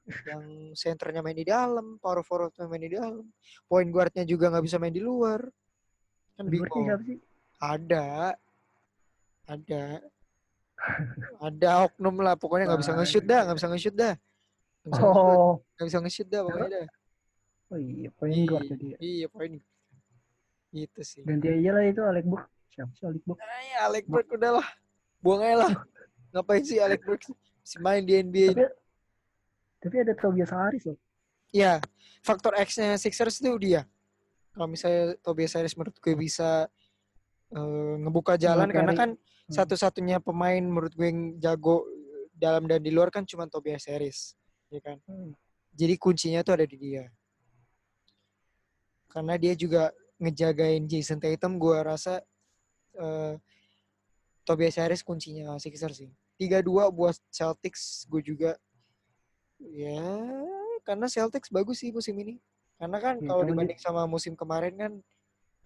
Yang 0.05 0.77
senternya 0.77 1.25
main 1.25 1.35
di 1.35 1.49
dalam, 1.49 1.97
power 1.99 2.21
forwardnya 2.21 2.69
main 2.69 2.85
di 2.85 2.93
dalam. 2.93 3.25
Point 3.65 3.89
guardnya 3.89 4.29
juga 4.29 4.53
nggak 4.53 4.65
bisa 4.69 4.77
main 4.77 4.93
di 4.93 5.01
luar. 5.01 5.41
Kan 6.37 6.53
bingung. 6.53 6.93
Ada. 7.57 8.37
Ada. 9.49 10.05
Ada 11.41 11.89
oknum 11.89 12.17
lah. 12.21 12.35
Pokoknya 12.35 12.69
nggak 12.69 12.81
bisa 12.83 12.93
Wah, 12.93 12.99
nge-shoot 13.01 13.25
dah. 13.25 13.41
Nggak 13.45 13.57
bisa 13.59 13.69
nge-shoot 13.69 13.97
dah. 13.97 14.15
Nggak 14.85 14.91
bisa. 14.93 15.03
Oh, 15.03 15.51
Nggak 15.75 15.87
bisa 15.89 15.99
nge-shoot 16.05 16.29
dah 16.29 16.41
pokoknya 16.43 16.69
dah. 16.71 16.87
oh 17.67 17.79
iya, 17.83 18.09
point 18.15 18.47
guard 18.47 18.63
Iya. 18.63 18.71
jadi. 18.77 18.87
ya. 18.87 18.97
Iya, 19.03 19.27
poin. 19.27 19.53
Gitu 20.71 21.01
sih. 21.03 21.23
Ganti 21.25 21.49
aja 21.49 21.71
lah 21.73 21.85
itu 21.85 22.01
Alec 22.03 22.27
Burks. 22.27 22.51
Siapa 22.71 22.93
sih 22.95 23.05
Alec 23.09 23.23
Burks? 23.25 23.41
Ah, 23.41 23.63
ya 23.65 23.79
Alec 23.89 24.05
Burke 24.07 24.31
udah 24.37 24.53
lah. 24.61 24.69
Buang 25.19 25.41
aja 25.43 25.57
lah. 25.67 25.73
Ngapain 26.37 26.63
sih 26.63 26.79
Alec 26.79 27.03
Burke? 27.03 27.33
Si 27.65 27.77
main 27.81 28.05
di 28.05 28.15
NBA. 28.15 28.55
Tapi, 28.55 28.65
tapi 29.83 29.97
ada 29.99 30.13
Tobias 30.15 30.53
Harris 30.53 30.87
loh. 30.87 30.99
Ya, 31.51 31.81
faktor 32.21 32.55
X-nya 32.55 32.95
Sixers 32.95 33.41
itu 33.41 33.51
dia. 33.59 33.83
Kalau 34.53 34.69
misalnya 34.69 35.17
Tobias 35.19 35.53
Harris 35.53 35.75
menurut 35.75 35.97
gue 35.97 36.15
bisa 36.15 36.69
eh, 37.51 37.95
ngebuka 37.99 38.37
jalan 38.37 38.69
karena 38.69 38.93
carry. 38.93 39.01
kan. 39.01 39.11
Satu-satunya 39.47 40.19
pemain 40.19 40.59
menurut 40.59 40.93
gue 40.95 41.07
yang 41.07 41.21
jago 41.39 41.87
dalam 42.35 42.67
dan 42.67 42.83
di 42.83 42.91
luar 42.91 43.09
kan 43.15 43.23
cuma 43.23 43.47
Tobias 43.47 43.87
Harris, 43.87 44.35
ya 44.69 44.83
kan. 44.83 44.99
Hmm. 45.07 45.33
Jadi 45.77 45.95
kuncinya 45.97 46.43
tuh 46.43 46.59
ada 46.61 46.67
di 46.67 46.77
dia. 46.77 47.09
Karena 49.09 49.39
dia 49.41 49.57
juga 49.57 49.95
ngejagain 50.21 50.85
Jason 50.89 51.21
Tatum, 51.23 51.57
gue 51.57 51.77
rasa 51.81 52.21
eh, 52.97 53.35
Tobias 54.45 54.77
Harris 54.77 55.01
kuncinya 55.01 55.57
Sixers 55.57 56.05
sih. 56.05 56.11
3-2 56.37 56.93
buat 56.93 57.17
Celtics, 57.33 58.05
gue 58.13 58.21
juga 58.21 58.61
ya 59.57 60.05
karena 60.85 61.09
Celtics 61.09 61.49
bagus 61.49 61.81
sih 61.81 61.91
musim 61.95 62.13
ini. 62.21 62.37
Karena 62.77 63.01
kan 63.01 63.17
Iya, 63.17 63.29
kalau 63.33 63.43
dibanding 63.49 63.81
sama 63.81 64.05
musim 64.05 64.37
kemarin 64.37 64.77
kan 64.77 64.93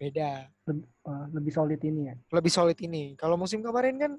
beda, 0.01 0.49
uh, 1.05 1.25
lebih 1.29 1.53
solid 1.53 1.77
ini 1.85 2.09
ya. 2.09 2.15
lebih 2.33 2.49
solid 2.49 2.77
ini. 2.81 3.13
Kalau 3.13 3.37
musim 3.37 3.61
kemarin 3.61 4.01
kan 4.01 4.11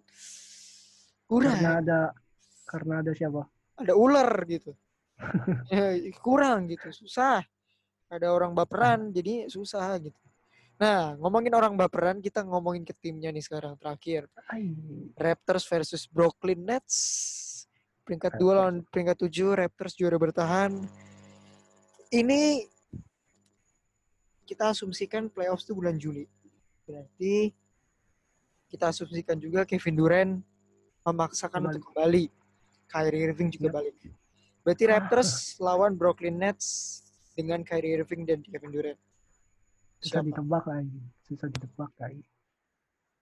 kurang, 1.26 1.58
Karena 1.58 1.82
ada 1.82 2.00
karena 2.70 2.94
ada 3.02 3.10
siapa? 3.10 3.42
ada 3.82 3.92
ular 3.98 4.30
gitu. 4.46 4.78
Kurang 6.26 6.70
gitu, 6.70 6.90
susah. 6.94 7.42
Ada 8.06 8.30
orang 8.30 8.54
baperan, 8.54 9.10
jadi 9.10 9.50
susah 9.50 9.98
gitu. 9.98 10.18
Nah, 10.82 11.14
ngomongin 11.18 11.54
orang 11.54 11.74
baperan, 11.78 12.18
kita 12.18 12.42
ngomongin 12.42 12.82
ke 12.82 12.94
timnya 12.98 13.30
nih 13.30 13.42
sekarang 13.42 13.78
terakhir. 13.78 14.26
Raptors 15.14 15.62
versus 15.66 16.06
Brooklyn 16.10 16.62
Nets. 16.66 16.98
Peringkat 18.02 18.34
dua 18.34 18.66
lawan 18.66 18.82
peringkat 18.90 19.16
tujuh, 19.22 19.54
Raptors 19.54 19.94
juara 19.94 20.18
bertahan. 20.18 20.74
Ini 22.10 22.66
kita 24.52 24.68
asumsikan 24.68 25.32
playoffs 25.32 25.64
itu 25.64 25.72
bulan 25.72 25.96
Juli. 25.96 26.28
Berarti 26.84 27.56
kita 28.68 28.92
asumsikan 28.92 29.40
juga 29.40 29.64
Kevin 29.64 29.96
Durant 29.96 30.32
memaksakan 31.02 31.64
Kembali. 31.64 31.72
untuk 31.72 31.82
kembali. 31.88 32.24
Kyrie 32.86 33.24
Irving 33.24 33.48
juga 33.48 33.72
Yap. 33.72 33.76
balik. 33.80 33.96
Berarti 34.62 34.84
Raptors 34.84 35.30
lawan 35.56 35.96
Brooklyn 35.96 36.36
Nets 36.36 37.00
dengan 37.32 37.64
Kyrie 37.64 37.96
Irving 37.96 38.28
dan 38.28 38.44
Kevin 38.44 38.68
Durant. 38.70 39.00
susah 40.02 40.18
Siapa? 40.20 40.28
ditebak 40.28 40.64
lagi. 40.66 41.00
Susah 41.24 41.48
ditebak 41.48 41.92
lagi. 41.96 42.22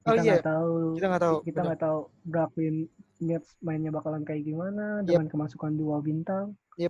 Oh 0.01 0.17
Kita 0.17 0.23
iya, 0.25 0.33
nggak 0.35 0.49
tahu 0.49 0.73
kita 0.97 1.07
nggak 1.07 1.23
tahu. 1.23 1.37
kita 1.45 1.61
nggak 1.61 1.81
tahu 1.85 1.99
Brooklyn 2.25 2.77
Nets 3.21 3.51
mainnya 3.61 3.93
bakalan 3.93 4.25
kayak 4.25 4.49
gimana 4.49 5.05
dengan 5.05 5.29
kemasukan 5.29 5.77
dua 5.77 6.01
bintang. 6.01 6.57
Yep. 6.81 6.89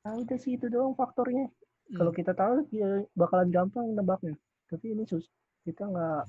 Nah, 0.00 0.14
udah 0.16 0.38
sih 0.38 0.54
itu 0.54 0.70
doang 0.70 0.94
faktornya. 0.94 1.50
Hmm. 1.90 1.98
Kalau 1.98 2.12
kita 2.14 2.32
tahu 2.38 2.70
ya 2.70 3.02
bakalan 3.18 3.50
gampang 3.50 3.90
nebaknya. 3.90 4.38
Tapi 4.70 4.94
ini 4.94 5.02
sus 5.10 5.26
kita 5.66 5.90
nggak 5.90 6.22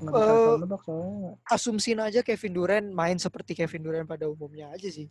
nggak 0.00 0.12
bisa 0.16 0.32
asal 0.32 0.56
nebak 0.56 0.80
soalnya 0.80 1.32
asumsiin 1.52 2.00
aja 2.00 2.20
Kevin 2.24 2.56
Durant 2.56 2.88
main 2.88 3.20
seperti 3.20 3.52
Kevin 3.52 3.84
Durant 3.84 4.08
pada 4.08 4.28
umumnya 4.28 4.72
aja 4.72 4.88
sih. 4.88 5.08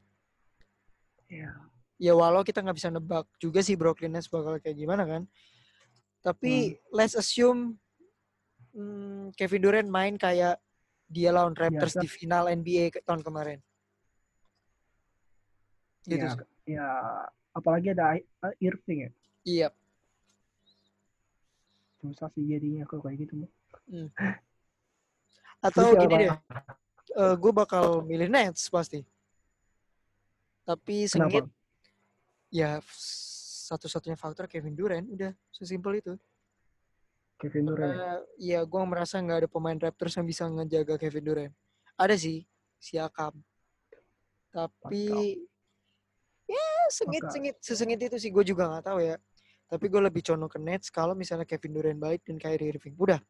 ya 1.30 1.54
Ya 2.00 2.16
walau 2.16 2.48
kita 2.48 2.64
nggak 2.64 2.78
bisa 2.80 2.90
nebak 2.90 3.28
juga 3.44 3.60
sih 3.60 3.76
Brooklyn 3.76 4.16
Nets 4.16 4.32
bakal 4.32 4.56
kayak 4.64 4.78
gimana 4.78 5.04
kan. 5.04 5.28
Tapi 6.24 6.80
let's 6.96 7.12
assume 7.12 7.76
hmm, 8.72 9.36
Kevin 9.36 9.62
Durant 9.62 9.90
main 9.92 10.16
kayak 10.16 10.58
dia 11.10 11.34
lawan 11.36 11.58
Raptors 11.58 11.98
Biasa. 11.98 12.02
di 12.06 12.08
final 12.08 12.46
NBA 12.48 12.86
ke- 12.94 13.04
tahun 13.04 13.26
kemarin. 13.26 13.60
Gitu. 16.08 16.24
ya, 16.24 16.34
ya 16.66 16.88
apalagi 17.52 17.92
ada 17.92 18.16
uh, 18.48 18.54
Irving 18.64 19.10
ya. 19.10 19.12
Iya. 19.44 19.68
Susah 22.00 22.32
sih 22.32 22.48
jadinya 22.48 22.88
kalau 22.88 23.04
kayak 23.04 23.28
gitu. 23.28 23.44
mah. 23.44 23.52
Atau 25.68 25.92
gini 26.00 26.28
deh. 26.28 26.32
gue 27.36 27.52
bakal 27.52 28.04
milih 28.08 28.32
Nets 28.32 28.72
pasti. 28.72 29.04
Tapi 30.64 31.10
Kenapa? 31.10 31.12
sengit 31.12 31.46
ya 32.50 32.82
satu-satunya 33.70 34.18
faktor 34.18 34.50
Kevin 34.50 34.74
Durant 34.74 35.06
udah 35.12 35.32
sesimpel 35.54 36.02
itu. 36.02 36.14
Kevin 37.40 37.72
Durant. 37.72 37.80
ya? 37.80 37.88
Karena 37.88 38.14
ya 38.40 38.60
gue 38.66 38.82
merasa 38.84 39.16
nggak 39.22 39.40
ada 39.46 39.50
pemain 39.50 39.78
Raptors 39.78 40.16
yang 40.18 40.28
bisa 40.28 40.44
ngejaga 40.50 40.96
Kevin 40.98 41.26
Durant. 41.26 41.54
Ada 42.00 42.16
sih, 42.16 42.48
Siakam. 42.80 43.36
Tapi 44.50 45.38
ya 46.50 46.68
sengit-sengit, 46.90 47.56
sesengit 47.62 48.00
itu 48.02 48.18
sih 48.18 48.34
gue 48.34 48.44
juga 48.44 48.66
nggak 48.66 48.86
tahu 48.90 49.00
ya. 49.04 49.16
Tapi 49.70 49.86
gue 49.86 50.02
lebih 50.02 50.26
condong 50.26 50.50
ke 50.50 50.58
Nets 50.58 50.90
kalau 50.90 51.14
misalnya 51.14 51.46
Kevin 51.46 51.78
Durant 51.78 52.02
balik 52.02 52.26
dan 52.26 52.42
Kyrie 52.42 52.74
Irving. 52.74 52.98
Udah. 52.98 53.22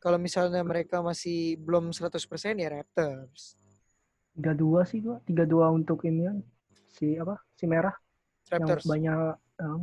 Kalau 0.00 0.16
misalnya 0.16 0.64
mereka 0.64 1.04
masih 1.04 1.60
belum 1.60 1.92
100% 1.92 2.16
ya 2.56 2.68
Raptors. 2.72 3.60
Tiga 4.36 4.52
dua 4.52 4.84
sih 4.84 5.00
gua. 5.00 5.20
Tiga 5.24 5.44
dua 5.48 5.72
untuk 5.72 6.04
ini 6.08 6.28
kan. 6.28 6.38
Si 6.92 7.16
apa? 7.16 7.40
Si 7.56 7.64
merah 7.68 7.92
Raptors. 8.48 8.84
yang 8.84 8.92
banyak 8.92 9.20
um, 9.60 9.80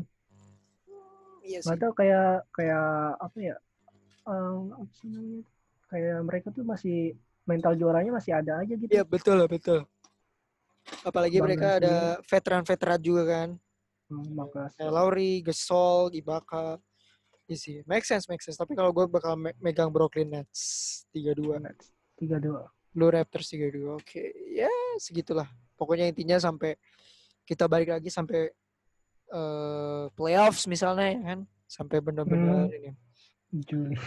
Iya 1.43 1.59
sih. 1.59 1.75
tahu 1.75 1.91
kayak 1.93 2.47
kayak 2.55 2.87
apa 3.19 3.37
ya? 3.37 3.55
Um, 4.23 4.71
apa 4.73 4.91
sih 4.95 5.07
namanya? 5.11 5.43
Kayak 5.91 6.17
mereka 6.25 6.47
tuh 6.55 6.63
masih 6.63 7.17
mental 7.43 7.75
juaranya 7.75 8.15
masih 8.15 8.31
ada 8.33 8.63
aja 8.63 8.73
gitu. 8.73 8.89
Iya 8.89 9.03
betul 9.03 9.43
betul. 9.45 9.83
Apalagi 11.03 11.37
mereka 11.43 11.77
Bangga 11.77 11.79
ada 11.83 11.95
veteran-veteran 12.23 13.01
juga 13.03 13.23
kan. 13.27 13.49
Hmm, 14.13 14.37
Maka 14.37 14.69
Kayak 14.77 14.93
Lowry, 14.93 15.41
Gasol, 15.41 16.13
Ibaka. 16.13 16.77
Iya 17.43 17.57
sih, 17.57 17.75
make 17.83 18.05
sense, 18.05 18.29
make 18.29 18.39
sense. 18.39 18.55
Tapi 18.55 18.71
kalau 18.71 18.93
gue 18.93 19.03
bakal 19.03 19.33
me- 19.35 19.57
megang 19.57 19.89
Brooklyn 19.89 20.29
Nets 20.29 20.61
3-2. 21.11 21.59
Nets 21.59 21.91
tiga 22.15 22.37
dua. 22.37 22.69
Blue 22.93 23.09
Raptors 23.09 23.49
3-2. 23.49 23.97
Oke, 23.97 24.21
ya 24.47 24.69
segitulah. 24.95 25.49
Pokoknya 25.75 26.07
intinya 26.07 26.37
sampai 26.37 26.77
kita 27.43 27.65
balik 27.65 27.91
lagi 27.91 28.07
sampai 28.07 28.53
eh, 29.27 30.05
playoffs 30.13 30.69
misalnya 30.69 31.09
ya 31.09 31.21
kan. 31.25 31.39
Sampai 31.65 31.97
benar-benar 31.99 32.69
Hmm. 32.69 32.77
ini. 32.77 32.91
Juli. 33.65 33.97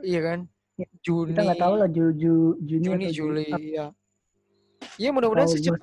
Iya 0.00 0.20
kan? 0.22 0.40
Ya, 0.76 0.88
Juni, 1.00 1.32
Kita 1.32 1.40
nggak 1.44 1.60
tahu 1.60 1.74
lah 1.76 1.88
Ju, 1.88 2.04
Ju, 2.12 2.32
Juni, 2.60 2.84
Juni, 2.84 3.06
Juli, 3.10 3.46
Ap- 3.48 3.60
ya. 3.60 3.86
Iya 4.96 5.10
mudah-mudahan 5.12 5.48
secepat 5.48 5.80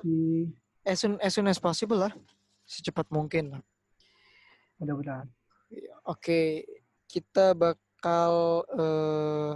as 0.82 0.96
soon, 0.98 1.14
as 1.20 1.30
soon 1.30 1.46
as 1.46 1.58
possible 1.58 1.98
lah. 2.00 2.10
Secepat 2.68 3.08
mungkin 3.08 3.56
lah. 3.56 3.62
mudah-mudahan. 4.78 5.26
Iya, 5.72 5.96
Oke, 6.04 6.68
kita 7.08 7.56
bakal 7.56 8.32
eh 8.76 9.52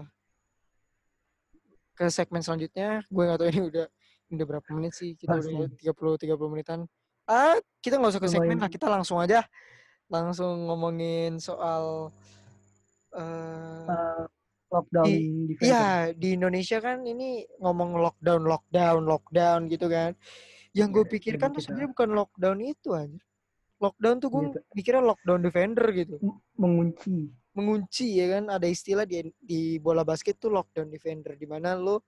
ke 1.93 2.09
segmen 2.09 2.41
selanjutnya. 2.41 3.05
Gue 3.07 3.29
nggak 3.29 3.39
tahu 3.39 3.49
ini 3.53 3.61
udah 3.69 3.87
ini 4.27 4.33
udah 4.41 4.49
berapa 4.49 4.69
menit 4.73 4.97
sih? 4.97 5.13
Kita 5.15 5.37
Masih. 5.39 5.55
udah 5.55 5.69
30 5.77 6.17
30 6.17 6.49
menitan. 6.51 6.81
Ah, 7.29 7.55
kita 7.85 8.01
nggak 8.01 8.17
usah 8.17 8.23
ke 8.25 8.33
segmen 8.33 8.59
lah. 8.59 8.67
Kita 8.73 8.89
langsung 8.89 9.21
aja 9.21 9.45
langsung 10.09 10.67
ngomongin 10.67 11.37
soal 11.39 12.09
eh 13.13 13.89
Eh, 13.93 14.25
lockdown 14.73 15.05
Di- 15.05 15.29
di. 15.47 15.55
Iya, 15.63 16.17
di 16.17 16.29
Indonesia 16.35 16.81
kan 16.81 17.05
ini 17.05 17.45
ngomong 17.61 17.95
lockdown, 18.01 18.43
lockdown, 18.49 19.05
lockdown 19.05 19.61
gitu 19.69 19.87
kan. 19.87 20.17
Yang 20.73 20.89
gue 20.89 21.05
Iya, 21.05 21.13
pikirkan 21.17 21.49
jadi 21.53 21.55
tuh 21.57 21.63
sebenarnya 21.63 21.91
bukan 21.93 22.09
lockdown 22.17 22.59
itu 22.65 22.89
aja. 22.97 23.21
Lockdown 23.83 24.17
tuh 24.23 24.29
gue 24.31 24.43
Gitu. 24.49 24.59
mikirnya 24.73 25.03
lockdown 25.05 25.41
defender 25.45 25.87
gitu. 25.93 26.17
mengunci. 26.57 27.29
Mengunci 27.53 28.07
ya 28.17 28.27
kan. 28.39 28.45
Ada 28.49 28.67
istilah 28.71 29.05
di 29.05 29.29
di 29.37 29.77
bola 29.77 30.01
basket 30.03 30.41
tuh 30.41 30.49
lockdown 30.49 30.89
defender 30.89 31.37
di 31.37 31.45
mana 31.45 31.77
lo 31.77 32.01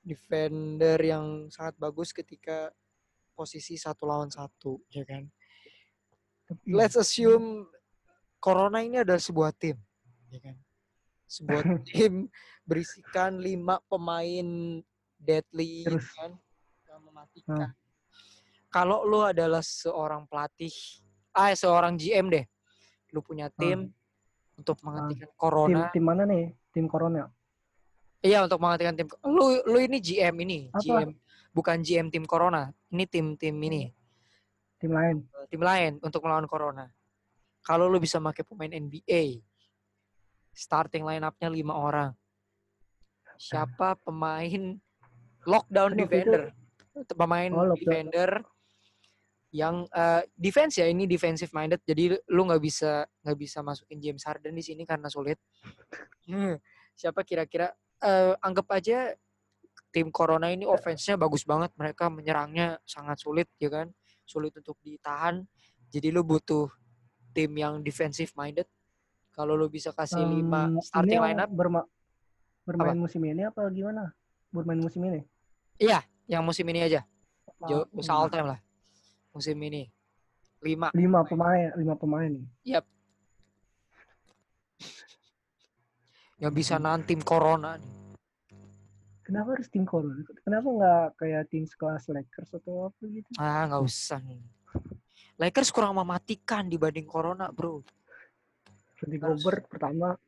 defender 0.00 0.96
yang 1.02 1.52
sangat 1.52 1.76
bagus 1.76 2.16
ketika 2.16 2.72
posisi 3.36 3.76
satu 3.76 4.08
lawan 4.08 4.32
satu 4.32 4.80
ya 4.88 5.04
kan. 5.04 5.28
Tapi 6.48 6.72
Let's 6.72 6.96
assume 6.96 7.68
Corona 8.40 8.80
ini 8.80 9.02
adalah 9.02 9.20
sebuah 9.20 9.52
tim, 9.52 9.76
ya 10.32 10.40
kan? 10.40 10.56
Sebuah 11.28 11.60
tim 11.90 12.30
berisikan 12.64 13.36
lima 13.36 13.82
pemain 13.84 14.80
deadly, 15.18 15.84
gitu 15.84 15.98
Terus. 15.98 16.08
kan, 16.16 16.32
yang 17.18 17.26
mematikan. 17.26 17.70
Kalau 18.68 19.02
lu 19.02 19.24
adalah 19.24 19.64
seorang 19.64 20.28
pelatih, 20.28 20.72
ah 21.32 21.50
seorang 21.56 21.96
GM 21.96 22.28
deh, 22.28 22.44
lu 23.16 23.24
punya 23.24 23.48
tim 23.48 23.88
untuk 24.54 24.76
menghentikan 24.84 25.26
tim 25.26 25.38
Corona. 25.40 25.88
tim 25.90 26.04
mana 26.04 26.22
nih? 26.28 26.52
Tim 26.70 26.86
Corona. 26.86 27.32
Iya 28.20 28.44
untuk 28.44 28.60
menghentikan 28.60 28.94
tim. 28.94 29.08
Lu 29.24 29.56
lu 29.64 29.78
ini 29.80 29.98
GM 29.98 30.34
ini, 30.44 30.58
Apa? 30.68 30.82
GM 30.84 31.10
bukan 31.54 31.80
GM 31.80 32.06
tim 32.12 32.24
Corona. 32.28 32.68
Ini 32.92 33.04
tim-tim 33.08 33.56
ini. 33.56 33.90
Tim 34.78 34.94
lain. 34.94 35.26
tim 35.50 35.58
lain 35.58 35.92
untuk 36.04 36.22
melawan 36.22 36.46
corona. 36.46 36.86
Kalau 37.66 37.90
lu 37.90 37.98
bisa 37.98 38.22
pakai 38.22 38.46
pemain 38.46 38.70
NBA, 38.70 39.42
starting 40.54 41.02
line 41.02 41.24
up-nya 41.24 41.50
lima 41.50 41.74
orang. 41.74 42.10
Siapa 43.34 43.96
pemain 44.06 44.76
lockdown 45.42 45.98
waktu 45.98 46.04
itu- 46.04 46.30
defender? 46.30 46.42
Pemain 47.06 47.52
Oh, 47.52 47.70
defender 47.74 48.30
yang 49.48 49.88
eh, 49.88 50.22
defense 50.36 50.76
ya 50.80 50.86
ini 50.90 51.08
defensive 51.08 51.48
minded. 51.56 51.80
Jadi 51.86 52.12
lu 52.28 52.42
nggak 52.44 52.60
bisa 52.60 53.06
nggak 53.24 53.38
bisa 53.38 53.58
masukin 53.64 53.96
James 54.00 54.24
Harden 54.28 54.52
di 54.52 54.64
sini 54.64 54.84
karena 54.84 55.08
sulit. 55.08 55.40
Hmm, 56.28 56.56
Siapa 56.98 57.24
kira-kira? 57.24 57.72
eh, 57.98 58.34
anggap 58.44 58.70
aja 58.78 59.10
tim 59.90 60.12
Corona 60.14 60.52
ini 60.52 60.62
offense-nya 60.68 61.16
bagus 61.18 61.42
banget. 61.42 61.72
Mereka 61.74 62.12
menyerangnya 62.12 62.78
sangat 62.86 63.18
sulit 63.18 63.48
ya 63.58 63.72
kan? 63.72 63.88
Sulit 64.28 64.52
untuk 64.54 64.76
ditahan. 64.84 65.42
Jadi 65.88 66.12
lu 66.12 66.22
butuh 66.22 66.68
tim 67.32 67.50
yang 67.56 67.80
defensive 67.80 68.30
minded. 68.36 68.68
Kalau 69.32 69.56
lu 69.56 69.70
bisa 69.70 69.94
kasih 69.94 70.22
lima 70.28 70.68
Em, 70.68 70.82
starting 70.82 71.20
lineup, 71.22 71.50
berma- 71.50 71.88
bermain 72.66 72.98
musim 72.98 73.22
ini 73.24 73.46
apa 73.48 73.64
gimana? 73.72 74.12
Bermain 74.52 74.76
musim 74.82 75.00
ini? 75.08 75.24
Yang 76.28 76.44
musim 76.44 76.68
ini 76.68 76.84
aja. 76.84 77.02
Jo, 77.66 77.88
usah 77.96 78.14
all 78.14 78.30
time 78.30 78.54
lah. 78.54 78.60
Musim 79.32 79.56
ini. 79.64 79.88
Lima. 80.62 80.92
lima 80.92 81.24
pemain, 81.24 81.72
lima 81.74 81.94
pemain. 81.96 82.32
Yang 86.38 86.52
bisa 86.54 86.78
nahan 86.78 87.02
tim 87.02 87.18
Corona 87.24 87.74
nih. 87.80 87.94
Kenapa 89.26 89.58
harus 89.58 89.68
tim 89.68 89.84
Corona? 89.84 90.22
Kenapa 90.44 90.68
nggak 90.70 91.06
kayak 91.18 91.42
tim 91.50 91.64
sekelas 91.66 92.06
Lakers 92.08 92.50
atau 92.54 92.88
apa 92.92 93.02
gitu? 93.10 93.28
Ah, 93.40 93.66
nggak 93.66 93.82
usah 93.82 94.22
nih. 94.22 94.40
Lakers 95.38 95.70
kurang 95.70 95.98
mematikan 95.98 96.66
dibanding 96.66 97.06
Corona, 97.06 97.50
bro. 97.50 97.82
Rudy. 98.98 99.18
Gobert 99.18 99.62
pertama, 99.70 100.18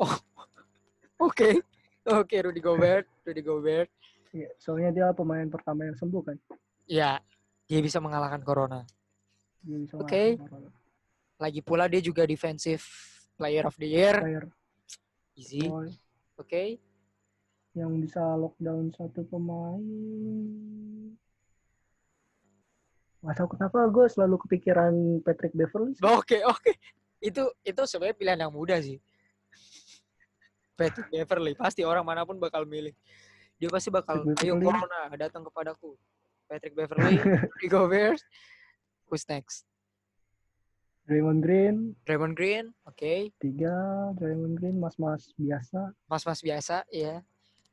Oke. 1.26 1.60
Oke, 2.08 2.36
Rudy 2.40 2.62
Gobert. 2.64 3.04
Rudy 3.26 3.42
Gobert. 3.44 3.90
Ya, 4.32 4.48
soalnya 4.60 4.90
dia 4.94 5.06
pemain 5.12 5.46
pertama 5.48 5.86
yang 5.88 5.96
sembuh 5.96 6.22
kan. 6.22 6.36
Ya, 6.88 7.20
dia 7.68 7.80
bisa 7.84 8.00
mengalahkan 8.00 8.40
Corona. 8.40 8.84
Oke. 9.98 10.40
Corona. 10.40 10.70
Lagi 11.38 11.60
pula 11.62 11.86
dia 11.86 12.02
juga 12.02 12.26
defensive 12.26 12.82
player 13.38 13.64
of 13.68 13.76
the 13.78 13.88
year. 13.88 14.16
Player 14.18 14.44
Easy. 15.38 15.62
Oke. 16.34 16.82
yang 17.78 17.94
bisa 18.02 18.18
lockdown 18.34 18.90
satu 18.90 19.22
pemain. 19.30 19.78
Gak 23.22 23.34
tahu 23.38 23.48
kenapa 23.54 23.86
gue 23.86 24.06
selalu 24.10 24.34
kepikiran 24.42 25.22
Patrick 25.22 25.54
Beverly. 25.54 25.94
Oke, 26.02 26.42
oke. 26.42 26.74
Itu 27.22 27.54
itu 27.62 27.82
sebenarnya 27.86 28.18
pilihan 28.18 28.40
yang 28.42 28.50
mudah 28.50 28.82
sih. 28.82 28.98
Patrick 30.74 31.06
Beverly 31.06 31.54
pasti 31.54 31.86
orang 31.86 32.02
mana 32.02 32.26
pun 32.26 32.38
bakal 32.42 32.66
milih. 32.66 32.94
Dia 33.58 33.68
pasti 33.68 33.90
bakal 33.90 34.22
ayo. 34.22 34.54
Corona 34.56 35.10
datang 35.18 35.42
kepadaku. 35.42 35.98
Patrick 36.48 36.72
Beverly, 36.72 37.20
Rudy 37.20 37.68
Gobert. 37.68 38.22
Who's 39.10 39.28
next? 39.28 39.68
Draymond 41.08 41.40
Green 41.40 41.96
Draymond 42.04 42.36
Green, 42.36 42.76
oke. 42.84 43.32
tiga, 43.40 43.76
Draymond 44.16 44.60
Green 44.60 44.76
mas-mas 44.76 45.32
biasa. 45.36 45.92
Mas-mas 46.04 46.40
biasa, 46.44 46.84
ya. 46.92 47.24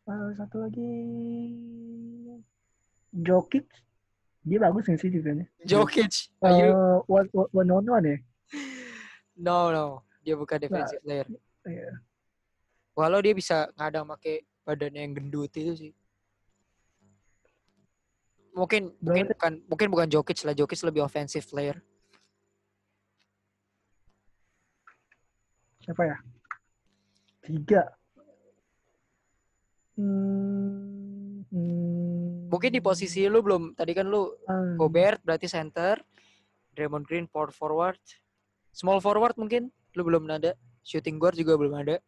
Ah, 0.07 0.31
satu 0.39 0.63
lagi 0.63 0.91
Jokic 3.11 3.67
dia 4.45 4.61
bagus 4.61 4.85
nggak 4.85 5.01
sih 5.01 5.09
defense-nya? 5.09 5.47
Jokic. 5.65 6.29
Are 6.45 6.53
you? 6.53 6.69
Uh, 6.69 6.99
one, 7.09 7.27
one, 7.33 7.49
one 7.51 7.69
on 7.73 7.85
one 7.89 8.05
ya? 8.05 8.17
No, 9.33 9.73
no. 9.73 10.05
Dia 10.21 10.37
bukan 10.37 10.61
defensive 10.61 11.01
player. 11.01 11.25
Iya. 11.65 11.91
Walau 12.93 13.19
dia 13.25 13.33
bisa 13.33 13.67
ngadang 13.73 14.05
pakai 14.05 14.45
badannya 14.65 15.01
yang 15.05 15.13
gendut 15.13 15.53
itu 15.55 15.73
sih. 15.77 15.93
Mungkin 18.55 18.95
mungkin 18.99 19.25
Berarti- 19.29 19.31
bukan 19.37 19.53
mungkin 19.69 19.87
bukan 19.93 20.07
Jokic 20.09 20.39
lah. 20.43 20.55
Jokic 20.57 20.81
lebih 20.81 21.05
offensive 21.05 21.45
player. 21.45 21.77
Siapa 25.85 26.01
ya? 26.01 26.17
Tiga. 27.45 27.83
Hmm, 29.95 31.45
hmm, 31.53 32.51
Mungkin 32.51 32.71
di 32.73 32.81
posisi 32.83 33.23
lu 33.31 33.39
belum 33.39 33.77
tadi 33.77 33.95
kan 33.95 34.09
lu 34.09 34.27
ah, 34.49 34.75
Gobert 34.75 35.21
berarti 35.23 35.47
center, 35.47 36.01
Draymond 36.75 37.05
Green 37.07 37.29
power 37.29 37.53
forward, 37.53 37.99
small 38.75 38.99
forward 38.99 39.37
mungkin 39.39 39.71
lu 39.95 40.01
belum 40.03 40.27
ada, 40.27 40.51
shooting 40.83 41.15
guard 41.15 41.37
juga 41.39 41.55
belum 41.55 41.75
ada. 41.79 42.01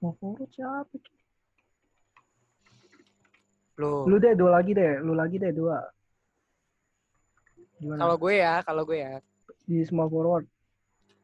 Forward 0.00 0.48
siapa? 0.48 0.96
Lu 3.76 4.08
Lu 4.08 4.16
deh 4.16 4.32
dua 4.32 4.60
lagi 4.60 4.72
deh, 4.72 5.00
lu 5.00 5.12
lagi 5.12 5.36
deh 5.36 5.52
dua. 5.52 5.84
Gimana? 7.80 7.96
kalau 7.96 8.16
gue 8.20 8.34
ya, 8.36 8.54
kalau 8.60 8.82
gue 8.84 8.98
ya, 9.00 9.24
di 9.64 9.80
small 9.88 10.08
forward. 10.08 10.44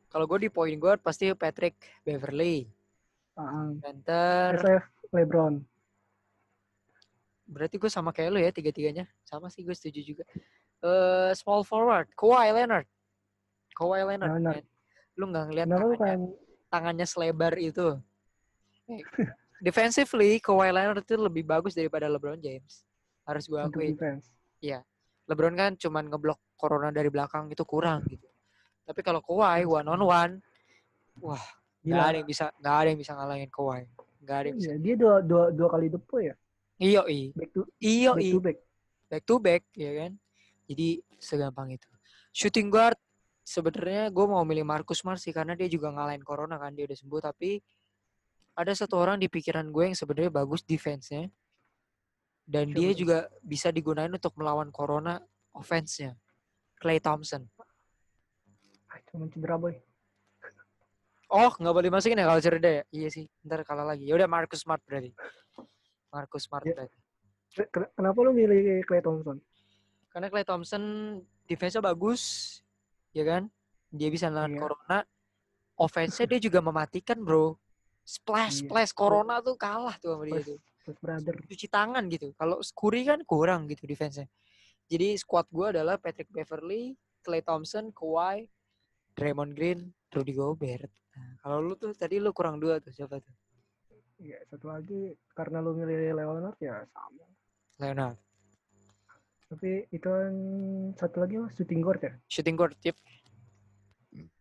kalau 0.08 0.24
gue 0.24 0.48
di 0.48 0.48
point 0.48 0.80
guard 0.80 1.04
pasti 1.04 1.28
Patrick 1.36 1.76
Beverly, 2.00 2.64
Ah, 3.36 3.68
center. 3.84 4.56
SF 4.56 4.84
LeBron. 5.12 5.60
Berarti 7.44 7.76
gue 7.76 7.92
sama 7.92 8.08
kayak 8.08 8.32
lu 8.32 8.40
ya 8.40 8.48
tiga-tiganya, 8.48 9.04
sama 9.28 9.52
sih 9.52 9.60
gue 9.60 9.76
setuju 9.76 10.00
juga. 10.16 10.24
Eh 10.80 11.36
small 11.36 11.60
forward, 11.60 12.08
Kawhi 12.16 12.48
Leonard, 12.56 12.88
Kawhi 13.76 14.00
Leonard. 14.08 14.32
Leonard. 14.40 14.64
Lu 15.20 15.28
nggak 15.28 15.44
ngeliat 15.52 15.66
tangannya, 15.68 15.96
kan 16.00 16.20
tangannya 16.72 17.04
selebar 17.06 17.52
itu. 17.60 18.00
Defensively, 19.56 20.38
Kawhi 20.38 20.68
Leonard 20.70 21.02
itu 21.02 21.16
lebih 21.16 21.42
bagus 21.42 21.72
daripada 21.72 22.06
LeBron 22.06 22.38
James. 22.38 22.84
Harus 23.24 23.48
gue 23.48 23.58
akuin. 23.58 23.96
defense. 23.96 24.30
LeBron 25.26 25.54
kan 25.58 25.72
cuman 25.74 26.06
ngeblok 26.06 26.38
Corona 26.54 26.94
dari 26.94 27.10
belakang 27.10 27.50
itu 27.50 27.66
kurang 27.66 28.06
gitu. 28.06 28.26
Tapi 28.86 29.00
kalau 29.02 29.18
Kawhi 29.20 29.66
one 29.66 29.86
on 29.90 30.02
one, 30.06 30.32
wah 31.18 31.42
nggak 31.82 32.06
ada 32.06 32.16
yang 32.22 32.28
bisa 32.28 32.44
nggak 32.62 32.76
ada 32.78 32.88
yang 32.94 33.00
bisa 33.02 33.12
ngalahin 33.18 33.50
Kawhi. 33.50 33.82
Nggak 34.22 34.36
ada 34.38 34.46
yang 34.46 34.56
bisa. 34.56 34.70
Iya, 34.70 34.78
dia 34.78 34.94
dua, 34.94 35.14
dua, 35.22 35.44
dua 35.50 35.68
kali 35.74 35.86
depo 35.90 36.22
ya. 36.22 36.34
Iyo 36.76 37.02
i, 37.10 37.32
Back 37.32 37.50
to 37.56 37.60
iyo 37.82 38.12
back 38.14 38.22
i, 38.22 38.30
to 38.30 38.38
back. 38.38 38.58
back 39.10 39.22
to 39.26 39.34
back 39.42 39.62
ya 39.74 39.92
kan. 40.06 40.12
Jadi 40.70 40.88
segampang 41.18 41.74
itu. 41.74 41.88
Shooting 42.30 42.68
guard 42.70 42.98
sebenarnya 43.42 44.10
gue 44.10 44.26
mau 44.26 44.42
milih 44.46 44.66
Marcus 44.66 45.02
Smart 45.02 45.18
sih 45.18 45.30
karena 45.34 45.54
dia 45.58 45.66
juga 45.70 45.90
ngalahin 45.90 46.22
Corona 46.22 46.58
kan 46.58 46.74
dia 46.74 46.86
udah 46.86 46.98
sembuh 46.98 47.20
tapi 47.22 47.62
ada 48.56 48.72
satu 48.72 48.96
orang 48.96 49.20
di 49.20 49.28
pikiran 49.28 49.68
gue 49.68 49.92
yang 49.92 49.96
sebenarnya 49.96 50.32
bagus 50.32 50.64
defense-nya 50.64 51.28
dan 52.48 52.72
dia 52.72 52.90
Siapa? 52.90 52.98
juga 52.98 53.18
bisa 53.44 53.68
digunain 53.68 54.08
untuk 54.08 54.32
melawan 54.34 54.72
Corona 54.72 55.20
offense-nya. 55.52 56.16
Clay 56.76 57.00
Thompson. 57.00 57.44
Ah, 58.88 59.00
cuma 59.08 59.28
cedera 59.28 59.56
boy. 59.56 59.76
Oh, 61.26 61.50
nggak 61.52 61.74
boleh 61.74 61.90
masukin 61.90 62.16
ya 62.16 62.24
kalau 62.24 62.40
cedera 62.40 62.70
ya? 62.80 62.84
Iya 62.88 63.08
sih, 63.12 63.24
ntar 63.42 63.60
kalah 63.66 63.82
lagi. 63.84 64.06
Ya 64.08 64.14
udah 64.16 64.28
Marcus 64.30 64.62
Smart 64.62 64.80
berarti. 64.86 65.10
Marcus 66.08 66.46
Smart 66.46 66.64
Ya. 66.64 66.72
berarti. 66.72 66.96
Ken- 67.72 67.92
Kenapa 67.92 68.18
lu 68.24 68.32
milih 68.32 68.84
Clay 68.84 69.02
Thompson? 69.02 69.36
Karena 70.12 70.28
Clay 70.30 70.44
Thompson 70.44 70.82
defense-nya 71.44 71.82
bagus, 71.82 72.22
ya 73.12 73.24
kan? 73.26 73.52
Dia 73.90 74.08
bisa 74.08 74.30
nahan 74.32 74.54
Iya. 74.56 74.60
Corona. 74.64 74.98
Offense-nya 75.76 76.24
dia 76.24 76.40
juga 76.40 76.64
mematikan, 76.64 77.20
bro. 77.20 77.58
Splash, 78.06 78.62
Iya. 78.62 78.70
splash. 78.70 78.92
Corona 78.94 79.42
tuh 79.42 79.58
kalah 79.58 79.98
tuh 79.98 80.14
sama 80.14 80.24
dia 80.30 80.40
tuh. 80.46 80.58
brother. 81.02 81.34
Cuci 81.50 81.66
tangan 81.66 82.06
gitu. 82.06 82.30
Kalau 82.38 82.62
Curry 82.62 83.02
kan 83.02 83.18
kurang 83.26 83.66
gitu 83.66 83.90
defense-nya. 83.90 84.30
Jadi 84.86 85.18
squad 85.18 85.50
gue 85.50 85.74
adalah 85.74 85.98
Patrick 85.98 86.30
Beverly, 86.30 86.94
Clay 87.26 87.42
Thompson, 87.42 87.90
Kawhi, 87.90 88.46
Draymond 89.18 89.58
Green, 89.58 89.90
Rudy 90.14 90.30
Gobert. 90.30 90.86
Nah, 91.18 91.34
kalau 91.42 91.58
lu 91.58 91.74
tuh 91.74 91.90
tadi 91.90 92.22
lu 92.22 92.30
kurang 92.30 92.62
dua 92.62 92.78
tuh 92.78 92.94
siapa 92.94 93.18
tuh? 93.18 93.34
Iya, 94.22 94.38
satu 94.46 94.70
lagi 94.70 95.18
karena 95.34 95.58
lu 95.58 95.74
milih 95.74 96.14
Leonard 96.14 96.54
ya 96.62 96.86
sama. 96.94 97.26
Leonard. 97.82 98.16
Tapi 99.50 99.90
itu 99.90 100.06
kan 100.06 100.34
satu 100.94 101.26
lagi 101.26 101.34
mas 101.42 101.50
shooting 101.58 101.82
guard 101.82 101.98
ya. 101.98 102.12
Shooting 102.30 102.54
guard, 102.54 102.78
yep. 102.86 102.94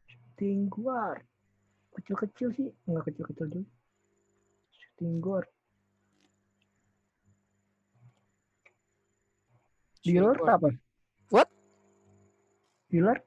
Shooting 0.05 0.70
guard. 0.70 1.26
Kecil-kecil 1.96 2.50
sih, 2.54 2.68
enggak 2.86 3.04
kecil-kecil 3.12 3.48
juga. 3.48 3.70
Shooting 4.76 5.14
guard. 5.24 5.50
Lillard 10.06 10.38
apa? 10.46 10.70
What? 11.34 11.50
Lillard 12.93 13.26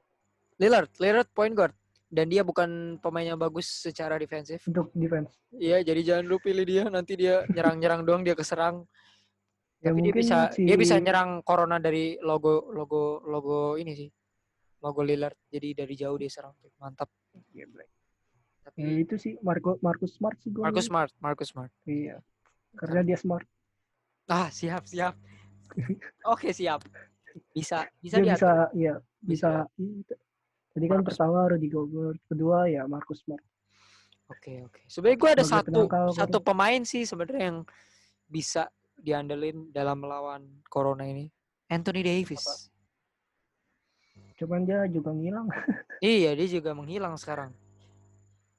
Lillard, 0.59 0.91
Lillard 0.99 1.29
point 1.31 1.55
guard. 1.55 1.73
Dan 2.09 2.25
dia 2.25 2.41
bukan 2.41 2.97
pemain 2.99 3.21
yang 3.21 3.37
bagus 3.39 3.69
secara 3.69 4.17
defensif. 4.17 4.65
untuk 4.65 4.89
defense. 4.97 5.37
Iya, 5.53 5.85
jadi 5.85 6.01
jangan 6.01 6.23
lu 6.25 6.41
pilih 6.41 6.65
dia. 6.65 6.83
Nanti 6.89 7.13
dia 7.13 7.45
nyerang-nyerang 7.53 8.01
doang, 8.01 8.25
dia 8.25 8.33
keserang. 8.33 8.81
Ya 9.79 9.93
Tapi 9.93 9.99
dia 10.03 10.13
bisa 10.17 10.37
si 10.51 10.67
dia 10.67 10.75
bisa 10.75 10.99
nyerang 10.99 11.39
Corona 11.45 11.79
dari 11.79 12.19
logo 12.19 12.67
logo 12.73 13.23
logo 13.23 13.77
ini 13.79 13.93
sih. 13.95 14.09
Logo 14.81 15.05
Lillard. 15.05 15.37
Jadi 15.47 15.77
dari 15.77 15.93
jauh 15.95 16.17
dia 16.17 16.27
serang. 16.27 16.51
Mantap. 16.81 17.07
Ya, 17.53 17.69
Black. 17.69 17.98
Tapi 18.73 18.85
Ya, 18.85 19.01
itu 19.01 19.15
sih 19.17 19.33
Marco 19.41 19.75
Marcus 19.81 20.13
Smart 20.15 20.37
sih 20.39 20.49
gue. 20.53 20.61
Marcus 20.61 20.85
Smart, 20.87 21.11
Marcus 21.17 21.49
Smart. 21.49 21.71
Iya. 21.83 22.21
Karena 22.77 23.01
dia 23.01 23.17
smart. 23.17 23.45
Ah, 24.29 24.53
siap, 24.53 24.85
siap. 24.85 25.17
Oke, 26.33 26.53
siap. 26.53 26.85
Bisa, 27.53 27.85
bisa 28.01 28.17
dia 28.21 28.33
diatur. 28.33 28.37
bisa 28.37 28.51
iya 28.73 28.93
bisa 29.19 29.49
iya. 29.77 30.15
Tadi 30.69 30.85
kan 30.85 31.01
Marcus- 31.01 31.07
pertama 31.17 31.49
Rudy 31.49 31.69
Gobert, 31.69 32.21
kedua 32.29 32.69
ya 32.69 32.85
Marcus 32.85 33.25
Smart. 33.25 33.41
Oke, 34.29 34.61
oke. 34.61 34.85
Sebenarnya 34.85 35.17
gue 35.17 35.31
ada 35.33 35.41
Sebagai 35.41 35.65
satu 35.65 35.79
penangkal 35.89 36.05
satu 36.13 36.37
pemain 36.45 36.81
sih 36.85 37.01
sebenarnya 37.01 37.43
yang 37.49 37.59
bisa 38.29 38.69
diandelin 38.93 39.73
dalam 39.73 39.97
melawan 40.05 40.45
corona 40.69 41.01
ini. 41.09 41.25
Anthony 41.65 42.05
Davis. 42.05 42.69
Cuman 44.37 44.63
dia 44.63 44.85
juga 44.87 45.11
ngilang. 45.11 45.49
Iya, 45.99 46.31
dia 46.31 46.47
juga 46.47 46.71
menghilang 46.71 47.19
sekarang. 47.19 47.51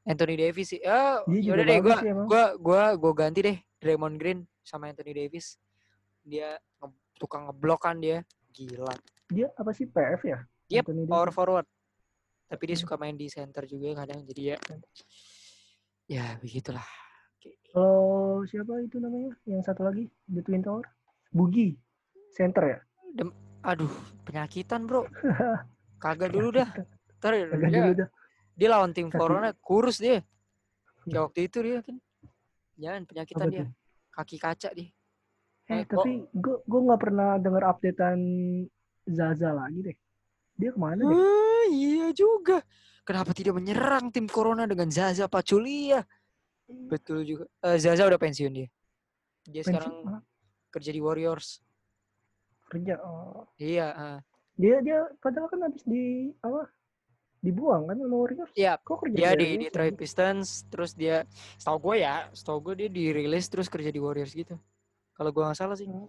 Anthony 0.03 0.35
Davis 0.35 0.69
sih. 0.69 0.81
Eh, 0.81 1.17
Dia 1.29 1.41
juga 1.41 1.51
yaudah 1.55 1.65
deh 1.65 1.77
bagus 1.79 1.99
gua 2.01 2.05
gua 2.25 2.45
gua 2.57 2.85
gua 2.97 3.13
ganti 3.15 3.41
deh 3.41 3.57
Draymond 3.77 4.17
Green 4.17 4.41
sama 4.61 4.89
Anthony 4.89 5.13
Davis. 5.13 5.61
Dia 6.21 6.55
nge- 6.79 6.97
tukang 7.17 7.47
ngeblok 7.47 7.81
kan 7.81 7.97
dia. 7.97 8.25
Gila. 8.51 8.93
Dia 9.29 9.47
apa 9.55 9.71
sih 9.71 9.85
PF 9.85 10.21
ya? 10.25 10.39
Yep, 10.69 10.85
Anthony 10.85 11.03
Davis. 11.05 11.13
Power 11.13 11.31
forward. 11.31 11.67
Tapi 12.47 12.63
dia 12.65 12.75
Hmm. 12.75 12.83
suka 12.83 12.95
main 12.97 13.15
di 13.15 13.27
center 13.27 13.63
juga 13.65 13.95
kadang 13.97 14.25
jadi 14.25 14.43
ya 14.43 14.59
ya 16.07 16.25
begitulah. 16.39 16.83
Oke. 17.37 17.55
Kalau 17.71 18.43
siapa 18.45 18.83
itu 18.83 18.99
namanya? 18.99 19.33
Yang 19.45 19.63
satu 19.65 19.87
lagi 19.87 20.11
di 20.27 20.41
Twin 20.41 20.61
Tower? 20.61 20.83
Bugi. 21.31 21.79
Center 22.31 22.65
ya? 22.67 22.79
Aduh, 23.63 23.93
penyakitan, 24.25 24.89
Bro. 24.89 25.05
Kagak 26.03 26.33
dulu 26.33 26.49
dah. 26.51 26.69
Ntar 27.21 27.33
dia, 27.37 27.47
dulu 27.47 27.93
dah. 27.95 28.09
Dia 28.61 28.69
lawan 28.69 28.93
tim 28.93 29.09
corona 29.09 29.57
kurus 29.57 29.97
dia. 29.97 30.21
Kayak 31.09 31.33
waktu 31.33 31.41
itu 31.49 31.59
dia 31.65 31.79
kan. 31.81 31.97
Jangan 32.77 33.03
penyakitan 33.09 33.47
Apa 33.49 33.55
dia. 33.57 33.67
Kaki 34.13 34.37
kaca 34.37 34.71
dia. 34.77 34.93
Eh, 35.71 35.87
tapi 35.89 36.29
gue 36.29 36.57
gue 36.67 36.81
nggak 36.85 37.01
pernah 37.01 37.41
dengar 37.41 37.73
updatean 37.73 38.21
Zaza 39.09 39.57
lagi 39.57 39.81
deh. 39.81 39.97
Dia 40.61 40.77
ke 40.77 40.79
mana 40.79 41.01
deh? 41.09 41.17
Ah, 41.17 41.65
iya 41.73 42.13
juga. 42.13 42.61
Kenapa 43.01 43.33
tidak 43.33 43.57
menyerang 43.57 44.13
tim 44.13 44.29
Corona 44.29 44.69
dengan 44.69 44.93
Zaza 44.93 45.25
Pachulia? 45.25 46.05
Betul 46.69 47.25
juga. 47.25 47.45
Eh, 47.65 47.81
Zaza 47.81 48.05
udah 48.05 48.21
pensiun 48.21 48.53
dia. 48.53 48.69
Dia 49.49 49.65
sekarang 49.65 50.21
kerja 50.69 50.91
di 50.93 51.01
Warriors. 51.01 51.65
kerja. 52.71 53.03
Oh. 53.03 53.49
Iya. 53.59 53.89
ah. 53.97 54.19
Dia 54.55 54.79
dia 54.85 55.09
padahal 55.25 55.49
kan 55.49 55.65
habis 55.65 55.83
di 55.89 56.31
apa? 56.45 56.69
Dibuang 57.41 57.89
kan 57.89 57.97
sama 57.97 58.17
Warriors. 58.21 58.51
Iya. 58.53 58.77
Kok 58.85 58.97
kerja 59.05 59.17
Dia 59.17 59.31
di 59.33 59.45
Warriors 59.49 59.65
Detroit 59.73 59.93
lagi? 59.97 60.01
Pistons, 60.05 60.49
terus 60.69 60.93
dia, 60.93 61.25
setahu 61.57 61.79
gue 61.91 61.97
ya, 62.05 62.29
setahu 62.37 62.59
gue 62.71 62.75
dia 62.85 62.89
dirilis 62.93 63.49
terus 63.49 63.67
kerja 63.73 63.89
di 63.89 64.01
Warriors 64.01 64.37
gitu. 64.37 64.61
Kalau 65.17 65.31
gue 65.33 65.43
nggak 65.43 65.57
salah 65.57 65.77
sih. 65.77 65.89
Oh. 65.89 66.09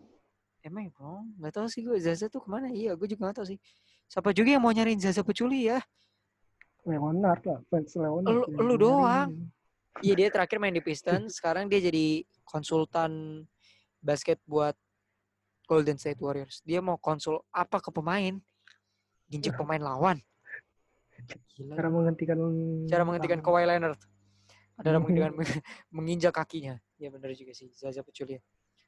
Emang 0.62 0.86
ya, 0.86 0.92
bro? 0.94 1.24
Nggak 1.40 1.54
tahu 1.56 1.68
sih 1.72 1.82
gue 1.82 1.98
Zaza 2.04 2.28
tuh 2.28 2.44
ke 2.44 2.50
mana? 2.52 2.68
Iya, 2.70 3.00
gue 3.00 3.08
juga 3.08 3.32
nggak 3.32 3.42
tahu 3.42 3.48
sih. 3.56 3.60
Siapa 4.12 4.36
juga 4.36 4.52
yang 4.52 4.62
mau 4.62 4.76
nyariin 4.76 5.00
Zaza 5.00 5.24
Pachulia? 5.24 5.80
Leonard 6.84 7.42
lah, 7.48 7.60
fans 7.72 7.96
Leonard. 7.96 8.28
Lu- 8.28 8.50
lu 8.60 8.76
doang. 8.76 9.30
Iya 10.00 10.14
dia 10.16 10.28
terakhir 10.32 10.58
main 10.60 10.72
di 10.72 10.84
Pistons, 10.84 11.32
sekarang 11.40 11.68
dia 11.68 11.80
jadi 11.84 12.24
konsultan 12.48 13.44
basket 14.00 14.40
buat 14.48 14.76
Golden 15.68 15.96
State 15.96 16.20
Warriors. 16.20 16.60
Dia 16.68 16.80
mau 16.84 16.96
konsul 17.00 17.40
apa 17.52 17.80
ke 17.80 17.92
pemain, 17.92 18.40
ginjek 19.32 19.56
pemain 19.56 19.80
lawan. 19.80 20.20
Gila. 21.56 21.74
Cara 21.76 21.90
menghentikan 21.90 22.38
Cara 22.88 23.04
menghentikan 23.04 23.40
tangan. 23.40 23.54
Kawhi 23.56 23.66
Leonard 23.68 24.00
adalah 24.78 25.00
dengan 25.08 25.32
menginjak 25.94 26.34
kakinya. 26.34 26.76
Ya 26.98 27.10
benar 27.10 27.34
juga 27.34 27.54
sih 27.54 27.70
Zaza 27.74 28.02
Pachulia. 28.02 28.40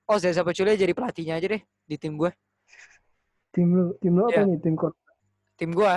Oh 0.06 0.18
Zaza 0.18 0.42
Pachulia 0.42 0.74
jadi 0.74 0.92
pelatihnya 0.92 1.38
aja 1.38 1.48
deh 1.54 1.62
di 1.86 1.96
tim 1.98 2.18
gue. 2.18 2.32
tim 3.54 3.70
lu 3.70 3.94
tim 4.02 4.18
lu 4.18 4.26
apa 4.26 4.42
Iya. 4.42 4.50
nih 4.50 4.58
tim 4.60 4.74
kor 4.74 4.92
Tim 5.54 5.70
gue. 5.70 5.94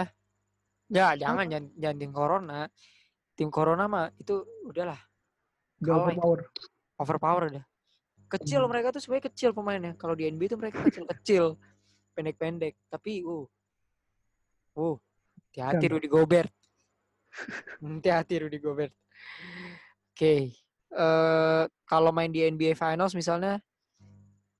Ya 0.92 1.16
jangan 1.16 1.48
jangan, 1.48 1.72
jangan 1.74 1.96
tim 1.96 2.12
Corona. 2.12 2.60
Tim 3.32 3.48
Corona 3.48 3.84
mah 3.88 4.12
itu 4.16 4.44
udahlah 4.62 5.00
udah 5.80 5.88
Kalah 5.92 6.08
itu. 6.12 6.20
overpower 6.20 6.40
overpower 6.96 7.44
dah. 7.52 7.64
Kecil 8.26 8.60
Hmm. 8.60 8.70
mereka 8.70 8.92
tuh 8.92 9.00
sebenarnya 9.00 9.26
kecil 9.32 9.50
pemainnya. 9.54 9.92
Kalau 9.96 10.12
di 10.12 10.26
NBA 10.26 10.50
tuh 10.50 10.58
mereka 10.58 10.82
kecil-kecil, 10.82 11.54
pendek-pendek. 12.10 12.74
Tapi, 12.90 13.22
uh, 13.22 13.46
uh, 14.74 14.96
hati-hati 15.56 15.88
Kan. 15.88 15.92
Rudy 15.96 16.08
Gobert. 16.12 16.52
Hati-hati 17.80 18.34
Rudy 18.44 18.58
Gobert. 18.60 18.92
Oke, 20.12 20.52
eh 20.92 21.64
kalau 21.88 22.12
main 22.12 22.28
di 22.28 22.44
NBA 22.44 22.76
Finals 22.76 23.16
misalnya, 23.16 23.56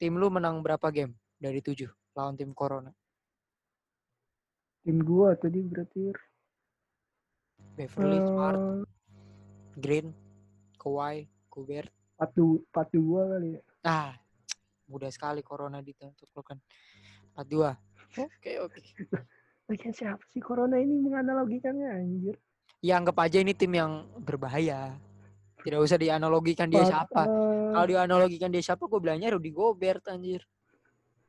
tim 0.01 0.17
lu 0.17 0.33
menang 0.33 0.65
berapa 0.65 0.89
game 0.89 1.13
dari 1.37 1.61
tujuh 1.61 1.93
lawan 2.17 2.33
tim 2.37 2.57
Corona? 2.57 2.93
tim 4.81 5.03
gua 5.05 5.37
tadi 5.37 5.61
berarti 5.61 6.15
Beverly, 7.77 8.25
Smart, 8.25 8.57
eh, 8.57 8.85
Green, 9.77 10.17
Kawhi, 10.81 11.29
Gobert. 11.53 11.93
patu 12.17 12.65
patu 12.73 12.97
gua 13.05 13.37
kali 13.37 13.61
ya 13.61 13.63
Ah, 13.85 14.17
mudah 14.89 15.13
sekali 15.13 15.45
Corona 15.45 15.85
ditaklukkan. 15.85 16.57
4-2. 17.37 17.77
Oke, 18.33 18.53
oke. 18.65 18.81
Lagian 19.67 19.91
siapa 19.91 20.23
sih 20.31 20.39
corona 20.39 20.79
ini 20.79 20.95
menganalogikannya 21.03 21.89
anjir 21.91 22.37
ya 22.79 23.01
anggap 23.01 23.19
aja 23.19 23.43
ini 23.43 23.51
tim 23.51 23.73
yang 23.73 24.07
berbahaya. 24.21 24.95
Tidak 25.65 25.81
usah 25.81 25.99
dianalogikan 25.99 26.71
dia 26.71 26.87
Pat- 26.87 26.91
siapa. 26.93 27.23
eh, 27.27 27.73
Kalau 27.75 27.87
dianalogikan 27.89 28.47
dia 28.47 28.63
siapa, 28.63 28.87
gue 28.87 29.01
bilangnya 29.03 29.35
Rudy 29.35 29.51
Gobert 29.51 30.07
anjir. 30.07 30.45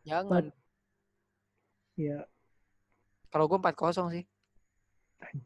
Jangan. 0.06 0.54
Iya. 1.98 2.30
Kalau 3.34 3.50
gue 3.50 3.58
4-0 3.58 4.14
sih. 4.14 4.22
Lu 4.22 5.42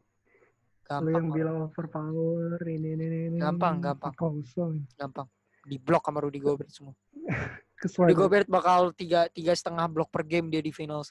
Gampang, 0.84 1.08
yang 1.08 1.24
Bang. 1.24 1.32
bilang 1.32 1.56
overpower 1.64 2.60
ini 2.68 2.88
ini 2.92 3.04
ini. 3.08 3.18
ini. 3.32 3.38
Gampang, 3.40 3.80
gampang. 3.80 4.12
Kosong. 4.12 4.84
gampang. 4.92 5.24
Di 5.64 5.80
blok 5.80 6.04
sama 6.04 6.20
Rudy 6.20 6.42
Gobert 6.42 6.68
semua. 6.68 6.92
Kesel. 7.80 8.04
Rudy 8.04 8.12
Gobert 8.12 8.46
bakal 8.52 8.92
tiga 8.92 9.32
tiga 9.32 9.56
setengah 9.56 9.88
blok 9.88 10.12
per 10.12 10.28
game 10.28 10.52
dia 10.52 10.60
di 10.60 10.68
finals. 10.68 11.08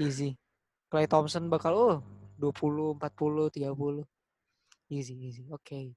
Easy. 0.00 0.32
Clay 0.86 1.06
Thompson 1.10 1.50
bakal 1.50 1.74
oh 1.74 1.96
20, 2.38 3.00
40, 3.00 3.50
30. 3.50 4.06
Easy, 4.92 5.14
easy. 5.18 5.42
Oke. 5.50 5.96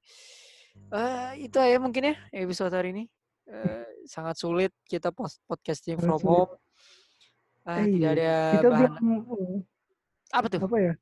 Eh 0.89 1.31
itu 1.45 1.57
aja 1.61 1.77
mungkin 1.77 2.13
ya 2.13 2.15
episode 2.33 2.73
hari 2.73 2.95
ini. 2.95 3.03
Eh, 3.49 3.85
sangat 4.13 4.39
sulit 4.39 4.73
kita 4.89 5.13
post 5.13 5.43
podcasting 5.45 6.01
from 6.01 6.21
home. 6.23 6.51
Eh, 7.69 7.85
tidak 7.99 8.11
iya. 8.17 8.17
ada 8.17 8.33
Kita 8.57 8.69
bahan. 8.71 8.91
belum 8.97 9.61
Apa 10.33 10.47
tuh? 10.49 10.61
apa 10.65 10.77
ya? 10.77 10.93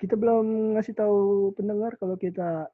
Kita 0.00 0.14
belum 0.16 0.74
ngasih 0.78 0.94
tahu 0.96 1.52
pendengar 1.54 1.94
kalau 2.00 2.16
kita 2.16 2.68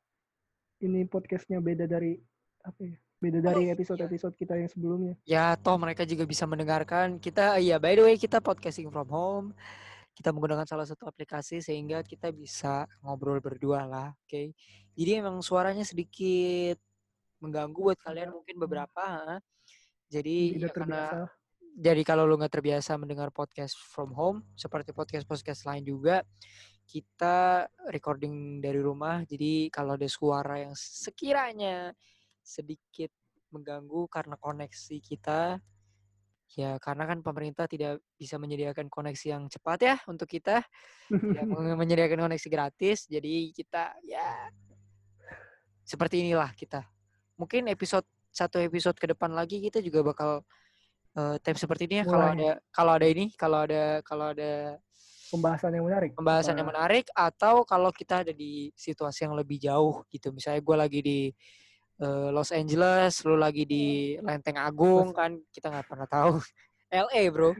ini 0.82 1.02
podcastnya 1.10 1.58
beda 1.58 1.90
dari 1.90 2.14
apa 2.62 2.80
ya? 2.86 2.96
Beda 3.18 3.42
dari 3.42 3.66
iya. 3.66 3.74
episode-episode 3.74 4.38
kita 4.38 4.54
yang 4.54 4.70
sebelumnya. 4.70 5.14
Ya, 5.26 5.58
toh 5.58 5.74
mereka 5.74 6.06
juga 6.06 6.22
bisa 6.22 6.46
mendengarkan. 6.46 7.18
Kita, 7.18 7.58
ya 7.58 7.82
by 7.82 7.98
the 7.98 8.06
way, 8.06 8.14
kita 8.14 8.38
podcasting 8.38 8.94
from 8.94 9.10
home. 9.10 9.46
Kita 10.18 10.34
menggunakan 10.34 10.66
salah 10.66 10.82
satu 10.82 11.06
aplikasi 11.06 11.62
sehingga 11.62 12.02
kita 12.02 12.34
bisa 12.34 12.90
ngobrol 13.06 13.38
berdua 13.38 13.86
lah, 13.86 14.10
oke? 14.26 14.50
Jadi 14.98 15.10
emang 15.14 15.38
suaranya 15.46 15.86
sedikit 15.86 16.74
mengganggu 17.38 17.78
buat 17.94 17.98
kalian 18.02 18.34
mungkin 18.34 18.58
beberapa. 18.58 18.98
ha. 18.98 19.38
Jadi 20.10 20.58
Tidak 20.58 20.66
ya 20.66 20.74
karena 20.74 21.02
terbiasa. 21.06 21.30
jadi 21.78 22.02
kalau 22.02 22.26
lu 22.26 22.34
nggak 22.34 22.50
terbiasa 22.58 22.98
mendengar 22.98 23.30
podcast 23.30 23.78
from 23.78 24.10
home 24.10 24.42
seperti 24.58 24.90
podcast 24.90 25.22
podcast 25.22 25.62
lain 25.62 25.86
juga 25.86 26.26
kita 26.88 27.68
recording 27.92 28.58
dari 28.64 28.80
rumah 28.80 29.20
jadi 29.28 29.68
kalau 29.68 29.94
ada 30.00 30.08
suara 30.08 30.64
yang 30.64 30.72
sekiranya 30.74 31.92
sedikit 32.40 33.12
mengganggu 33.52 34.08
karena 34.08 34.40
koneksi 34.40 34.96
kita 35.04 35.60
ya 36.56 36.80
karena 36.80 37.04
kan 37.04 37.20
pemerintah 37.20 37.68
tidak 37.68 38.00
bisa 38.16 38.40
menyediakan 38.40 38.88
koneksi 38.88 39.26
yang 39.36 39.42
cepat 39.52 39.78
ya 39.84 39.94
untuk 40.08 40.24
kita 40.24 40.64
tidak 41.08 41.44
menyediakan 41.80 42.24
koneksi 42.24 42.48
gratis 42.48 43.04
jadi 43.04 43.52
kita 43.52 43.92
ya 44.06 44.48
seperti 45.84 46.24
inilah 46.24 46.48
kita 46.56 46.88
mungkin 47.36 47.68
episode 47.68 48.04
satu 48.32 48.60
episode 48.60 48.96
ke 48.96 49.12
depan 49.12 49.32
lagi 49.32 49.60
kita 49.60 49.84
juga 49.84 50.00
bakal 50.04 50.30
eh 51.18 51.36
time 51.40 51.58
seperti 51.58 51.88
ini 51.88 51.96
ya 52.00 52.06
kalau 52.06 52.28
Mulai. 52.30 52.36
ada 52.36 52.50
kalau 52.70 52.92
ada 52.94 53.06
ini 53.08 53.26
kalau 53.34 53.58
ada 53.64 53.82
kalau 54.04 54.26
ada 54.32 54.52
Pembahasan 55.28 55.76
yang 55.76 55.84
menarik. 55.84 56.10
pembahasan 56.16 56.56
yang 56.56 56.68
menarik 56.72 57.04
atau 57.12 57.60
kalau 57.68 57.92
kita 57.92 58.24
ada 58.24 58.32
di 58.32 58.72
situasi 58.72 59.28
yang 59.28 59.36
lebih 59.36 59.60
jauh 59.60 60.00
gitu 60.08 60.32
misalnya 60.32 60.64
gue 60.64 60.76
lagi 60.76 61.00
di 61.04 61.20
eh, 61.98 62.28
Los 62.30 62.50
Angeles 62.50 63.22
lu 63.22 63.34
lagi 63.34 63.62
di 63.62 63.84
Lenteng 64.18 64.56
Agung 64.56 65.10
kan 65.10 65.38
kita 65.50 65.68
nggak 65.68 65.86
pernah 65.86 66.06
tahu 66.06 66.38
LA 67.06 67.28
bro 67.28 67.52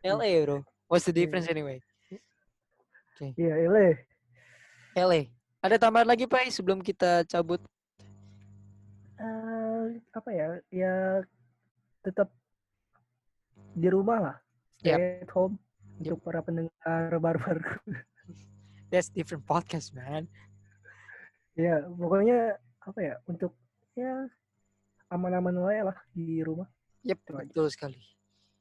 LA 0.00 0.30
bro 0.42 0.58
what's 0.86 1.04
the 1.04 1.12
Iya. 1.12 1.18
difference 1.22 1.48
anyway 1.48 1.78
Iya, 3.16 3.56
ele. 3.64 4.04
LA 4.92 5.32
ada 5.60 5.76
tambahan 5.80 6.04
lagi 6.04 6.28
pak 6.28 6.52
sebelum 6.52 6.80
kita 6.80 7.24
cabut 7.24 7.60
Eh, 9.16 9.84
apa 10.12 10.28
ya? 10.28 10.60
Ya 10.68 10.94
tetap 12.04 12.28
di 13.72 13.88
rumah 13.88 14.20
lah. 14.20 14.36
Stay 14.76 14.92
at 15.24 15.32
home 15.32 15.56
untuk 15.96 16.20
para 16.20 16.44
pendengar 16.44 17.16
barbar. 17.16 17.56
that's 18.92 19.08
different 19.08 19.40
podcast 19.48 19.96
man 19.96 20.28
ya, 21.56 21.80
pokoknya 21.96 22.60
apa 22.84 23.00
ya? 23.00 23.14
Untuk 23.24 23.56
ya 23.96 24.28
aman-aman 25.08 25.54
aja 25.66 25.82
lah 25.92 25.98
di 26.12 26.44
rumah. 26.44 26.68
Yep, 27.02 27.18
aja. 27.24 27.32
betul 27.48 27.66
sekali. 27.70 27.98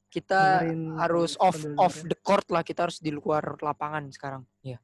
Kita 0.08 0.64
Dengerin 0.64 0.96
harus 0.96 1.36
off 1.36 1.60
off 1.76 1.96
the 2.02 2.16
court 2.16 2.48
lah. 2.48 2.62
Kita 2.62 2.88
harus 2.88 3.02
di 3.02 3.12
luar 3.12 3.58
lapangan 3.60 4.08
sekarang. 4.10 4.48
Ya. 4.64 4.80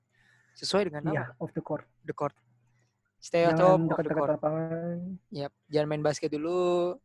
Sesuai 0.53 0.91
dengan 0.91 1.07
nama 1.07 1.15
Iya, 1.15 1.25
off 1.39 1.53
the 1.53 1.63
court. 1.63 1.87
the 2.03 2.11
court. 2.11 2.35
Stay 3.21 3.45
at 3.45 3.55
home, 3.55 3.87
off 3.87 4.01
the 4.01 4.11
court. 4.11 4.33
lapangan. 4.33 5.15
Yep. 5.29 5.51
Jangan 5.69 5.87
main 5.87 6.03
basket 6.03 6.29
dulu. 6.29 6.97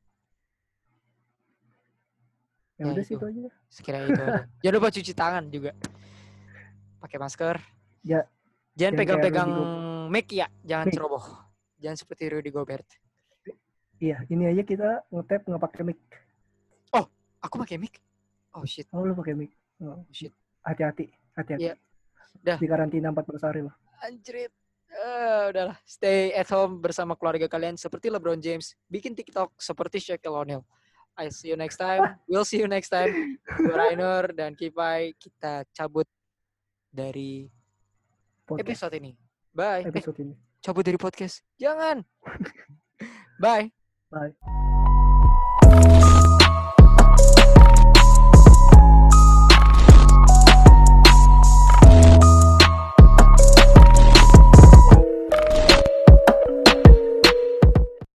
Ya, 2.76 2.82
Ya, 2.82 2.92
udah 2.92 3.00
itu. 3.00 3.08
sih 3.08 3.14
itu 3.14 3.24
aja. 3.24 3.40
Sekiranya 3.70 4.06
itu 4.06 4.20
aja. 4.20 4.40
Jangan 4.64 4.74
lupa 4.74 4.88
cuci 4.90 5.12
tangan 5.12 5.44
juga. 5.48 5.72
Pakai 6.98 7.18
masker. 7.20 7.56
Ya, 8.02 8.20
Jangan 8.74 8.94
pegang-pegang 8.96 9.50
mic 10.08 10.28
ya. 10.28 10.48
Jangan 10.62 10.88
Mic. 10.88 10.94
ceroboh. 10.96 11.24
Jangan 11.78 11.96
seperti 11.96 12.22
Rudy 12.28 12.50
Gobert. 12.50 12.84
Iya, 13.96 14.22
ini 14.28 14.44
aja 14.44 14.62
kita 14.62 14.88
nge-tap 15.08 15.42
nggak 15.48 15.62
pakai 15.62 15.82
mic. 15.88 16.00
Aku 17.46 17.62
pakai 17.62 17.78
mic. 17.78 18.02
Oh 18.56 18.66
shit. 18.66 18.90
Oh, 18.90 19.06
lu 19.06 19.14
pakai 19.14 19.38
mic. 19.38 19.54
Oh, 19.78 20.02
Oh, 20.02 20.02
shit. 20.10 20.34
Hati-hati, 20.66 21.14
hati-hati. 21.38 21.62
Iya. 21.70 21.74
Dah. 22.42 22.58
Di 22.58 22.66
karantina 22.66 23.14
14 23.14 23.46
hari 23.46 23.60
lah. 23.62 23.74
Anjrit. 24.02 24.50
Eh, 24.90 25.42
udahlah. 25.54 25.78
Stay 25.86 26.34
at 26.34 26.48
home 26.50 26.82
bersama 26.82 27.14
keluarga 27.14 27.46
kalian 27.46 27.78
seperti 27.78 28.10
LeBron 28.10 28.42
James. 28.42 28.74
Bikin 28.90 29.14
TikTok 29.14 29.54
seperti 29.62 30.02
Shaquille 30.02 30.34
O'Neal. 30.34 30.62
I 31.14 31.30
see 31.30 31.54
you 31.54 31.56
next 31.56 31.78
time. 31.78 32.02
We'll 32.28 32.44
see 32.48 32.58
you 32.58 32.68
next 32.68 32.90
time. 32.90 33.38
Gue 33.46 33.72
Rainer 33.72 34.34
dan 34.34 34.58
Kipai. 34.58 35.14
Kita 35.14 35.62
cabut 35.70 36.08
dari 36.90 37.46
Podcast 38.42 38.62
episode 38.66 38.94
ini. 38.98 39.12
Bye. 39.54 39.86
Eh, 39.86 39.90
episode 39.94 40.18
ini. 40.18 40.34
cabut 40.60 40.82
dari 40.82 40.98
podcast. 40.98 41.46
Jangan. 41.62 42.02
Bye. 43.42 43.85
Bye. 44.10 44.65